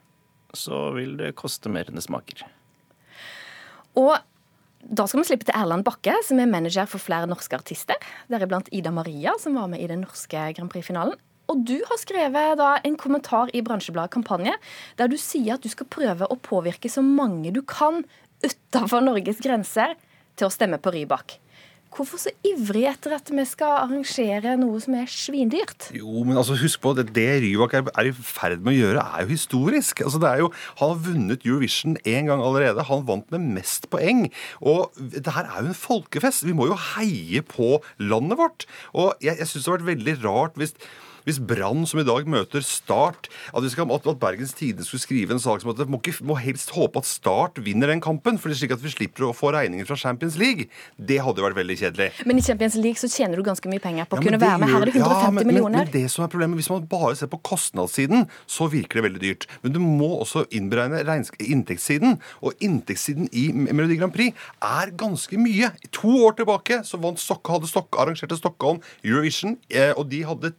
så 0.59 0.89
vil 0.95 1.17
det 1.19 1.35
koste 1.39 1.71
mer 1.71 1.89
enn 1.89 1.99
det 1.99 2.05
smaker. 2.05 2.45
Og 3.99 4.15
da 4.85 5.05
skal 5.09 5.21
vi 5.21 5.27
slippe 5.31 5.47
til 5.47 5.55
Erland 5.57 5.85
Bakke, 5.85 6.13
som 6.25 6.39
er 6.41 6.49
manager 6.49 6.85
for 6.89 7.01
flere 7.01 7.29
norske 7.29 7.57
artister. 7.57 7.97
Deriblant 8.29 8.69
Ida 8.75 8.91
Maria, 8.93 9.33
som 9.41 9.57
var 9.57 9.71
med 9.71 9.81
i 9.81 9.87
den 9.89 10.03
norske 10.05 10.49
Grand 10.57 10.69
Prix-finalen. 10.69 11.15
Og 11.49 11.61
du 11.65 11.77
har 11.85 12.01
skrevet 12.01 12.57
da 12.57 12.71
en 12.85 12.97
kommentar 12.97 13.51
i 13.53 13.61
Bransjebladet 13.65 14.13
Kampanje, 14.13 14.55
der 14.97 15.09
du 15.09 15.17
sier 15.21 15.55
at 15.55 15.65
du 15.65 15.69
skal 15.69 15.89
prøve 15.89 16.29
å 16.29 16.37
påvirke 16.41 16.89
så 16.89 17.03
mange 17.05 17.53
du 17.53 17.61
kan 17.65 18.03
utenfor 18.45 19.05
Norges 19.05 19.41
grenser 19.41 19.93
til 20.35 20.49
å 20.49 20.53
stemme 20.53 20.81
på 20.81 20.93
Rybak. 20.93 21.37
Hvorfor 21.95 22.19
så 22.19 22.31
ivrig 22.43 22.83
etter 22.89 23.13
at 23.15 23.29
vi 23.31 23.43
skal 23.47 23.77
arrangere 23.85 24.55
noe 24.59 24.81
som 24.83 24.97
er 24.99 25.07
svindyrt? 25.11 25.87
Jo, 25.95 26.25
men 26.27 26.35
altså 26.35 26.57
husk 26.59 26.81
på, 26.83 26.91
det, 26.97 27.07
det 27.15 27.27
Rybak 27.45 27.77
er, 27.79 28.09
i 28.09 28.11
ferd 28.11 28.59
med 28.65 28.73
å 28.73 28.75
gjøre, 28.75 29.05
er 29.05 29.23
jo 29.23 29.31
historisk. 29.31 30.03
Altså 30.03 30.19
det 30.19 30.27
er 30.27 30.43
jo, 30.43 30.51
Han 30.81 30.91
har 30.91 31.01
vunnet 31.07 31.47
Eurovision 31.47 31.95
én 32.03 32.27
gang 32.27 32.43
allerede. 32.43 32.83
Han 32.89 33.07
vant 33.07 33.31
med 33.31 33.47
mest 33.61 33.87
poeng. 33.93 34.25
Og 34.59 34.91
det 34.99 35.37
her 35.37 35.47
er 35.47 35.63
jo 35.63 35.71
en 35.71 35.81
folkefest. 35.85 36.43
Vi 36.43 36.57
må 36.57 36.67
jo 36.67 36.79
heie 36.95 37.45
på 37.47 37.77
landet 38.03 38.43
vårt. 38.43 38.67
Og 38.91 39.15
jeg, 39.23 39.39
jeg 39.39 39.47
syns 39.47 39.63
det 39.63 39.71
har 39.71 39.79
vært 39.79 39.91
veldig 39.93 40.17
rart 40.25 40.59
hvis 40.59 40.75
hvis 41.25 41.39
Brann, 41.41 41.85
som 41.89 41.99
i 42.01 42.05
dag 42.07 42.27
møter 42.29 42.63
Start 42.65 43.29
At, 43.51 43.63
vi 43.63 43.71
skal, 43.73 43.89
at 43.89 44.07
Bergens 44.21 44.53
Tidende 44.57 44.85
skulle 44.85 45.03
skrive 45.03 45.35
en 45.35 45.41
sak 45.41 45.63
som 45.63 45.71
at 45.73 45.79
det 45.81 45.87
må, 45.89 45.99
ikke, 46.01 46.23
må 46.25 46.37
helst 46.39 46.73
håpe 46.75 47.01
at 47.01 47.09
Start 47.09 47.59
vinner 47.65 47.89
den 47.91 48.03
kampen, 48.03 48.37
for 48.39 48.49
det 48.49 48.57
er 48.57 48.61
slik 48.63 48.75
at 48.75 48.83
vi 48.83 48.93
slipper 48.93 49.27
å 49.27 49.33
få 49.35 49.51
regninger 49.55 49.87
fra 49.89 49.97
Champions 49.99 50.37
League. 50.41 50.67
Det 50.97 51.17
hadde 51.23 51.41
jo 51.41 51.47
vært 51.47 51.57
veldig 51.57 51.77
kjedelig. 51.81 52.09
Men 52.29 52.41
i 52.41 52.45
Champions 52.45 52.77
League 52.79 53.01
så 53.01 53.09
tjener 53.11 53.39
du 53.39 53.45
ganske 53.45 53.69
mye 53.71 53.81
penger 53.83 54.09
på 54.09 54.17
å 54.17 54.21
Ja, 54.21 54.27
kunne 54.27 54.41
være 54.41 54.61
med. 54.61 54.71
Her 54.71 54.85
er 54.85 54.91
det 54.91 54.95
150 54.99 55.25
ja, 55.25 55.31
men, 55.33 55.49
millioner. 55.49 55.77
Men, 55.81 55.89
men 55.89 55.95
det 55.95 56.11
som 56.13 56.25
er 56.25 56.31
problemet, 56.31 56.59
Hvis 56.61 56.71
man 56.71 56.87
bare 56.89 57.15
ser 57.17 57.31
på 57.31 57.41
kostnadssiden, 57.45 58.27
så 58.49 58.69
virker 58.71 58.99
det 58.99 59.05
veldig 59.07 59.23
dyrt. 59.23 59.47
Men 59.63 59.75
du 59.75 59.81
må 59.83 60.11
også 60.21 60.45
innberegne 60.55 61.01
inntektssiden. 61.41 62.19
Og 62.45 62.65
inntektssiden 62.65 63.29
i 63.33 63.47
Melodi 63.55 63.97
Grand 63.99 64.13
Prix 64.15 64.35
er 64.61 64.93
ganske 64.97 65.39
mye. 65.41 65.71
To 65.99 66.13
år 66.27 66.37
tilbake 66.39 66.81
så 66.87 66.99
vant 67.01 67.21
Stokka, 67.21 67.57
hadde 67.57 67.71
Stokka, 67.71 68.03
arrangerte 68.03 68.37
Stockholm 68.39 68.81
Eurovision, 69.05 69.57
eh, 69.73 69.91
og 69.95 70.09
de 70.11 70.21
hadde 70.27 70.53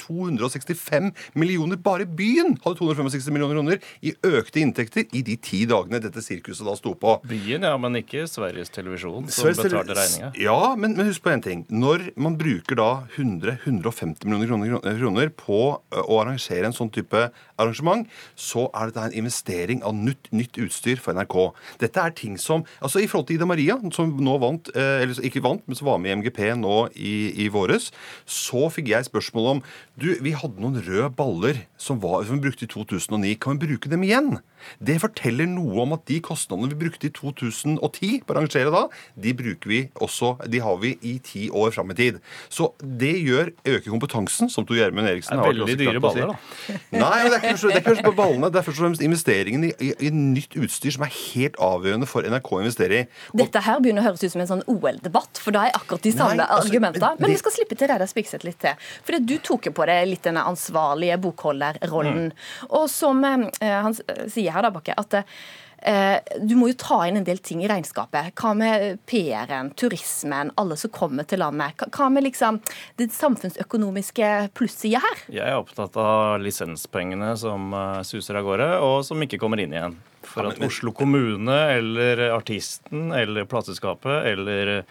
265 0.57 1.13
millioner 1.35 1.77
Bare 1.77 2.07
byen 2.07 2.57
hadde 2.65 2.79
265 2.79 3.33
millioner 3.35 3.57
kroner 3.57 3.81
i 4.01 4.13
økte 4.27 4.63
inntekter 4.63 5.07
i 5.17 5.23
de 5.27 5.37
ti 5.37 5.65
dagene 5.69 6.01
dette 6.03 6.23
sirkuset 6.25 6.67
da 6.67 6.77
sto 6.79 6.95
på. 6.99 7.17
Byen, 7.29 7.67
ja, 7.67 7.75
men 7.81 7.99
ikke 8.01 8.27
Sveriges 8.31 8.73
Televisjon, 8.75 9.29
som 9.29 9.47
Sveriges 9.47 9.63
betalte 9.65 9.97
regninga. 9.99 10.31
Ja, 10.41 10.75
men, 10.79 10.97
men 10.97 11.11
husk 11.11 11.25
på 11.25 11.33
en 11.33 11.45
ting. 11.45 11.65
Når 11.69 12.11
man 12.21 12.39
bruker 12.41 12.79
da 12.79 12.91
100-150 13.17 14.27
millioner 14.29 14.51
kroner, 14.51 15.01
kroner 15.01 15.33
på 15.37 15.61
å 15.77 16.21
arrangere 16.21 16.71
en 16.71 16.77
sånn 16.77 16.93
type 16.95 17.29
arrangement, 17.61 18.07
så 18.39 18.67
er 18.73 18.91
dette 18.91 19.07
en 19.11 19.19
investering 19.23 19.83
av 19.87 19.97
nytt, 19.97 20.31
nytt 20.35 20.61
utstyr 20.63 21.01
for 21.03 21.17
NRK. 21.17 21.39
Dette 21.83 22.03
er 22.03 22.17
ting 22.17 22.37
som 22.41 22.65
Altså 22.81 23.01
i 23.03 23.07
forhold 23.09 23.29
til 23.29 23.39
Ida 23.39 23.47
Maria, 23.49 23.77
som 23.95 24.11
nå 24.23 24.37
vant, 24.43 24.69
eh, 24.75 25.03
eller 25.03 25.19
ikke 25.27 25.43
vant, 25.45 25.63
men 25.67 25.79
som 25.79 25.89
var 25.89 25.99
med 26.03 26.13
i 26.13 26.17
MGP 26.21 26.41
nå 26.61 26.77
i, 26.95 27.15
i 27.45 27.49
våres, 27.53 27.91
så 28.27 28.67
fikk 28.73 28.91
jeg 28.93 29.09
spørsmål 29.09 29.51
om 29.57 29.63
Du, 29.97 30.11
vi 30.21 30.35
hadde 30.37 30.46
noen 30.55 30.79
røde 30.87 31.11
baller 31.17 31.57
som, 31.77 31.99
var, 32.01 32.23
som 32.25 32.39
vi 32.39 32.47
brukte 32.49 32.65
i 32.65 32.69
2009. 32.71 33.35
Kan 33.43 33.59
vi 33.59 33.67
bruke 33.67 33.89
dem 33.91 34.03
igjen? 34.07 34.39
Det 34.83 34.97
forteller 35.03 35.47
noe 35.47 35.83
om 35.83 35.93
at 35.95 36.07
de 36.09 36.17
kostnadene 36.25 36.71
vi 36.73 36.79
brukte 36.87 37.07
i 37.07 37.13
2010 37.15 38.23
på 38.27 38.33
å 38.33 38.37
rangere 38.39 38.71
da, 38.73 38.85
de 39.19 39.33
bruker 39.37 39.69
vi 39.71 39.81
også, 40.03 40.33
de 40.51 40.59
har 40.65 40.77
vi 40.83 40.95
i 41.07 41.19
ti 41.23 41.49
år 41.51 41.75
fram 41.77 41.91
i 41.93 41.95
tid. 41.99 42.21
Så 42.49 42.71
det 42.81 43.13
gjør 43.27 43.51
øker 43.67 43.91
kompetansen, 43.93 44.49
som 44.51 44.65
Tor 44.67 44.77
Gjermund 44.79 45.07
Eriksen 45.11 45.37
Det 45.37 45.39
er 45.39 45.43
har 45.43 45.51
vært 45.51 45.61
veldig 45.61 45.67
også 45.67 45.81
dyre 45.83 46.01
klart 46.01 46.07
å 46.07 46.15
si. 46.15 46.21
baller, 46.21 46.33
da. 46.33 46.99
Nei, 47.03 47.21
det 47.27 47.37
er 47.37 47.43
ikke 47.43 47.53
først- 47.53 47.67
det 47.67 47.75
er 47.75 47.83
ikke 47.83 47.93
først 47.95 48.07
på 48.09 48.15
ballene. 48.23 48.51
Det 48.55 48.61
er 48.63 48.67
først 48.67 48.81
og 48.81 48.85
fremst 48.87 49.05
investeringen 49.07 49.69
i, 49.69 49.73
i, 49.81 49.91
i 50.09 50.11
nytt 50.17 50.57
utstyr 50.63 50.97
som 50.97 51.07
er 51.07 51.13
helt 51.17 51.61
avgjørende 51.63 52.09
for 52.11 52.27
NRK 52.27 52.53
å 52.57 52.63
investere 52.65 53.03
i. 53.03 53.07
Dette 53.43 53.63
her 53.67 53.81
begynner 53.85 54.03
å 54.03 54.09
høres 54.11 54.25
ut 54.25 54.33
som 54.35 54.43
en 54.47 54.51
sånn 54.55 54.65
OL-debatt, 54.73 55.43
for 55.43 55.55
da 55.57 55.67
er 55.69 55.77
akkurat 55.79 56.03
de 56.07 56.15
samme 56.17 56.39
Nei, 56.41 56.47
altså, 56.49 56.71
argumentene. 56.73 57.13
men 57.21 57.27
det- 57.29 57.35
vi 57.37 57.41
skal 57.45 57.55
slippe 57.59 57.77
til 57.79 57.91
Reidar 57.93 58.11
Spigseth 58.11 58.45
litt 58.49 58.59
til. 58.65 58.75
For 59.07 59.21
du 59.21 59.37
tok 59.39 59.67
jo 59.71 59.73
på 59.77 59.87
deg 59.87 60.09
litt 60.11 60.27
denne 60.37 60.47
ansvarlige 60.53 61.16
bokholderrollen. 61.24 62.32
Og 62.70 62.91
som 62.93 63.24
eh, 63.24 63.47
han 63.62 63.97
sier 63.97 64.53
her, 64.53 64.66
da, 64.66 64.70
Bakke, 64.74 64.95
at 65.01 65.16
eh, 65.22 66.18
du 66.43 66.55
må 66.59 66.68
jo 66.70 66.76
ta 66.80 66.99
inn 67.09 67.16
en 67.20 67.26
del 67.26 67.39
ting 67.45 67.62
i 67.64 67.68
regnskapet. 67.70 68.32
Hva 68.37 68.53
med 68.59 68.99
PR-en, 69.09 69.72
turismen, 69.78 70.53
alle 70.61 70.76
som 70.80 70.93
kommer 70.93 71.24
til 71.28 71.41
landet? 71.41 71.76
Hva- 71.89 72.11
med 72.12 72.26
liksom 72.28 72.61
det 73.01 73.09
samfunnsøkonomiske 73.16 74.51
plussida 74.57 75.01
her? 75.05 75.24
Jeg 75.32 75.47
er 75.47 75.57
opptatt 75.61 75.97
av 76.01 76.37
lisenspengene 76.45 77.32
som 77.41 77.72
eh, 77.72 78.03
suser 78.07 78.37
av 78.43 78.45
gårde, 78.51 78.70
og 78.84 79.01
som 79.09 79.22
ikke 79.24 79.41
kommer 79.43 79.62
inn 79.64 79.72
igjen. 79.76 79.97
For 80.27 80.49
at 80.51 80.61
Oslo 80.66 80.93
kommune 80.97 81.55
eller 81.77 82.27
artisten 82.35 83.12
eller 83.14 83.47
plateselskapet 83.49 84.27
eller 84.33 84.83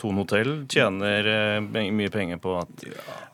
Ton 0.00 0.16
hotell 0.18 0.64
tjener 0.70 1.26
eh, 1.30 1.60
mye 1.94 2.10
penger 2.10 2.40
på 2.42 2.56
at, 2.58 2.86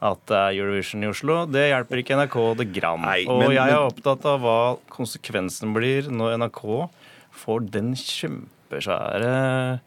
at 0.04 0.24
det 0.28 0.36
er 0.40 0.58
Eurovision 0.61 1.06
i 1.06 1.08
Oslo. 1.08 1.38
Det 1.48 1.70
hjelper 1.70 2.02
ikke 2.02 2.18
NRK 2.20 2.36
det 2.61 2.66
gram. 2.76 3.06
og 3.06 3.38
men- 3.40 3.54
jeg 3.56 3.72
er 3.72 3.80
opptatt 3.80 4.26
av 4.28 4.42
hva 4.44 4.58
konsekvensen 4.92 5.72
blir 5.76 6.11
når 6.12 6.36
NRK 6.42 6.62
får 7.44 7.70
den 7.72 7.94
kjempesvære 7.96 9.80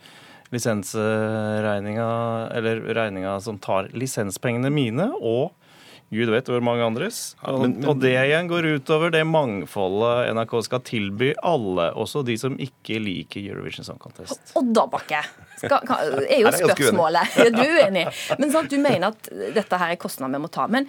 lisensregninga, 0.53 2.07
eller 2.53 2.82
regninga 2.93 3.39
som 3.41 3.57
tar 3.61 3.89
lisenspengene 3.93 4.69
mine 4.74 5.09
og 5.19 5.51
Gud 6.14 6.30
vet 6.34 6.49
hvor 6.51 6.61
mange 6.64 6.86
andres. 6.86 7.36
Og, 7.43 7.61
men- 7.64 7.76
men- 7.80 7.89
og 7.89 7.99
det 8.03 8.14
igjen 8.14 8.47
går 8.51 8.68
utover 8.78 9.11
det 9.11 9.24
mangfoldet 9.28 10.30
NRK 10.36 10.53
skal 10.68 10.80
tilby 10.88 11.34
alle, 11.43 11.89
også 11.97 12.24
de 12.26 12.38
som 12.38 12.55
ikke 12.61 12.99
liker 13.01 13.41
Eurovision 13.53 13.86
Song 13.88 13.99
Contest. 13.99 14.53
Og 14.55 14.70
da, 14.74 14.86
Bakke, 14.88 15.24
skal, 15.58 15.80
kan, 15.88 16.22
er 16.24 16.43
jo 16.43 16.54
spørsmålet. 16.56 17.36
er 17.38 17.49
Ja, 17.49 17.51
Du 17.58 17.62
er 17.64 17.76
uenig. 17.84 18.06
Men 18.39 18.54
sånn 18.54 18.68
at 18.68 18.72
du 18.74 18.80
mener 18.82 19.12
at 19.12 19.30
dette 19.56 19.80
her 19.80 19.93
er 19.93 19.99
kostnader 20.01 20.34
vi 20.38 20.43
må 20.43 20.49
ta. 20.54 20.68
Men 20.72 20.88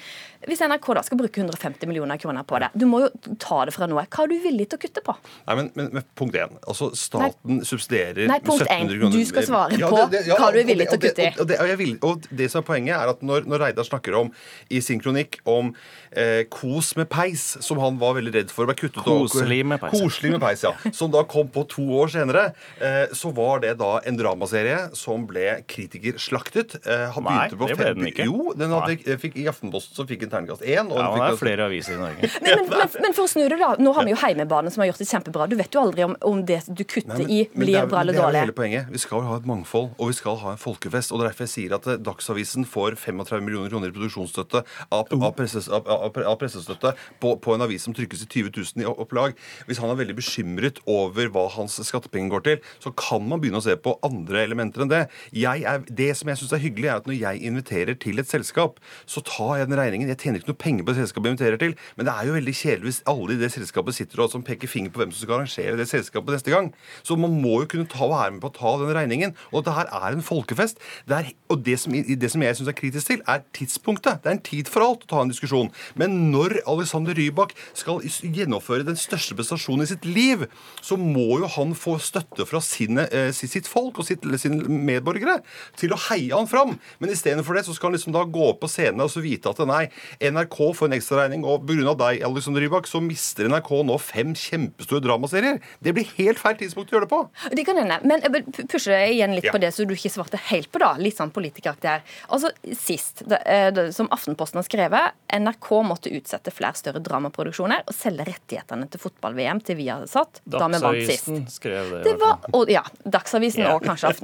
hvis 0.48 0.60
NRK 0.64 0.88
da 0.98 1.02
skal 1.06 1.18
bruke 1.20 1.40
150 1.40 1.88
millioner 1.88 2.20
kroner 2.20 2.44
på 2.48 2.60
det, 2.62 2.70
du 2.76 2.84
må 2.88 3.04
jo 3.04 3.10
ta 3.40 3.62
det 3.68 3.74
fra 3.76 3.88
noe. 3.90 4.04
Hva 4.04 4.26
er 4.26 4.32
du 4.32 4.36
villig 4.44 4.68
til 4.70 4.78
å 4.78 4.82
kutte 4.82 5.04
på? 5.04 5.14
Nei, 5.48 5.56
men, 5.60 5.70
men, 5.78 5.90
men 5.98 6.06
punkt 6.18 6.36
én. 6.38 6.56
Altså, 6.64 6.90
staten 6.98 7.62
subsidierer 7.66 8.28
Nei, 8.30 8.40
punkt 8.44 8.64
1700 8.66 9.00
kroner. 9.00 9.16
Du 9.16 9.30
skal 9.30 9.48
svare 9.48 9.80
på 9.80 9.90
hva 9.94 10.50
du 10.54 10.60
er 10.60 10.68
villig 10.68 10.88
til 10.90 10.98
å 10.98 11.02
kutte 11.06 11.28
i. 11.28 11.30
Og 11.40 11.50
det, 11.50 11.60
og, 11.62 11.74
vil, 11.80 11.94
og 12.04 12.28
det 12.30 12.50
som 12.52 12.62
er 12.62 12.68
poenget, 12.68 12.96
er 12.98 13.14
at 13.14 13.24
når, 13.24 13.48
når 13.48 13.66
Reidar 13.68 13.88
snakker 13.88 14.18
om 14.20 14.32
i 14.72 14.82
sin 14.84 15.00
kronikk 15.02 15.40
om 15.48 15.72
eh, 16.10 16.44
kos 16.52 16.94
med 16.98 17.08
peis, 17.12 17.46
som 17.64 17.80
han 17.82 17.98
var 18.00 18.16
veldig 18.18 18.34
redd 18.36 18.54
for 18.54 18.66
å 18.66 18.72
bli 18.72 18.78
kuttet. 18.84 19.02
Koselig 19.06 19.62
med 19.68 19.82
peis. 19.82 19.96
Koselig 19.96 20.34
med 20.36 20.44
peis, 20.44 20.64
ja. 20.66 20.74
Som 20.94 21.12
da 21.14 21.24
kom 21.28 21.48
på 21.52 21.66
to 21.70 21.86
år 22.00 22.12
senere. 22.14 22.50
Eh, 22.80 23.14
så 23.16 23.32
var 23.34 23.64
det 23.64 23.76
da 23.80 23.96
en 24.04 24.18
dramaserie 24.18 24.63
som 24.96 25.26
ble 25.28 25.60
kritikerslaktet. 25.70 26.74
Eh, 26.86 27.04
han 27.14 27.24
Nei, 27.24 27.48
det 27.50 27.58
ble 27.60 27.76
fem- 27.76 27.98
den 27.98 28.08
ikke. 28.10 28.26
Jo, 28.28 28.52
den 28.58 28.72
hadde, 28.74 29.16
fikk, 29.22 29.36
i 29.40 29.46
Aftenposten 29.50 29.96
så 29.96 30.06
fikk 30.08 30.24
den 30.24 30.32
terningkast 30.32 30.62
én. 30.64 30.90
Ja, 30.92 31.08
det 31.14 31.26
er 31.30 31.38
flere 31.40 31.66
aviser 31.68 31.96
i 31.96 32.00
Norge. 32.00 32.30
Men, 32.44 32.58
men, 32.64 32.68
men, 32.70 32.90
men 33.04 33.14
for 33.16 33.24
å 33.26 33.30
snu 33.30 33.44
det, 33.48 33.58
da. 33.60 33.72
Nå 33.80 33.92
har 33.96 34.04
vi 34.06 34.12
jo 34.14 34.18
Heimebane 34.20 34.70
som 34.74 34.82
har 34.84 34.90
gjort 34.90 35.00
det 35.02 35.08
kjempebra. 35.10 35.46
Du 35.50 35.56
vet 35.58 35.72
jo 35.74 35.82
aldri 35.84 36.04
om, 36.06 36.14
om 36.28 36.42
det 36.46 36.60
du 36.68 36.82
kutter 36.84 37.14
Nei, 37.14 37.24
men- 37.24 37.32
i, 37.34 37.40
blir 37.54 37.78
er- 37.82 37.88
bra 37.90 38.02
eller 38.04 38.16
dårlig. 38.16 38.32
Det 38.34 38.40
er 38.40 38.44
jo 38.44 38.50
hele 38.50 38.56
poenget. 38.58 38.90
Vi 38.94 39.02
skal 39.02 39.24
ha 39.28 39.36
et 39.40 39.48
mangfold, 39.48 39.90
og 39.98 40.10
vi 40.12 40.16
skal 40.18 40.36
ha 40.42 40.54
en 40.54 40.60
folkefest. 40.60 41.12
og 41.12 41.20
Det 41.20 41.26
er 41.26 41.30
derfor 41.32 41.46
jeg 41.48 41.54
sier 41.54 41.76
at 41.78 41.88
eh, 41.94 41.98
Dagsavisen 42.04 42.66
får 42.68 42.98
35 43.00 43.44
millioner 43.46 43.72
kroner 43.72 43.92
i 43.92 43.96
produksjonsstøtte 43.96 44.64
av, 44.90 45.04
Oh. 45.14 45.26
av, 45.28 45.34
presses, 45.36 45.68
av, 45.68 45.86
av, 45.90 46.16
av 46.24 46.36
pressestøtte 46.40 46.94
på, 47.22 47.34
på 47.44 47.54
en 47.54 47.62
avis 47.66 47.84
som 47.84 47.94
trykkes 47.94 48.24
i 48.24 48.28
20 48.30 48.54
000 48.56 48.82
i 48.84 48.88
opplag. 48.88 49.34
Hvis 49.68 49.78
han 49.82 49.90
er 49.92 49.98
veldig 50.00 50.16
bekymret 50.18 50.80
over 50.90 51.28
hva 51.34 51.44
hans 51.54 51.76
skattepenger 51.86 52.32
går 52.32 52.44
til, 52.46 52.62
så 52.82 52.90
kan 52.98 53.22
man 53.28 53.42
begynne 53.42 53.60
å 53.60 53.64
se 53.64 53.76
på 53.78 53.96
andre 54.06 54.43
elementer 54.46 54.84
enn 54.84 54.92
det. 54.92 55.02
Er, 55.34 55.84
det 55.88 56.10
som 56.18 56.30
jeg 56.30 56.40
syns 56.40 56.54
er 56.56 56.62
hyggelig, 56.62 56.90
er 56.90 57.00
at 57.00 57.08
når 57.08 57.18
jeg 57.20 57.42
inviterer 57.50 57.98
til 58.00 58.22
et 58.22 58.30
selskap, 58.30 58.80
så 59.06 59.22
tar 59.26 59.60
jeg 59.60 59.70
den 59.70 59.78
regningen. 59.80 60.10
Jeg 60.12 60.20
tjener 60.22 60.40
ikke 60.40 60.52
noe 60.52 60.62
penger 60.64 60.86
på 60.86 60.94
det 60.94 61.02
selskapet 61.02 61.30
jeg 61.30 61.36
inviterer 61.36 61.62
til, 61.62 61.76
men 61.96 62.08
det 62.08 62.14
er 62.14 62.28
jo 62.28 62.36
veldig 62.38 62.56
kjedelig 62.60 62.90
hvis 62.90 63.02
alle 63.10 63.34
i 63.34 63.40
det 63.40 63.50
selskapet 63.54 63.98
sitter 63.98 64.24
og 64.24 64.36
peker 64.44 64.70
finger 64.70 64.92
på 64.92 65.00
hvem 65.02 65.12
som 65.14 65.24
skal 65.24 65.38
arrangere 65.38 65.78
det 65.78 65.88
selskapet 65.90 66.36
neste 66.36 66.52
gang. 66.52 66.70
Så 67.06 67.16
man 67.20 67.34
må 67.42 67.60
jo 67.62 67.70
kunne 67.70 67.88
ta, 67.90 68.06
være 68.10 68.34
med 68.36 68.42
på 68.44 68.50
å 68.50 68.56
ta 68.56 68.74
den 68.82 68.94
regningen. 68.96 69.34
Og 69.52 69.62
dette 69.62 69.76
her 69.76 69.90
er 69.94 70.16
en 70.16 70.24
folkefest. 70.24 70.80
Det 71.08 71.18
er, 71.18 71.30
og 71.52 71.62
det 71.66 71.78
som, 71.80 71.94
det 71.94 72.30
som 72.32 72.44
jeg 72.44 72.58
syns 72.58 72.70
er 72.70 72.78
kritisk 72.78 73.10
til, 73.10 73.22
er 73.30 73.44
tidspunktet. 73.56 74.22
Det 74.24 74.30
er 74.30 74.38
en 74.38 74.44
tid 74.44 74.70
for 74.72 74.86
alt 74.86 75.06
å 75.06 75.10
ta 75.14 75.22
en 75.24 75.32
diskusjon. 75.32 75.70
Men 76.00 76.16
når 76.32 76.58
Alexander 76.70 77.16
Rybak 77.16 77.54
skal 77.76 78.02
gjennomføre 78.04 78.86
den 78.86 78.98
største 79.00 79.36
prestasjonen 79.38 79.86
i 79.86 79.90
sitt 79.90 80.08
liv, 80.08 80.46
så 80.84 80.98
må 81.00 81.40
jo 81.42 81.50
han 81.56 81.74
få 81.78 81.96
støtte 82.02 82.46
fra 82.48 82.60
sine, 82.64 83.06
eh, 83.12 83.30
sitt 83.34 83.68
folk 83.70 83.98
og 84.00 84.08
sitt, 84.08 84.24
sine 84.40 84.64
medborgere 84.68 85.40
til 85.80 85.94
å 85.94 86.00
heie 86.08 86.32
han 86.34 86.48
fram. 86.50 86.76
Men 87.02 87.14
istedenfor 87.14 87.58
det 87.58 87.64
så 87.68 87.74
skal 87.76 87.90
han 87.90 87.98
liksom 87.98 88.14
da 88.16 88.24
gå 88.24 88.48
opp 88.50 88.62
på 88.64 88.70
scenen 88.70 89.04
og 89.04 89.12
så 89.12 89.22
vite 89.24 89.50
at 89.50 89.62
nei, 89.68 89.86
NRK 90.22 90.58
får 90.78 90.90
en 90.90 90.96
ekstraregning, 90.98 91.44
og 91.48 91.66
pga. 91.68 91.94
deg, 92.04 92.22
Alexander 92.26 92.64
Rybak, 92.64 92.88
så 92.90 93.00
mister 93.04 93.48
NRK 93.50 93.70
nå 93.86 93.98
fem 94.02 94.34
kjempestore 94.38 95.02
dramaserier. 95.04 95.60
Det 95.84 95.94
blir 95.96 96.08
helt 96.18 96.40
feil 96.40 96.56
tidspunkt 96.60 96.92
å 96.92 96.98
gjøre 96.98 97.08
det 97.08 97.12
på. 97.12 97.20
Det 97.54 97.66
kan 97.66 97.78
hende. 97.80 98.00
Men 98.04 98.24
jeg 98.24 98.34
vil 98.34 98.66
pushe 98.70 98.92
deg 98.92 99.16
igjen 99.16 99.34
litt 99.36 99.44
Ja. 99.44 99.52
på 99.52 99.60
det 99.60 99.72
så 99.74 99.86
du 99.86 99.94
ikke 99.94 100.12
svarte 100.12 100.40
helt 100.50 100.70
på, 100.72 100.78
da. 100.78 100.94
Litt 100.98 101.16
sånn 101.16 101.32
politikeraktig 101.32 102.00
Altså, 102.30 102.50
sist, 102.72 103.22
det, 103.28 103.42
eh, 103.46 103.70
det, 103.70 103.94
som 103.94 104.08
Aftenposten 104.08 104.56
har 104.56 104.64
skrevet, 104.64 105.12
NRK 105.28 105.82
måtte 105.84 106.10
utsette 106.10 106.52
flere 106.54 106.74
større 106.74 107.02
dramaproduksjoner 107.04 107.84
og 107.86 107.94
selge 107.94 108.24
rettighetene 108.28 108.88
til 108.90 109.00
fotball-VM 109.00 109.60
til 109.64 109.76
Viasat 109.76 110.40
da 110.46 110.68
vi 110.68 110.80
vant 110.80 111.04
sist. 111.04 111.28
Dagsavisen 111.28 111.50
skrev 111.50 111.90
det. 111.90 112.02
Det 112.04 112.14
var, 112.20 112.38
og, 112.52 112.70
ja, 112.72 112.82
Dagsavisen 113.04 113.64
yeah. 113.64 113.74
og 113.74 113.84
kanskje 113.84 114.08
Aftenposten. 114.08 114.23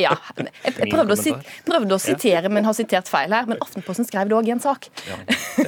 Ja. 0.00 0.14
Jeg, 0.64 0.88
prøvde, 0.90 1.14
å 1.14 1.20
sit, 1.20 1.52
prøvde 1.66 1.96
å 1.96 2.00
sitere, 2.02 2.50
men 2.52 2.66
har 2.68 2.76
sitert 2.76 3.10
feil 3.10 3.34
her. 3.34 3.46
Men 3.50 3.60
Aftenposten 3.64 4.08
skrev 4.08 4.30
det 4.30 4.36
òg 4.38 4.48
i 4.50 4.54
en 4.56 4.62
sak. 4.62 4.88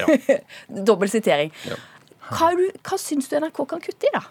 Dobbel 0.89 1.11
sitering. 1.11 1.53
Hva, 2.29 2.51
er 2.51 2.59
du, 2.59 2.65
hva 2.85 2.99
syns 3.01 3.29
du 3.31 3.37
NRK 3.39 3.63
kan 3.71 3.81
kutte 3.83 4.09
i, 4.09 4.13
da? 4.15 4.25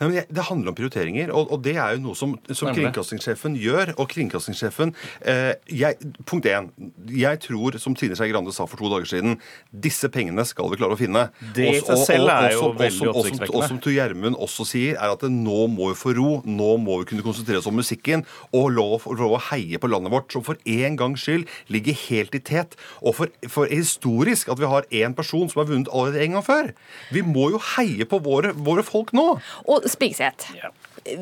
Nei, 0.00 0.08
men 0.08 0.24
Det 0.28 0.44
handler 0.48 0.72
om 0.72 0.76
prioriteringer, 0.76 1.30
og, 1.32 1.52
og 1.54 1.62
det 1.64 1.76
er 1.78 1.96
jo 1.96 2.02
noe 2.08 2.18
som, 2.18 2.34
som 2.50 2.70
kringkastingssjefen 2.74 3.56
gjør. 3.60 3.94
Og 4.00 4.08
kringkastingssjefen 4.12 4.92
eh, 5.22 5.54
jeg, 5.72 6.10
Punkt 6.28 6.48
én. 6.50 6.70
Jeg 7.12 7.40
tror, 7.44 7.76
som 7.82 7.96
Trine 7.96 8.16
Skei 8.18 8.30
Grande 8.32 8.54
sa 8.54 8.66
for 8.68 8.80
to 8.80 8.90
dager 8.92 9.08
siden, 9.10 9.38
disse 9.70 10.10
pengene 10.12 10.44
skal 10.48 10.70
vi 10.72 10.80
klare 10.80 10.96
å 10.96 11.00
finne. 11.00 11.26
Det 11.56 11.68
i 11.70 11.80
seg 11.80 12.02
selv 12.02 12.32
er 12.34 12.56
jo 12.56 12.72
veldig 12.76 13.10
oppsiktsvekkende. 13.12 13.56
Og 13.56 13.70
som 13.70 13.80
Tor 13.82 13.94
Gjermund 13.94 14.40
også 14.42 14.66
sier, 14.68 14.98
er 14.98 15.14
at 15.14 15.24
det 15.24 15.32
nå 15.32 15.66
må 15.72 15.90
vi 15.92 15.98
få 15.98 16.14
ro. 16.18 16.30
Nå 16.46 16.70
må 16.82 17.00
vi 17.02 17.10
kunne 17.12 17.26
konsentrere 17.26 17.62
oss 17.62 17.70
om 17.70 17.78
musikken 17.78 18.26
og 18.56 18.70
lov, 18.76 19.06
lov 19.16 19.36
å 19.38 19.42
heie 19.50 19.80
på 19.80 19.90
landet 19.90 20.12
vårt, 20.12 20.30
som 20.34 20.44
for 20.46 20.60
en 20.60 20.98
gangs 20.98 21.24
skyld 21.24 21.46
ligger 21.72 21.96
helt 22.06 22.36
i 22.36 22.42
tet. 22.42 22.76
Og 23.02 23.16
for, 23.18 23.32
for 23.52 23.70
historisk 23.70 24.50
at 24.52 24.60
vi 24.60 24.70
har 24.70 24.88
én 25.02 25.16
person 25.16 25.48
som 25.50 25.62
har 25.62 25.70
vunnet 25.70 25.90
allerede 25.92 26.24
en 26.24 26.38
gang 26.38 26.46
før. 26.46 26.72
Vi 27.14 27.24
må 27.26 27.50
jo 27.54 27.62
heie 27.76 28.06
på 28.08 28.20
våre, 28.24 28.52
våre 28.56 28.84
folk 28.86 29.12
nå. 29.16 29.26
Og 29.66 29.75
Spigseth. 29.90 30.48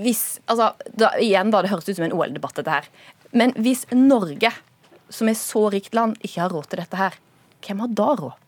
Hvis, 0.01 0.39
altså, 0.47 0.73
da, 0.97 1.11
igjen 1.21 1.51
da, 1.53 1.61
Det 1.65 1.73
høres 1.73 1.89
ut 1.89 1.99
som 1.99 2.07
en 2.07 2.15
OL-debatt, 2.17 2.57
dette 2.61 2.79
her. 2.79 2.89
Men 3.35 3.53
hvis 3.59 3.85
Norge, 3.93 4.53
som 5.13 5.29
er 5.29 5.37
så 5.39 5.67
rikt 5.75 5.95
land, 5.97 6.17
ikke 6.23 6.45
har 6.45 6.55
råd 6.55 6.71
til 6.71 6.83
dette 6.85 6.99
her, 7.01 7.19
hvem 7.65 7.83
har 7.85 7.95
da 7.99 8.09
råd? 8.21 8.41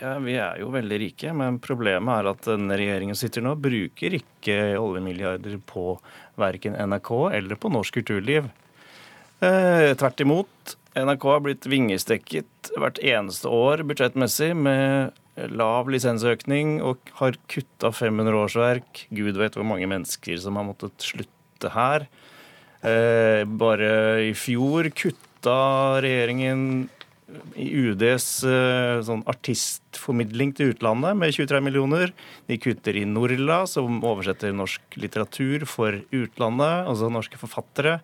Ja, 0.00 0.14
Vi 0.18 0.32
er 0.40 0.56
jo 0.62 0.70
veldig 0.72 0.98
rike, 1.02 1.32
men 1.36 1.58
problemet 1.60 2.22
er 2.22 2.30
at 2.30 2.46
den 2.48 2.72
regjeringen 2.72 3.18
sitter 3.18 3.44
nå, 3.44 3.52
bruker 3.60 4.16
ikke 4.16 4.78
oljemilliarder 4.80 5.58
på 5.68 5.98
verken 6.40 6.72
NRK 6.72 7.10
eller 7.36 7.60
på 7.60 7.72
norsk 7.72 7.98
kulturliv. 8.00 8.48
Eh, 9.44 9.90
tvert 10.00 10.24
imot. 10.24 10.76
NRK 10.96 11.26
har 11.28 11.42
blitt 11.44 11.68
vingestekket 11.68 12.72
hvert 12.80 12.98
eneste 13.04 13.52
år 13.52 13.84
budsjettmessig 13.88 14.54
med 14.56 15.12
lav 15.48 15.88
lisensøkning 15.92 16.78
og 16.84 17.12
har 17.20 17.38
kutta 17.50 17.92
500 17.94 18.36
årsverk. 18.44 19.04
Gud 19.14 19.38
vet 19.40 19.56
hvor 19.56 19.66
mange 19.66 19.88
mennesker 19.90 20.40
som 20.42 20.58
har 20.60 20.66
måttet 20.68 21.08
slutte 21.10 21.72
her. 21.74 22.06
Eh, 22.80 23.44
bare 23.44 23.90
i 24.28 24.32
fjor 24.36 24.90
kutta 24.96 26.00
regjeringen 26.04 26.88
i 27.60 27.66
UDs 27.92 28.26
eh, 28.48 29.00
sånn 29.06 29.20
artistformidling 29.30 30.52
til 30.56 30.72
utlandet 30.72 31.16
med 31.18 31.32
23 31.34 31.60
millioner. 31.64 32.12
De 32.50 32.56
kutter 32.60 32.96
i 33.00 33.04
Norla, 33.08 33.62
som 33.70 34.00
oversetter 34.06 34.52
norsk 34.56 34.98
litteratur 35.00 35.64
for 35.70 36.00
utlandet, 36.16 36.86
altså 36.90 37.10
norske 37.12 37.38
forfattere. 37.40 37.98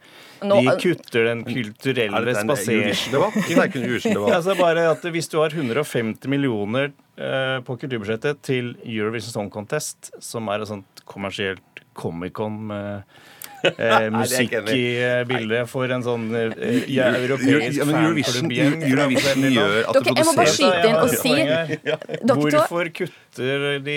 Nå- 0.46 0.60
De 0.62 0.74
kutter 0.82 1.28
den 1.30 1.44
Er 1.46 1.52
kulturelle 1.52 2.22
dette 2.26 2.44
en 2.44 2.50
spaser... 2.52 2.76
Eurovision-debatt? 2.80 3.38
Det 3.46 3.56
er 3.56 3.70
ikke 3.70 3.80
en 3.82 3.88
Eurovision-debatt. 3.90 4.34
altså 4.38 4.56
bare 4.64 4.86
at 4.92 5.08
Hvis 5.16 5.30
du 5.32 5.38
har 5.40 5.50
150 5.56 6.28
millioner 6.32 6.92
eh, 7.16 7.58
på 7.66 7.78
kulturbudsjettet 7.80 8.42
til 8.46 8.74
Eurovision 8.84 9.32
Song 9.38 9.50
Contest, 9.54 10.12
som 10.22 10.48
er 10.52 10.62
et 10.64 10.70
sånt 10.72 11.04
kommersielt 11.08 11.82
Comic-Con 11.96 12.58
med 12.68 13.18
eh, 13.78 14.08
musikk 14.14 14.52
i 14.72 14.80
eh, 15.02 15.24
bildet 15.28 15.68
for 15.70 15.90
en 15.94 16.02
sånn 16.04 16.26
eh, 16.36 16.84
ja, 16.92 17.08
europeisk 17.16 17.80
Ja, 17.80 17.90
Eurovision- 17.96 18.82
Eurovision 18.86 19.46
gjør 19.50 19.76
at 19.88 19.98
det 19.98 20.04
Dere, 20.06 20.16
jeg 20.16 20.26
må 20.28 20.34
bare 20.36 20.54
skyte 20.54 20.88
inn 20.90 20.98
og 21.00 21.14
si 21.14 21.34
ja. 21.90 21.96
Doktor- 22.22 22.56
Hvorfor 22.56 22.90
kutter 23.00 23.64
de 23.86 23.96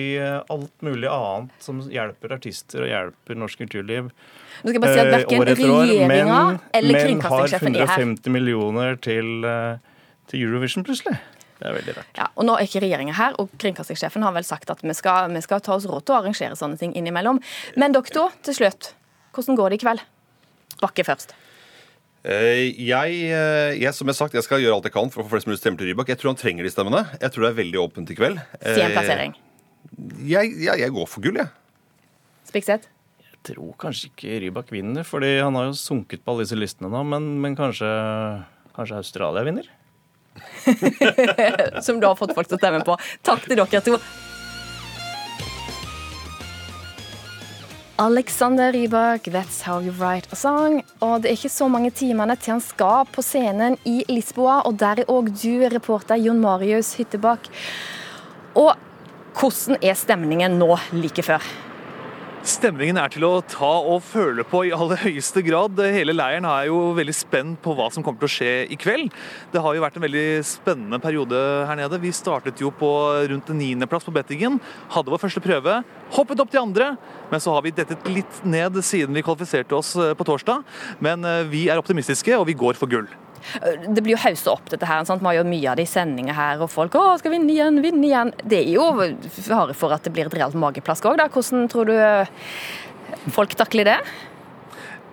i 0.00 0.04
alt 0.20 0.86
mulig 0.86 1.10
annet 1.10 1.50
som 1.64 1.80
hjelper 1.90 2.36
artister 2.38 2.86
og 2.86 2.90
hjelper 2.92 3.38
norsk 3.42 3.58
kulturliv? 3.64 4.10
Nå 4.60 4.68
skal 4.68 4.76
jeg 4.76 4.82
bare 4.84 4.94
si 4.94 5.00
at 5.00 5.12
Verken 5.14 5.40
hverken 5.40 5.40
år 5.40 5.52
etter 5.54 5.70
år, 5.72 5.84
regjeringa 5.88 6.40
men- 6.50 6.58
eller 6.74 6.92
Men 6.92 7.06
kringkastingssjefen 7.06 7.76
er 7.76 7.86
har 7.86 7.98
150 8.00 8.34
millioner 8.34 8.96
til, 9.00 9.44
eh, 9.44 9.76
til 10.28 10.42
Eurovision 10.48 10.84
plutselig. 10.84 11.18
Det 11.60 11.68
er 11.68 11.74
veldig 11.76 11.94
rart. 11.96 12.06
Ja, 12.16 12.26
og 12.36 12.44
Nå 12.48 12.54
er 12.56 12.64
ikke 12.64 12.80
regjeringa 12.80 13.12
her, 13.14 13.34
og 13.38 13.50
kringkastingssjefen 13.60 14.22
har 14.24 14.32
vel 14.32 14.44
sagt 14.48 14.70
at 14.72 14.80
vi 14.82 14.94
skal, 14.96 15.28
vi 15.32 15.40
skal 15.44 15.60
ta 15.60 15.74
oss 15.76 15.84
råd 15.84 16.06
til 16.06 16.14
å 16.14 16.18
arrangere 16.22 16.56
sånne 16.56 16.78
ting 16.80 16.94
innimellom. 16.96 17.40
Men 17.76 17.92
doktor, 17.92 18.32
til 18.42 18.54
slutt. 18.56 18.94
Hvordan 19.40 19.56
går 19.58 19.72
det 19.74 19.80
i 19.80 19.84
kveld? 19.86 20.04
Bakke 20.84 21.04
først. 21.08 21.32
Eh, 22.20 22.68
Jeg, 22.76 23.14
eh, 23.32 23.74
jeg, 23.80 23.94
som 23.96 24.06
jeg, 24.12 24.16
sagt, 24.18 24.34
jeg 24.36 24.44
skal 24.44 24.60
gjøre 24.60 24.76
alt 24.76 24.84
jeg 24.90 24.92
kan 24.92 25.08
for 25.12 25.22
å 25.22 25.26
få 25.26 25.34
flest 25.38 25.48
mulig 25.48 25.58
stemmer 25.62 25.80
til 25.80 25.88
Rybak. 25.90 26.12
Jeg 26.12 26.20
tror 26.20 26.34
han 26.34 26.40
trenger 26.40 26.66
de 26.68 26.72
stemmene. 26.74 27.02
Jeg 27.16 27.32
tror 27.32 27.46
det 27.46 27.50
er 27.54 27.58
veldig 27.62 27.80
åpent 27.80 28.12
i 28.12 28.16
kveld. 28.18 28.40
Si 28.60 28.76
en 28.76 28.90
Eh, 28.90 28.94
plassering. 28.96 29.34
Jeg, 30.28 30.52
jeg, 30.60 30.80
jeg 30.84 30.92
går 30.94 31.08
for 31.08 31.24
gull, 31.24 31.40
jeg. 31.40 31.48
Spikseth? 32.50 32.88
Jeg 33.24 33.54
tror 33.56 33.72
kanskje 33.80 34.10
ikke 34.10 34.36
Rybak 34.44 34.68
vinner, 34.74 35.06
fordi 35.08 35.38
han 35.40 35.56
har 35.56 35.70
jo 35.70 35.76
sunket 35.80 36.20
på 36.20 36.34
alle 36.34 36.44
disse 36.44 36.58
listene 36.60 36.90
nå. 36.92 37.00
Men, 37.08 37.30
men 37.40 37.56
kanskje, 37.56 37.88
kanskje 38.76 38.98
Australia 39.00 39.46
vinner? 39.48 39.70
Som 41.86 42.00
du 42.00 42.06
har 42.06 42.16
fått 42.20 42.34
folk 42.36 42.48
til 42.50 42.58
å 42.58 42.60
stemme 42.60 42.82
på. 42.84 42.98
Takk 43.26 43.48
til 43.48 43.56
dere 43.56 43.80
to. 43.86 43.96
Alexander 48.00 48.72
Rybak, 48.72 49.28
'That's 49.28 49.60
How 49.60 49.78
You 49.80 49.92
Write 49.92 50.28
a 50.32 50.34
Song'. 50.34 50.80
Og 51.00 51.20
det 51.20 51.28
er 51.28 51.36
ikke 51.36 51.52
så 51.52 51.68
mange 51.68 51.90
timene 51.90 52.32
til 52.36 52.54
han 52.54 52.62
skal 52.64 53.04
på 53.12 53.20
scenen 53.20 53.76
i 53.84 54.04
Lisboa, 54.08 54.62
og 54.64 54.78
der 54.80 55.02
er 55.02 55.10
òg 55.12 55.28
du, 55.28 55.68
reporter 55.68 56.16
Jon 56.16 56.40
Marius 56.40 56.94
Hyttebakk. 56.96 57.50
Og 58.56 58.72
hvordan 59.36 59.76
er 59.82 59.92
stemningen 59.92 60.56
nå 60.56 60.78
like 60.96 61.22
før? 61.22 61.44
Stemningen 62.40 62.96
er 62.96 63.10
til 63.12 63.24
å 63.26 63.42
ta 63.44 63.68
og 63.84 63.98
føle 64.00 64.40
på 64.48 64.62
i 64.64 64.70
aller 64.72 64.96
høyeste 65.02 65.42
grad. 65.44 65.76
Hele 65.92 66.14
leiren 66.16 66.46
er 66.48 66.70
jo 66.70 66.78
veldig 66.96 67.12
spent 67.12 67.60
på 67.60 67.74
hva 67.76 67.90
som 67.92 68.00
kommer 68.00 68.22
til 68.22 68.30
å 68.30 68.32
skje 68.32 68.54
i 68.72 68.78
kveld. 68.80 69.12
Det 69.52 69.60
har 69.60 69.76
jo 69.76 69.82
vært 69.84 69.98
en 70.00 70.06
veldig 70.06 70.24
spennende 70.48 70.96
periode 71.04 71.36
her 71.68 71.76
nede. 71.76 72.00
Vi 72.00 72.14
startet 72.16 72.62
jo 72.64 72.72
på 72.72 72.88
rundt 73.28 73.52
en 73.52 73.60
niendeplass 73.60 74.08
på 74.08 74.16
bettingen. 74.16 74.56
Hadde 74.88 75.12
vår 75.12 75.20
første 75.20 75.44
prøve. 75.44 75.82
Hoppet 76.16 76.40
opp 76.40 76.48
til 76.54 76.62
andre, 76.62 76.94
men 77.28 77.44
så 77.44 77.52
har 77.52 77.66
vi 77.66 77.76
dettet 77.76 78.08
litt 78.08 78.40
ned 78.48 78.80
siden 78.88 79.12
vi 79.12 79.26
kvalifiserte 79.26 79.76
oss 79.76 79.92
eh, 80.00 80.16
på 80.16 80.24
torsdag. 80.24 80.64
Men 81.04 81.28
eh, 81.28 81.42
vi 81.52 81.66
er 81.68 81.82
optimistiske, 81.82 82.40
og 82.40 82.48
vi 82.48 82.56
går 82.56 82.80
for 82.80 82.88
gull. 82.88 83.10
Det 83.60 84.02
blir 84.02 84.14
jo 84.14 84.22
haussa 84.24 84.54
opp, 84.54 84.70
dette 84.72 84.88
her. 84.88 85.04
Sant? 85.08 85.22
Vi 85.22 85.30
har 85.30 85.40
jo 85.40 85.48
mye 85.48 85.72
av 85.72 85.80
det 85.80 85.88
i 85.88 85.90
sendinger 85.90 86.36
her, 86.36 86.64
og 86.64 86.72
folk 86.72 86.96
å, 86.98 87.04
skal 87.20 87.34
vinne 87.34 87.52
igjen, 87.52 87.82
vinne 87.84 88.06
igjen. 88.06 88.32
Det 88.44 88.62
er 88.62 88.72
jo 88.74 88.88
fare 89.40 89.76
for 89.76 89.96
at 89.96 90.06
det 90.06 90.14
blir 90.14 90.30
et 90.30 90.38
reelt 90.38 90.58
mageplask 90.58 91.08
òg, 91.10 91.20
da. 91.20 91.30
Hvordan 91.32 91.70
tror 91.70 91.90
du 91.90 93.30
folk 93.34 93.54
takler 93.58 93.94
det? 93.94 94.00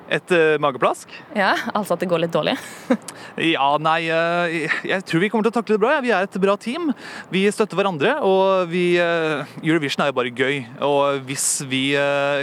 Et 0.08 0.32
uh, 0.32 0.56
mageplask? 0.64 1.12
Ja, 1.36 1.52
altså 1.76 1.98
at 1.98 2.04
det 2.04 2.08
går 2.08 2.22
litt 2.24 2.32
dårlig? 2.32 2.54
ja, 3.56 3.68
nei, 3.84 4.08
uh, 4.08 4.48
jeg 4.88 5.04
tror 5.08 5.24
vi 5.24 5.30
kommer 5.32 5.48
til 5.48 5.52
å 5.52 5.58
takle 5.58 5.76
det 5.76 5.84
bra. 5.84 5.98
Ja. 5.98 6.04
Vi 6.06 6.14
er 6.16 6.28
et 6.30 6.40
bra 6.40 6.56
team. 6.62 6.94
Vi 7.34 7.44
støtter 7.52 7.80
hverandre, 7.80 8.16
og 8.24 8.72
vi, 8.72 8.86
uh, 9.04 9.44
Eurovision 9.60 10.06
er 10.06 10.14
jo 10.14 10.18
bare 10.22 10.32
gøy. 10.32 10.64
Og 10.88 11.28
hvis 11.28 11.50
vi 11.68 11.84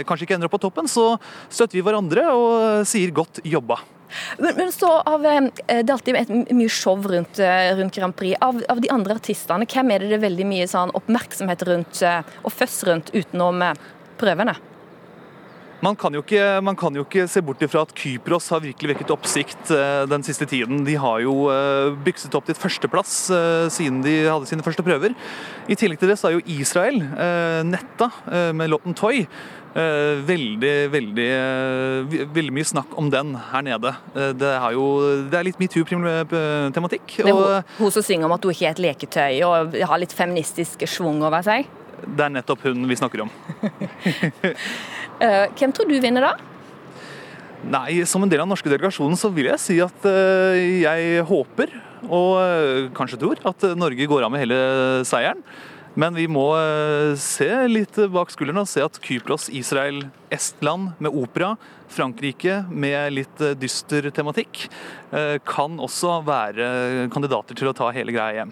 kanskje 0.05 0.27
ikke 0.27 0.37
ender 0.37 0.49
opp 0.49 0.57
på 0.59 0.61
toppen, 0.67 0.89
så 0.91 1.15
støtter 1.49 1.79
vi 1.79 1.85
hverandre 1.85 2.29
og 2.35 2.85
sier 2.89 3.13
godt 3.15 3.41
jobba. 3.45 3.81
Men, 4.37 4.53
men, 4.57 4.71
så 4.71 4.91
av, 5.01 5.23
Det 5.23 5.79
er 5.79 5.93
alltid 5.93 6.53
mye 6.53 6.71
show 6.71 7.01
rundt, 7.09 7.39
rundt 7.79 7.95
Grand 7.97 8.15
Prix. 8.15 8.37
Av, 8.41 8.61
av, 8.69 8.81
de 8.83 8.91
andre 8.93 9.17
artistene, 9.17 9.67
hvem 9.69 9.91
er 9.91 10.03
det 10.03 10.13
det 10.13 10.19
er 10.19 10.27
veldig 10.27 10.47
mye 10.49 10.69
sånn 10.69 10.93
oppmerksomhet 10.97 11.65
rundt 11.69 12.03
og 12.05 12.53
føss 12.53 12.83
rundt 12.89 13.11
utenom 13.15 13.63
prøvene? 14.21 14.55
Man 15.85 15.93
kan, 15.95 16.15
ikke, 16.17 16.41
man 16.65 16.77
kan, 16.79 16.95
jo 16.97 17.03
ikke, 17.05 17.27
se 17.29 17.41
bort 17.45 17.61
ifra 17.61 17.83
at 17.85 17.91
Kypros 17.93 18.47
har 18.49 18.63
virkelig 18.63 18.95
vekket 18.95 19.11
oppsikt 19.13 19.69
eh, 19.75 20.05
den 20.09 20.23
siste 20.25 20.47
tiden. 20.49 20.81
De 20.87 20.95
har 20.97 21.19
jo 21.21 21.51
eh, 21.53 21.91
bykset 22.07 22.33
opp 22.37 22.47
til 22.47 22.57
førsteplass 22.57 23.17
eh, 23.35 23.65
siden 23.73 23.99
de 24.01 24.15
hadde 24.23 24.49
sine 24.49 24.65
første 24.65 24.85
prøver. 24.85 25.13
I 25.69 25.77
tillegg 25.77 26.01
til 26.01 26.09
det 26.09 26.17
så 26.17 26.31
er 26.31 26.39
jo 26.39 26.45
Israel, 26.55 26.97
netta 27.69 28.09
med 28.55 28.69
låten 28.69 28.95
'Toy', 28.97 29.25
veldig, 30.25 30.73
veldig, 30.93 31.29
veldig 32.33 32.53
mye 32.55 32.67
snakk 32.67 32.93
om 32.97 33.09
den 33.11 33.33
her 33.51 33.65
nede. 33.65 33.93
Det 34.39 34.51
er 34.55 34.75
jo 34.77 34.85
det 35.29 35.39
er 35.39 35.47
litt 35.49 35.59
metoo-tematikk. 35.61 37.17
Hun, 37.25 37.41
hun 37.79 37.91
som 37.93 38.05
synger 38.05 38.29
om 38.29 38.35
at 38.37 38.45
hun 38.45 38.55
ikke 38.55 38.69
er 38.69 38.77
et 38.77 38.83
leketøy 38.85 39.41
og 39.47 39.75
har 39.75 40.01
litt 40.01 40.15
feministisk 40.15 40.85
schwung 40.89 41.21
over 41.25 41.45
seg? 41.45 41.67
Det 42.05 42.27
er 42.27 42.33
nettopp 42.37 42.65
hun 42.67 42.85
vi 42.89 42.97
snakker 42.99 43.25
om. 43.25 43.33
Eh, 45.23 45.45
hvem 45.55 45.73
tror 45.75 45.87
du 45.87 45.95
vinner 46.03 46.25
da? 46.25 46.33
Nei, 47.65 48.03
Som 48.05 48.23
en 48.23 48.29
del 48.29 48.41
av 48.41 48.45
den 48.45 48.53
norske 48.53 48.69
delegasjonen 48.69 49.17
så 49.17 49.31
vil 49.33 49.49
jeg 49.49 49.61
si 49.61 49.77
at 49.81 50.09
eh, 50.09 50.83
jeg 50.83 51.23
håper, 51.29 51.71
og 52.05 52.33
eh, 52.41 52.89
kanskje 52.95 53.21
tror, 53.21 53.39
at 53.47 53.65
Norge 53.79 54.09
går 54.09 54.27
av 54.27 54.33
med 54.33 54.43
hele 54.43 54.59
seieren. 55.07 55.41
Men 55.95 56.11
vi 56.11 56.25
må 56.27 56.49
se 57.15 57.47
litt 57.71 57.95
bak 58.11 58.33
skuldrene 58.33 58.65
og 58.65 58.67
se 58.67 58.81
at 58.83 58.97
Kypros, 58.99 59.45
Israel, 59.47 60.01
Estland 60.27 60.89
med 60.99 61.15
opera, 61.15 61.53
Frankrike 61.87 62.65
med 62.67 63.15
litt 63.15 63.39
dyster 63.55 64.09
tematikk, 64.11 64.65
kan 65.47 65.79
også 65.79 66.17
være 66.27 67.07
kandidater 67.15 67.55
til 67.55 67.71
å 67.71 67.75
ta 67.79 67.93
hele 67.95 68.11
greia 68.11 68.41
hjem. 68.41 68.51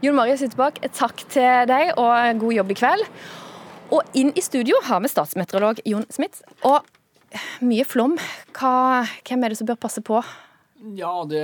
Jon 0.00 0.16
Marius 0.16 0.46
Hyttebakk, 0.46 0.80
takk 0.96 1.26
til 1.28 1.68
deg 1.68 1.92
og 2.00 2.40
god 2.40 2.56
jobb 2.62 2.72
i 2.72 2.78
kveld. 2.80 3.12
Og 3.92 4.16
inn 4.16 4.32
i 4.36 4.44
studio 4.44 4.78
har 4.86 5.02
vi 5.04 5.10
statsmeteorolog 5.12 5.82
Jon 5.88 6.06
Smith. 6.12 6.40
Og 6.64 6.80
mye 7.64 7.84
flom. 7.88 8.16
Hva, 8.56 9.04
hvem 9.28 9.44
er 9.44 9.52
det 9.52 9.60
som 9.60 9.68
bør 9.68 9.80
passe 9.80 10.02
på? 10.04 10.22
Ja, 10.98 11.12
det, 11.28 11.42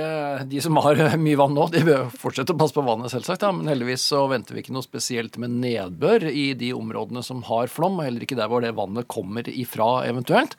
De 0.51 0.59
som 0.61 0.75
har 0.83 0.99
mye 1.21 1.39
vann 1.39 1.53
nå, 1.55 1.69
de 1.71 1.83
bør 1.87 2.09
fortsette 2.11 2.51
å 2.55 2.59
passe 2.59 2.75
på 2.75 2.83
vannet, 2.83 3.11
selvsagt. 3.13 3.45
Ja. 3.45 3.53
Men 3.55 3.71
heldigvis 3.71 4.03
så 4.11 4.25
venter 4.31 4.57
vi 4.57 4.65
ikke 4.65 4.75
noe 4.75 4.85
spesielt 4.85 5.39
med 5.39 5.55
nedbør 5.61 6.27
i 6.27 6.51
de 6.59 6.73
områdene 6.75 7.23
som 7.25 7.45
har 7.47 7.71
flom, 7.71 8.01
og 8.01 8.09
heller 8.09 8.25
ikke 8.25 8.39
der 8.39 8.51
hvor 8.51 8.65
det 8.65 8.75
vannet 8.77 9.07
kommer 9.11 9.47
ifra 9.47 9.91
eventuelt. 10.09 10.57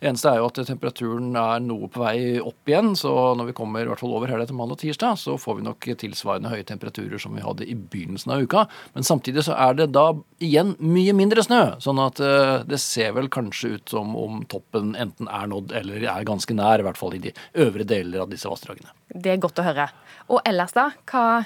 Eneste 0.00 0.30
er 0.30 0.38
jo 0.40 0.46
at 0.48 0.58
temperaturen 0.64 1.34
er 1.36 1.60
noe 1.60 1.88
på 1.92 2.00
vei 2.00 2.40
opp 2.40 2.70
igjen, 2.70 2.94
så 2.96 3.10
når 3.36 3.50
vi 3.50 3.54
kommer 3.58 3.84
i 3.84 3.90
hvert 3.90 4.00
fall 4.00 4.14
over 4.16 4.30
helga 4.32 4.46
til 4.48 4.56
mandag 4.56 4.78
og 4.78 4.80
tirsdag, 4.80 5.18
så 5.20 5.36
får 5.40 5.58
vi 5.58 5.66
nok 5.66 5.88
tilsvarende 6.00 6.52
høye 6.52 6.64
temperaturer 6.64 7.20
som 7.20 7.36
vi 7.36 7.44
hadde 7.44 7.68
i 7.68 7.76
begynnelsen 7.76 8.32
av 8.32 8.44
uka. 8.46 8.64
Men 8.94 9.04
samtidig 9.04 9.44
så 9.44 9.58
er 9.60 9.76
det 9.76 9.90
da 9.92 10.06
igjen 10.40 10.72
mye 10.80 11.12
mindre 11.16 11.44
snø, 11.44 11.60
sånn 11.84 12.00
at 12.00 12.22
uh, 12.24 12.62
det 12.64 12.80
ser 12.80 13.12
vel 13.18 13.28
kanskje 13.32 13.74
ut 13.76 13.92
som 13.92 14.16
om 14.16 14.40
toppen 14.48 14.94
enten 14.96 15.28
er 15.28 15.52
nådd 15.52 15.76
eller 15.82 16.08
er 16.16 16.28
ganske 16.28 16.56
nær, 16.56 16.80
i 16.80 16.88
hvert 16.88 17.00
fall 17.00 17.18
i 17.18 17.24
de 17.28 17.34
øvre 17.60 17.84
deler 17.84 18.24
av 18.24 18.32
disse 18.32 18.48
vassdragene. 18.48 18.94
Det 19.12 19.34
er 19.34 19.42
godt 19.42 19.60
å 19.60 19.66
høre. 19.68 19.90
Og 20.32 20.40
ellers, 20.48 20.72
da? 20.72 20.88
Hva 21.10 21.42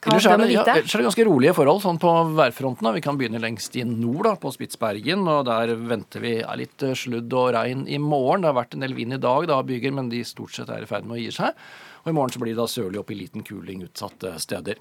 Ellers 0.00 0.24
er, 0.24 0.40
det, 0.40 0.46
ja, 0.54 0.62
ellers 0.64 0.94
er 0.94 1.02
det 1.02 1.08
ganske 1.10 1.24
rolige 1.28 1.52
forhold 1.58 1.82
sånn 1.84 1.98
på 2.00 2.10
værfronten. 2.38 2.86
Da. 2.86 2.94
Vi 2.96 3.02
kan 3.04 3.18
begynne 3.20 3.42
lengst 3.42 3.74
i 3.76 3.84
nord, 3.84 4.24
da, 4.24 4.32
på 4.40 4.52
Spitsbergen. 4.54 5.26
og 5.28 5.44
Der 5.50 5.74
venter 5.76 6.24
vi 6.24 6.34
er 6.40 6.60
litt 6.60 6.84
eh, 6.86 6.96
sludd 6.96 7.32
og 7.36 7.52
regn 7.58 7.84
i 7.84 8.00
morgen. 8.00 8.40
Det 8.40 8.48
har 8.48 8.56
vært 8.62 8.78
en 8.78 8.86
del 8.86 8.96
vind 8.96 9.18
i 9.18 9.20
dag, 9.20 9.48
da, 9.50 9.60
byger, 9.66 9.92
men 9.98 10.08
de 10.12 10.22
stort 10.24 10.56
sett 10.56 10.72
er 10.72 10.86
i 10.86 10.88
ferd 10.88 11.04
med 11.04 11.18
å 11.18 11.20
gi 11.20 11.30
seg. 11.36 11.64
Og 12.00 12.12
I 12.12 12.16
morgen 12.16 12.32
så 12.32 12.40
blir 12.40 12.54
det 12.54 12.62
da 12.62 12.68
sørlig 12.70 13.02
opp 13.02 13.12
i 13.12 13.18
liten 13.20 13.44
kuling 13.44 13.84
utsatte 13.84 14.32
steder. 14.40 14.80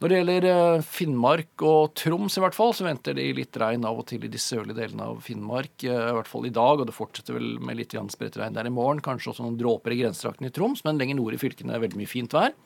Når 0.00 0.10
det 0.10 0.16
gjelder 0.16 0.46
eh, 0.50 0.86
Finnmark 0.96 1.62
og 1.68 1.92
Troms, 2.00 2.38
i 2.38 2.42
hvert 2.42 2.56
fall, 2.56 2.72
så 2.76 2.88
venter 2.88 3.14
de 3.20 3.28
litt 3.36 3.60
regn 3.60 3.84
av 3.84 4.00
og 4.00 4.08
til 4.08 4.24
i 4.24 4.32
de 4.32 4.40
sørlige 4.40 4.80
delene 4.80 5.10
av 5.12 5.20
Finnmark. 5.28 5.76
Eh, 5.84 6.08
I 6.08 6.16
hvert 6.16 6.30
fall 6.30 6.48
i 6.48 6.54
dag, 6.56 6.80
og 6.80 6.88
det 6.88 6.96
fortsetter 6.96 7.36
vel 7.36 7.54
med 7.60 7.82
litt 7.82 7.94
spredt 8.16 8.40
regn 8.40 8.56
der 8.56 8.72
i 8.72 8.74
morgen. 8.74 9.04
Kanskje 9.04 9.34
også 9.34 9.44
noen 9.44 9.60
dråper 9.60 9.92
i 9.92 10.00
grensetraktene 10.02 10.48
i 10.48 10.56
Troms, 10.56 10.82
men 10.88 10.98
lenger 11.00 11.20
nord 11.20 11.36
i 11.36 11.40
fylkene 11.44 11.76
er 11.76 11.84
veldig 11.84 12.00
mye 12.00 12.10
fint 12.10 12.32
vær. 12.32 12.56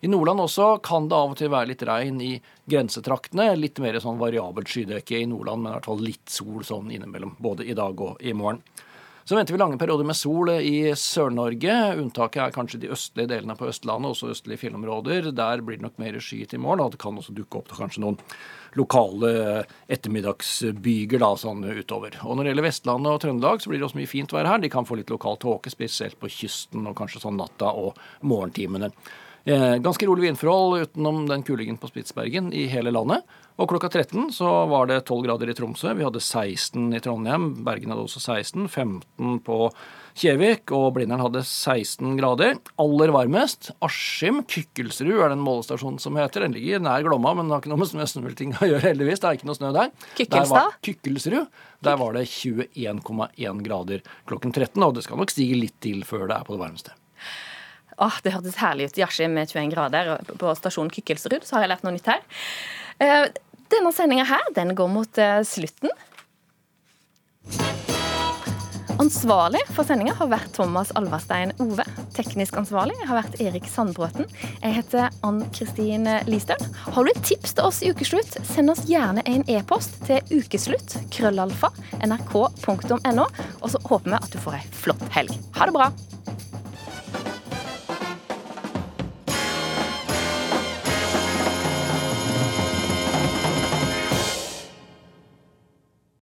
I 0.00 0.10
Nordland 0.10 0.42
også 0.44 0.78
kan 0.84 1.06
det 1.08 1.16
av 1.16 1.34
og 1.34 1.38
til 1.38 1.52
være 1.52 1.70
litt 1.72 1.84
regn 1.86 2.18
i 2.24 2.32
grensetraktene. 2.70 3.52
Litt 3.56 3.78
mer 3.82 4.00
sånn 4.02 4.20
variabelt 4.20 4.68
skydekke 4.70 5.20
i 5.20 5.28
Nordland, 5.30 5.62
men 5.62 5.72
i 5.72 5.76
hvert 5.78 5.90
fall 5.92 6.02
litt 6.04 6.26
sol 6.32 6.64
sånn 6.66 6.90
innimellom. 6.92 7.36
Både 7.38 7.66
i 7.68 7.76
dag 7.78 8.00
og 8.00 8.20
i 8.20 8.34
morgen. 8.36 8.62
Så 9.24 9.38
venter 9.38 9.54
vi 9.54 9.58
lange 9.58 9.78
perioder 9.80 10.04
med 10.04 10.18
sol 10.20 10.50
i 10.52 10.90
Sør-Norge. 11.00 11.74
Unntaket 11.96 12.42
er 12.44 12.50
kanskje 12.52 12.82
de 12.82 12.90
østlige 12.92 13.30
delene 13.30 13.54
på 13.56 13.70
Østlandet, 13.70 14.10
også 14.12 14.28
østlige 14.34 14.60
fjellområder. 14.66 15.30
Der 15.32 15.62
blir 15.64 15.78
det 15.78 15.86
nok 15.86 15.96
mer 16.02 16.18
skyet 16.20 16.52
i 16.52 16.60
morgen, 16.60 16.82
og 16.84 16.92
det 16.92 17.00
kan 17.00 17.16
også 17.16 17.32
dukke 17.32 17.62
opp 17.62 17.72
kanskje 17.72 18.02
noen 18.04 18.18
lokale 18.76 19.64
ettermiddagsbyger 19.96 21.24
da, 21.24 21.30
sånn 21.40 21.64
utover. 21.64 22.18
Og 22.20 22.36
Når 22.36 22.44
det 22.44 22.52
gjelder 22.52 22.68
Vestlandet 22.68 23.14
og 23.14 23.22
Trøndelag, 23.24 23.64
så 23.64 23.72
blir 23.72 23.80
det 23.80 23.88
også 23.88 24.02
mye 24.02 24.12
fint 24.12 24.36
vær 24.36 24.50
her. 24.50 24.60
De 24.60 24.74
kan 24.76 24.84
få 24.84 25.00
litt 25.00 25.14
lokal 25.14 25.40
tåke, 25.40 25.72
spesielt 25.72 26.20
på 26.20 26.28
kysten 26.28 26.84
og 26.84 26.98
kanskje 27.00 27.24
sånn 27.24 27.40
natta 27.40 27.72
og 27.72 27.96
morgentimene. 28.20 28.92
Eh, 29.44 29.76
ganske 29.76 30.06
rolig 30.06 30.22
vindforhold 30.22 30.82
utenom 30.82 31.26
den 31.28 31.42
kulingen 31.42 31.76
på 31.76 31.88
Spitsbergen 31.90 32.52
i 32.52 32.64
hele 32.72 32.90
landet. 32.94 33.26
Og 33.60 33.68
klokka 33.68 33.90
13 33.90 34.30
så 34.32 34.48
var 34.66 34.88
det 34.88 35.02
12 35.04 35.26
grader 35.26 35.50
i 35.52 35.54
Tromsø. 35.54 35.92
Vi 35.94 36.06
hadde 36.06 36.22
16 36.22 36.88
i 36.96 37.00
Trondheim. 37.04 37.50
Bergen 37.66 37.92
hadde 37.92 38.06
også 38.06 38.22
16. 38.24 38.64
15 38.72 39.42
på 39.44 39.58
Kjevik. 40.16 40.72
Og 40.72 40.94
Blindern 40.96 41.22
hadde 41.22 41.44
16 41.44 42.16
grader. 42.16 42.56
Aller 42.80 43.14
varmest 43.14 43.70
Askim. 43.84 44.40
Kykkelsrud 44.48 45.12
er 45.12 45.36
den 45.36 45.44
målestasjonen 45.44 46.00
som 46.00 46.16
heter. 46.18 46.48
Den 46.48 46.56
ligger 46.56 46.80
nær 46.82 47.04
Glomma, 47.04 47.36
men 47.36 47.46
det 47.46 47.58
har 47.58 47.62
ikke 47.62 47.74
noe 47.76 47.84
med 47.84 47.92
snøsmelting 47.92 48.56
å 48.58 48.72
gjøre, 48.72 48.86
heldigvis. 48.88 49.22
Det 49.22 49.30
er 49.30 49.38
ikke 49.38 49.52
noe 49.52 49.60
snø 49.60 49.76
der. 49.76 49.94
Kykkelstad? 50.16 50.80
Kykkelsrud. 50.88 51.64
Der 51.84 52.00
var 52.00 52.16
det 52.16 52.26
21,1 52.32 53.66
grader 53.68 54.06
klokken 54.24 54.56
13. 54.56 54.80
Og 54.88 54.96
det 54.96 55.04
skal 55.04 55.20
nok 55.20 55.36
stige 55.36 55.60
litt 55.60 55.76
til 55.84 56.00
før 56.08 56.30
det 56.32 56.40
er 56.40 56.48
på 56.48 56.56
det 56.56 56.64
varmeste. 56.64 56.96
Åh, 57.98 58.16
Det 58.22 58.32
hørtes 58.34 58.58
herlig 58.62 58.90
ut 58.90 58.98
i 58.98 59.04
Askim 59.06 59.34
med 59.36 59.50
21 59.50 59.70
grader 59.74 60.16
på 60.40 60.54
stasjonen 60.58 60.92
Kykkelsrud. 60.94 61.44
Så 61.44 61.56
har 61.56 61.66
jeg 61.66 61.74
lært 61.74 61.84
noe 61.86 61.94
nytt 61.94 62.10
her. 62.10 62.24
Eh, 62.98 63.28
denne 63.74 63.92
sendinga 63.94 64.26
her, 64.28 64.50
den 64.56 64.74
går 64.78 64.90
mot 64.90 65.18
eh, 65.18 65.40
slutten. 65.46 65.92
Ansvarlig 69.02 69.58
for 69.74 69.82
sendinga 69.84 70.14
har 70.16 70.28
vært 70.30 70.52
Thomas 70.54 70.92
Alverstein 70.96 71.50
Ove. 71.60 71.82
Teknisk 72.14 72.54
ansvarlig 72.60 72.94
har 73.02 73.18
vært 73.18 73.40
Erik 73.42 73.66
Sandbråten. 73.68 74.28
Jeg 74.62 74.76
heter 74.76 75.10
Ann 75.26 75.42
Kristin 75.54 76.06
Listhaug. 76.30 76.62
Har 76.94 77.04
du 77.04 77.10
et 77.10 77.22
tips 77.26 77.56
til 77.58 77.66
oss 77.66 77.82
i 77.82 77.90
Ukeslutt, 77.90 78.38
send 78.46 78.70
oss 78.70 78.84
gjerne 78.88 79.24
en 79.28 79.42
e-post 79.50 79.98
til 80.06 80.22
ukeslutt 80.30 80.94
krøllalfa 81.14 81.72
nrk.no. 82.06 83.26
Og 83.26 83.68
så 83.74 83.82
håper 83.90 84.12
vi 84.14 84.18
at 84.20 84.30
du 84.30 84.40
får 84.46 84.60
ei 84.60 84.64
flott 84.84 85.06
helg. 85.18 85.34
Ha 85.58 85.68
det 85.68 85.74
bra. 85.76 85.90